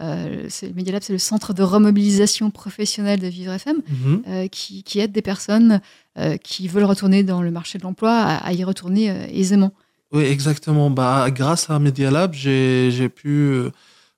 Euh, 0.00 0.48
Media 0.74 0.92
Lab, 0.92 1.02
c'est 1.02 1.12
le 1.12 1.18
centre 1.18 1.52
de 1.52 1.62
remobilisation 1.62 2.50
professionnelle 2.50 3.20
de 3.20 3.26
Vivre 3.26 3.52
FM 3.52 3.78
Mhm. 3.88 4.22
euh, 4.28 4.48
qui, 4.48 4.82
qui 4.82 5.00
aide 5.00 5.12
des 5.12 5.22
personnes 5.22 5.80
euh, 6.18 6.36
qui 6.36 6.68
veulent 6.68 6.84
retourner 6.84 7.22
dans 7.22 7.42
le 7.42 7.50
marché 7.50 7.78
de 7.78 7.82
l'emploi 7.84 8.12
à, 8.12 8.36
à 8.46 8.52
y 8.52 8.62
retourner 8.64 9.10
euh, 9.10 9.26
aisément. 9.30 9.72
Oui, 10.12 10.24
exactement. 10.24 10.88
Bah, 10.90 11.28
grâce 11.30 11.68
à 11.68 11.78
Media 11.78 12.10
Lab, 12.10 12.32
j'ai 12.32 13.08
pu 13.08 13.60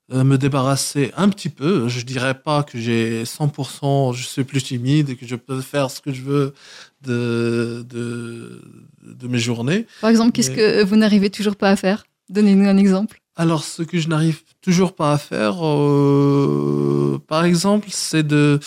me 0.09 0.35
débarrasser 0.37 1.11
un 1.17 1.29
petit 1.29 1.49
peu. 1.49 1.87
Je 1.89 2.05
dirais 2.05 2.33
pas 2.33 2.63
que 2.63 2.77
j'ai 2.79 3.23
100%, 3.25 4.13
je 4.13 4.23
suis 4.27 4.43
plus 4.43 4.61
timide 4.63 5.09
et 5.09 5.15
que 5.15 5.25
je 5.25 5.35
peux 5.35 5.61
faire 5.61 5.89
ce 5.91 5.99
que 6.01 6.11
je 6.13 6.21
veux 6.21 6.53
de, 7.01 7.85
de, 7.89 8.61
de 9.03 9.27
mes 9.27 9.39
journées. 9.39 9.85
Par 10.01 10.09
exemple, 10.09 10.31
qu'est-ce 10.31 10.51
Mais- 10.51 10.57
que 10.57 10.83
vous 10.83 10.95
n'arrivez 10.95 11.29
toujours 11.29 11.55
pas 11.55 11.69
à 11.69 11.75
faire? 11.75 12.05
Donnez-nous 12.29 12.67
un 12.67 12.77
exemple. 12.77 13.21
Alors, 13.35 13.63
ce 13.63 13.81
que 13.81 13.99
je 13.99 14.09
n'arrive 14.09 14.41
toujours 14.61 14.93
pas 14.93 15.13
à 15.13 15.17
faire, 15.17 15.65
euh, 15.65 17.21
par 17.27 17.45
exemple, 17.45 17.87
c'est 17.91 18.23
de... 18.23 18.59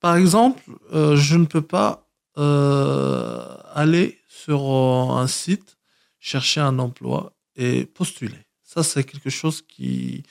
Par 0.00 0.16
exemple, 0.16 0.62
euh, 0.92 1.14
je 1.14 1.36
ne 1.36 1.44
peux 1.44 1.62
pas 1.62 2.08
euh, 2.38 3.56
aller 3.74 4.18
sur 4.28 4.60
un 4.62 5.26
site, 5.26 5.76
chercher 6.18 6.60
un 6.60 6.78
emploi 6.78 7.32
et 7.56 7.84
postuler. 7.84 8.46
Ça, 8.64 8.82
c'est 8.82 9.04
quelque 9.04 9.30
chose 9.30 9.62
qui, 9.62 10.24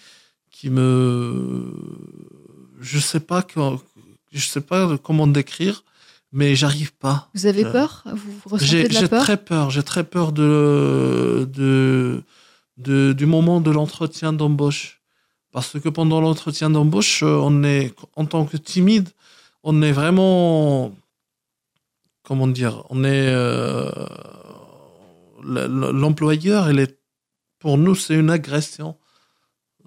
me... 0.65 1.71
Je 2.79 2.97
je 2.97 4.47
sais 4.47 4.61
pas 4.61 4.97
comment 5.03 5.27
décrire, 5.27 5.83
mais 6.31 6.55
j'arrive 6.55 6.93
pas. 6.93 7.29
Vous 7.33 7.45
avez 7.45 7.63
peur? 7.63 8.03
Vous 8.05 8.33
ressentez 8.45 8.65
J'ai 8.65 8.87
de 8.87 8.93
la 8.93 8.99
j'ai 9.01 9.07
peur? 9.07 9.23
très 9.23 9.37
peur. 9.37 9.69
J'ai 9.69 9.83
très 9.83 10.03
peur 10.03 10.31
de, 10.31 11.49
de, 11.53 12.23
de- 12.77 13.13
du 13.13 13.25
moment 13.25 13.59
de 13.61 13.71
l'entretien 13.71 14.31
d'embauche. 14.33 15.01
Parce 15.51 15.77
que 15.79 15.89
pendant 15.89 16.21
l'entretien 16.21 16.69
d'embauche, 16.69 17.23
euh, 17.23 17.35
on 17.41 17.63
est, 17.63 17.93
en 18.15 18.25
tant 18.25 18.45
que 18.45 18.55
timide, 18.57 19.09
on 19.63 19.81
est 19.81 19.91
vraiment, 19.91 20.93
comment 22.23 22.47
dire, 22.47 22.83
on 22.89 23.03
est, 23.03 23.27
euh, 23.27 23.89
le- 25.43 25.67
le- 25.67 25.91
l'employeur, 25.91 26.69
il 26.71 26.79
est, 26.79 26.97
pour 27.59 27.77
nous, 27.77 27.95
c'est 27.95 28.15
une 28.15 28.29
agression. 28.29 28.95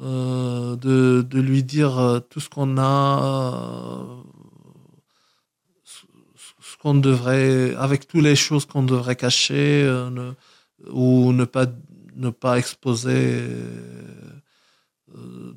euh, 0.03 0.75
de, 0.75 1.23
de 1.23 1.41
lui 1.41 1.63
dire 1.63 2.21
tout 2.29 2.41
ce 2.41 2.49
qu'on 2.49 2.79
a, 2.79 4.03
qu'on 6.85 6.95
devrait, 6.95 7.75
avec 7.77 8.07
toutes 8.07 8.23
les 8.23 8.37
choses 8.37 8.67
qu'on 8.67 8.83
devrait 8.83 9.17
cacher 9.17 9.83
euh, 9.85 10.33
ou 10.91 11.33
ne 11.33 11.45
pas, 11.47 11.65
ne 12.15 12.29
pas 12.29 12.59
exposer 12.59 13.11
euh, 13.17 13.71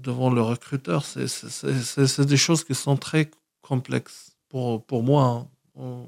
devant 0.01 0.29
le 0.31 0.41
recruteur. 0.41 1.03
C'est- 1.05 2.21
des 2.25 2.37
choses 2.37 2.63
qui 2.63 2.75
sont 2.75 2.95
très 2.95 3.29
complexes 3.61 4.31
pour, 4.49 4.85
pour 4.85 5.03
moi. 5.03 5.47
hein. 5.77 6.05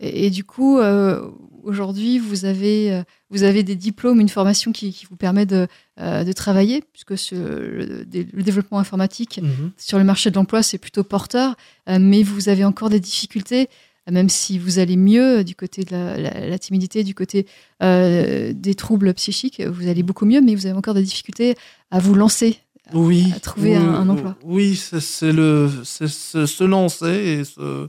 Et, 0.00 0.26
et 0.26 0.30
du 0.30 0.44
coup, 0.44 0.78
euh, 0.78 1.28
aujourd'hui, 1.64 2.18
vous 2.18 2.44
avez, 2.44 2.92
euh, 2.92 3.02
vous 3.30 3.42
avez 3.42 3.62
des 3.62 3.76
diplômes, 3.76 4.20
une 4.20 4.28
formation 4.28 4.72
qui, 4.72 4.92
qui 4.92 5.06
vous 5.06 5.16
permet 5.16 5.44
de, 5.46 5.66
euh, 6.00 6.24
de 6.24 6.32
travailler, 6.32 6.82
puisque 6.92 7.18
ce- 7.18 7.34
le, 7.34 8.04
dé- 8.04 8.26
le 8.32 8.42
développement 8.42 8.78
informatique 8.78 9.40
sur 9.76 9.98
le 9.98 10.04
marché 10.04 10.30
de 10.30 10.36
l'emploi, 10.36 10.62
c'est 10.62 10.78
plutôt 10.78 11.04
porteur, 11.04 11.56
euh, 11.88 11.98
mais 12.00 12.22
vous 12.22 12.48
avez 12.48 12.64
encore 12.64 12.90
des 12.90 13.00
difficultés, 13.00 13.68
même 14.10 14.30
si 14.30 14.58
vous 14.58 14.78
allez 14.78 14.96
mieux 14.96 15.44
du 15.44 15.54
côté 15.54 15.84
de 15.84 15.92
la, 15.92 16.16
la- 16.16 16.46
la 16.48 16.58
timidité, 16.58 17.04
du 17.04 17.14
côté 17.14 17.46
euh, 17.82 18.52
des 18.54 18.74
troubles 18.74 19.12
psychiques, 19.14 19.60
vous 19.60 19.88
allez 19.88 20.02
beaucoup 20.02 20.24
mieux, 20.24 20.40
mais 20.40 20.54
vous 20.54 20.66
avez 20.66 20.76
encore 20.76 20.94
des 20.94 21.02
difficultés 21.02 21.56
à 21.90 21.98
vous 21.98 22.14
lancer. 22.14 22.56
oui, 22.94 23.30
à 23.36 23.40
trouver 23.40 23.76
oui, 23.76 23.76
un- 23.76 23.94
un 23.96 24.08
emploi. 24.08 24.36
Oui, 24.44 24.76
c'est 24.76 25.32
le, 25.32 25.68
se 25.84 26.64
lancer 26.64 27.06
et 27.40 27.44
se, 27.44 27.88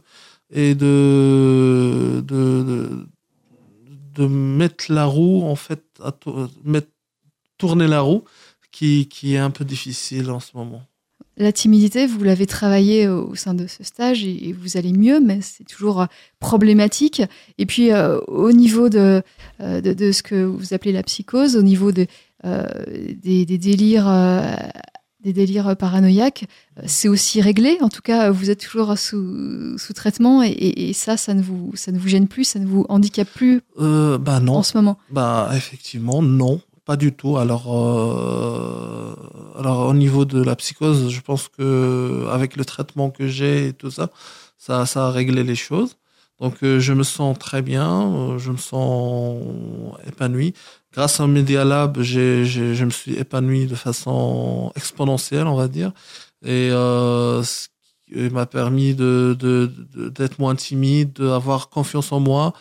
et 0.51 0.75
de, 0.75 2.23
de, 2.25 3.05
de, 4.15 4.27
mettre 4.27 4.91
la 4.91 5.05
roue 5.05 5.43
en 5.43 5.55
fait, 5.55 5.83
tourner 7.57 7.87
la 7.87 8.01
roue, 8.01 8.23
qui, 8.71 9.07
qui 9.07 9.35
est 9.35 9.39
un 9.39 9.51
peu 9.51 9.65
difficile 9.65 10.29
en 10.31 10.39
ce 10.39 10.51
moment. 10.55 10.81
La 11.39 11.53
timidité, 11.53 12.05
vous 12.05 12.21
l'avez 12.21 12.45
travaillé 12.45 13.07
au 13.07 13.33
sein 13.33 13.53
de 13.53 13.65
ce 13.65 13.81
stage 13.81 14.25
et 14.25 14.51
vous 14.51 14.75
allez 14.75 14.91
mieux, 14.91 15.21
mais 15.21 15.39
c'est 15.41 15.63
toujours 15.63 16.01
euh, 16.01 16.05
problématique. 16.39 17.21
Et 17.57 17.65
puis, 17.65 17.93
euh, 17.93 18.19
au 18.27 18.51
niveau 18.51 18.89
de, 18.89 19.21
euh, 19.61 19.79
de, 19.79 19.93
de 19.93 20.11
ce 20.11 20.21
que 20.21 20.43
vous 20.43 20.73
appelez 20.73 20.91
la 20.91 21.01
psychose, 21.03 21.55
au 21.55 21.61
niveau 21.61 21.93
de, 21.93 22.07
des, 22.43 23.45
des 23.45 23.57
délires, 23.57 24.07
des 25.21 25.33
délires 25.33 25.75
paranoïaques, 25.77 26.45
euh, 26.77 26.83
c'est 26.85 27.07
aussi 27.09 27.41
réglé. 27.41 27.77
En 27.81 27.89
tout 27.89 28.01
cas, 28.01 28.31
vous 28.31 28.49
êtes 28.49 28.61
toujours 28.61 28.97
sous, 28.97 29.77
sous 29.77 29.93
traitement 29.93 30.41
et, 30.43 30.47
et- 30.49 30.89
et 30.89 30.93
ça, 30.93 31.17
ça 31.17 31.33
ne, 31.33 31.41
vous, 31.41 31.71
ça 31.75 31.91
ne 31.91 31.99
vous 31.99 32.07
gêne 32.07 32.27
plus, 32.27 32.45
ça 32.45 32.59
ne 32.59 32.65
vous 32.65 32.85
handicape 32.89 33.29
plus 33.33 33.61
Euh, 33.79 34.17
bah 34.17 34.39
non. 34.39 34.55
en 34.57 34.63
ce 34.63 34.77
moment? 34.77 34.97
Bah 35.11 35.49
effectivement 35.55 36.21
non, 36.21 36.61
pas 36.85 36.95
du 36.95 37.11
tout. 37.11 37.37
Alors 37.37 37.67
euh, 37.73 39.13
alors 39.57 39.87
au 39.87 39.93
niveau 39.93 40.25
de 40.25 40.41
la 40.41 40.55
psychose, 40.55 41.09
je 41.09 41.21
pense 41.21 41.47
que 41.49 42.25
avec 42.31 42.55
le 42.55 42.65
traitement 42.65 43.09
que 43.09 43.27
j'ai 43.27 43.67
et 43.67 43.73
tout 43.73 43.91
ça, 43.91 44.09
ça 44.57 44.85
ça 44.85 45.07
a 45.07 45.11
réglé 45.11 45.43
les 45.43 45.55
choses. 45.55 45.95
Donc 46.39 46.63
euh, 46.63 46.79
je 46.79 46.93
me 46.93 47.03
sens 47.03 47.37
très 47.37 47.61
bien, 47.61 48.13
euh, 48.13 48.37
je 48.37 48.51
me 48.51 48.57
sens 48.57 49.43
épanoui. 50.07 50.53
Grâce 50.93 51.19
au 51.19 51.27
Media 51.27 51.63
Lab, 51.63 52.01
j'ai- 52.01 52.45
je 52.45 52.83
me 52.85 52.89
suis 52.89 53.13
épanoui 53.13 53.67
de 53.67 53.75
façon 53.75 54.71
exponentielle, 54.75 55.45
on 55.45 55.55
va 55.55 55.67
dire, 55.67 55.91
et 56.43 56.71
euh, 56.71 57.43
ce 57.43 57.67
qui 58.07 58.17
m'a 58.33 58.47
permis 58.47 58.95
de, 58.95 59.37
d'être 60.09 60.39
moins 60.39 60.55
timide, 60.55 61.13
d'avoir 61.13 61.69
confiance 61.69 62.11
en 62.11 62.19
moi, 62.19 62.53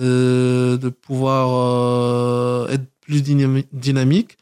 euh, 0.00 0.78
de 0.78 0.88
pouvoir 0.88 1.48
euh, 1.52 2.68
être 2.68 2.86
plus 3.02 3.22
dynami- 3.22 3.66
dynamique. 3.72 4.38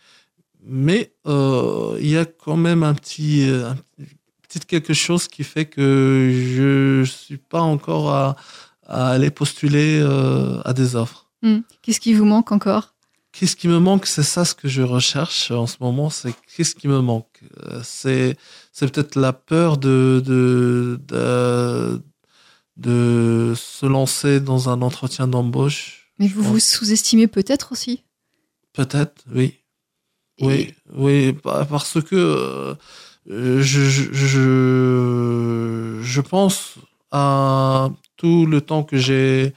Mais 0.64 1.12
il 1.26 2.08
y 2.08 2.16
a 2.16 2.24
quand 2.24 2.56
même 2.56 2.84
un 2.84 2.94
petit, 2.94 3.44
un 3.50 3.76
petit 4.46 4.60
quelque 4.60 4.94
chose 4.94 5.26
qui 5.26 5.42
fait 5.42 5.64
que 5.64 6.30
je 6.32 7.02
suis 7.04 7.38
pas 7.38 7.60
encore 7.60 8.12
à, 8.12 8.36
aller 8.86 9.30
postuler 9.32 10.00
à 10.64 10.72
des 10.72 10.94
offres. 10.94 11.26
Hmm. 11.42 11.60
Qu'est-ce 11.82 11.98
qui 11.98 12.14
vous 12.14 12.24
manque 12.24 12.52
encore? 12.52 12.91
Qu'est-ce 13.32 13.56
qui 13.56 13.66
me 13.68 13.78
manque? 13.78 14.06
C'est 14.06 14.22
ça 14.22 14.44
ce 14.44 14.54
que 14.54 14.68
je 14.68 14.82
recherche 14.82 15.50
en 15.50 15.66
ce 15.66 15.76
moment. 15.80 16.10
C'est 16.10 16.34
qu'est-ce 16.54 16.74
qui 16.74 16.86
me 16.86 17.00
manque? 17.00 17.40
Euh, 17.64 17.80
C'est 17.82 18.36
c'est 18.72 18.90
peut-être 18.92 19.16
la 19.16 19.32
peur 19.32 19.78
de 19.78 20.22
de, 20.24 21.00
de 21.08 22.02
de 22.76 23.54
se 23.56 23.86
lancer 23.86 24.40
dans 24.40 24.68
un 24.68 24.82
entretien 24.82 25.26
d'embauche. 25.28 26.10
Mais 26.18 26.28
vous 26.28 26.42
vous 26.42 26.58
sous-estimez 26.58 27.26
peut-être 27.26 27.72
aussi? 27.72 28.02
Peut-être, 28.72 29.22
oui. 29.34 29.58
Et- 30.38 30.44
Oui, 30.46 30.74
oui, 30.94 31.32
pa- 31.34 31.64
parce 31.66 32.00
que 32.02 32.14
euh, 32.16 32.74
je, 33.28 33.60
je, 33.62 34.12
je, 34.12 36.00
je 36.02 36.20
pense 36.20 36.74
à 37.10 37.90
tout 38.16 38.46
le 38.46 38.60
temps 38.62 38.82
que 38.84 38.96
j'ai 38.96 39.52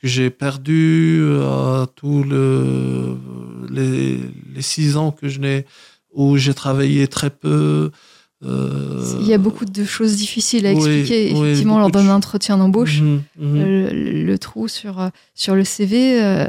que 0.00 0.08
j'ai 0.08 0.30
perdu, 0.30 1.22
à 1.42 1.86
tout 1.94 2.22
le 2.24 3.16
les, 3.70 4.18
les 4.54 4.62
six 4.62 4.96
ans 4.96 5.10
que 5.12 5.28
je 5.28 5.40
n'ai 5.40 5.66
où 6.12 6.36
j'ai 6.36 6.54
travaillé 6.54 7.06
très 7.06 7.30
peu. 7.30 7.90
euh, 8.44 9.18
Il 9.20 9.26
y 9.26 9.34
a 9.34 9.38
beaucoup 9.38 9.64
de 9.64 9.84
choses 9.84 10.16
difficiles 10.16 10.66
à 10.66 10.72
oui, 10.72 10.76
expliquer, 10.76 11.32
oui, 11.34 11.40
effectivement, 11.48 11.78
lors 11.78 11.90
de 11.90 11.98
d'un 11.98 12.08
entretien 12.14 12.56
d'embauche. 12.58 13.00
mhm, 13.00 13.22
mhm. 13.38 13.56
Euh, 13.56 13.90
le, 13.92 14.24
le 14.24 14.38
trou 14.38 14.68
sur, 14.68 15.00
euh, 15.00 15.08
sur 15.34 15.54
le 15.54 15.64
CV, 15.64 16.20
euh, 16.22 16.46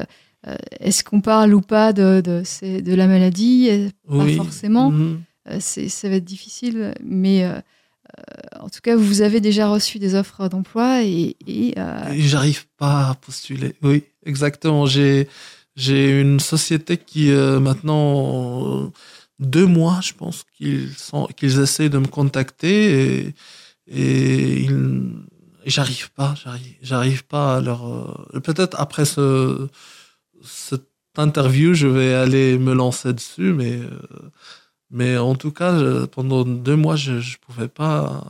euh, 0.47 0.55
est-ce 0.79 1.03
qu'on 1.03 1.21
parle 1.21 1.53
ou 1.53 1.61
pas 1.61 1.93
de, 1.93 2.21
de, 2.21 2.95
la 2.95 3.07
maladie? 3.07 3.67
Euh, 3.69 3.89
Pas 4.07 4.23
Oui, 4.23 4.35
forcément. 4.35 4.91
mhm. 4.91 5.21
Euh, 5.49 5.59
ça 5.59 6.07
va 6.09 6.15
être 6.15 6.23
difficile, 6.23 6.93
mais 7.03 7.43
euh, 7.43 7.53
euh, 7.53 7.61
en 8.59 8.69
tout 8.69 8.81
cas, 8.81 8.95
vous 8.95 9.21
avez 9.21 9.39
déjà 9.41 9.67
reçu 9.67 9.99
des 9.99 10.15
offres 10.15 10.47
d'emploi 10.47 11.03
et, 11.03 11.35
euh, 11.77 12.13
J'arrive 12.17 12.67
pas 12.77 13.09
à 13.09 13.15
postuler. 13.15 13.75
Oui, 13.81 14.03
exactement. 14.25 14.85
J'ai 14.85 15.27
une 16.21 16.39
société 16.39 16.97
qui 16.97 17.31
euh, 17.31 17.59
maintenant 17.59 18.83
euh, 18.85 18.91
deux 19.39 19.65
mois, 19.65 19.99
je 20.03 20.13
pense 20.13 20.43
qu'ils 20.57 20.89
sont 20.95 21.27
essayent 21.41 21.89
de 21.89 21.97
me 21.97 22.07
contacter 22.07 23.33
et 23.87 24.67
j'arrive 25.65 26.11
pas, 26.11 26.35
j'arrive, 26.81 27.25
pas 27.25 27.57
à 27.57 27.61
leur. 27.61 27.87
euh, 27.87 28.39
Peut-être 28.39 28.79
après 28.79 29.05
ce, 29.05 29.67
cette 30.43 30.87
interview, 31.17 31.73
je 31.73 31.87
vais 31.87 32.13
aller 32.13 32.57
me 32.57 32.73
lancer 32.73 33.13
dessus, 33.13 33.53
mais 33.53 33.73
euh, 33.73 33.89
mais 34.91 35.17
en 35.17 35.35
tout 35.35 35.51
cas, 35.51 35.77
je- 35.79 36.05
pendant 36.05 36.43
deux 36.43 36.75
mois, 36.75 36.95
je 36.95 37.19
je 37.19 37.37
pouvais 37.37 37.67
pas, 37.67 38.23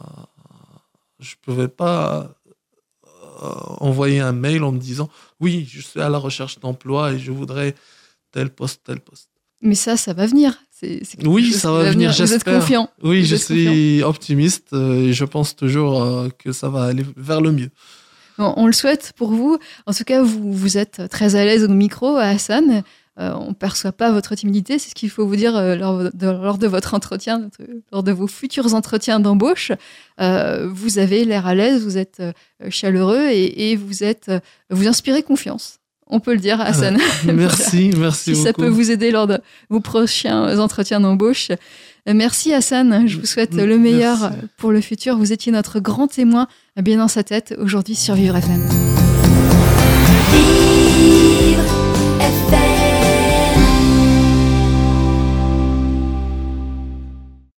je 1.19 1.35
pouvais 1.41 1.67
pas 1.67 2.33
euh, 3.43 3.47
envoyer 3.79 4.19
un 4.19 4.31
mail 4.33 4.63
en 4.63 4.71
me 4.71 4.79
disant 4.79 5.09
oui, 5.39 5.67
je 5.71 5.81
suis 5.81 5.99
à 6.01 6.09
la 6.09 6.17
recherche 6.17 6.59
d'emploi 6.59 7.13
et 7.13 7.19
je 7.19 7.31
voudrais 7.31 7.75
tel 8.31 8.49
poste, 8.49 8.81
tel 8.85 8.99
poste. 8.99 9.29
Mais 9.63 9.75
ça, 9.75 9.95
ça 9.97 10.13
va 10.13 10.25
venir. 10.25 10.57
C'est, 10.71 11.01
c'est 11.03 11.17
quelque 11.17 11.27
Oui, 11.29 11.51
ça 11.53 11.71
va 11.71 11.91
venir, 11.91 12.11
Vous 12.11 12.33
êtes 12.33 12.43
confiant. 12.43 12.89
Oui, 13.03 13.21
Vous 13.21 13.27
je 13.27 13.35
suis 13.35 14.01
optimiste 14.03 14.73
euh, 14.73 14.95
et 15.09 15.13
je 15.13 15.25
pense 15.25 15.55
toujours 15.55 16.01
euh, 16.01 16.29
que 16.39 16.51
ça 16.51 16.69
va 16.69 16.85
aller 16.85 17.05
vers 17.15 17.41
le 17.41 17.51
mieux. 17.51 17.69
On 18.39 18.65
le 18.65 18.73
souhaite 18.73 19.13
pour 19.15 19.31
vous. 19.33 19.59
En 19.85 19.93
tout 19.93 20.03
cas, 20.03 20.23
vous, 20.23 20.51
vous 20.51 20.75
êtes 20.79 21.07
très 21.11 21.35
à 21.35 21.45
l'aise 21.45 21.63
au 21.63 21.67
micro, 21.67 22.15
à 22.17 22.23
Hassan. 22.23 22.81
Euh, 23.19 23.33
on 23.35 23.49
ne 23.49 23.53
perçoit 23.53 23.91
pas 23.91 24.09
votre 24.11 24.33
timidité. 24.35 24.79
C'est 24.79 24.89
ce 24.89 24.95
qu'il 24.95 25.09
faut 25.09 25.27
vous 25.27 25.35
dire 25.35 25.55
euh, 25.57 25.75
lors, 25.75 25.97
de, 26.13 26.27
lors 26.29 26.57
de 26.57 26.65
votre 26.67 26.93
entretien, 26.93 27.39
de- 27.39 27.83
lors 27.91 28.03
de 28.03 28.11
vos 28.13 28.27
futurs 28.27 28.73
entretiens 28.73 29.19
d'embauche. 29.19 29.73
Euh, 30.21 30.69
vous 30.71 30.97
avez 30.97 31.25
l'air 31.25 31.45
à 31.45 31.53
l'aise, 31.53 31.83
vous 31.83 31.97
êtes 31.97 32.21
chaleureux 32.69 33.27
et, 33.29 33.71
et 33.71 33.75
vous 33.75 34.03
êtes, 34.03 34.31
vous 34.69 34.87
inspirez 34.87 35.23
confiance. 35.23 35.79
On 36.07 36.19
peut 36.19 36.33
le 36.33 36.39
dire, 36.39 36.59
Hassan. 36.61 36.97
Merci, 37.25 37.91
merci 37.97 38.23
si 38.23 38.31
beaucoup. 38.31 38.43
ça 38.45 38.53
peut 38.53 38.67
vous 38.67 38.91
aider 38.91 39.11
lors 39.11 39.27
de 39.27 39.39
vos 39.69 39.79
prochains 39.79 40.57
entretiens 40.59 40.99
d'embauche. 40.99 41.49
Merci 42.05 42.53
Hassan, 42.53 43.07
je 43.07 43.17
vous 43.19 43.25
souhaite 43.25 43.53
le 43.53 43.77
meilleur 43.77 44.19
Merci. 44.21 44.37
pour 44.57 44.71
le 44.71 44.81
futur. 44.81 45.17
Vous 45.17 45.31
étiez 45.31 45.51
notre 45.51 45.79
grand 45.79 46.07
témoin 46.07 46.47
bien 46.81 46.97
dans 46.97 47.07
sa 47.07 47.23
tête 47.23 47.55
aujourd'hui 47.59 47.95
sur 47.95 48.15
Vivre 48.15 48.35
FM. 48.35 48.90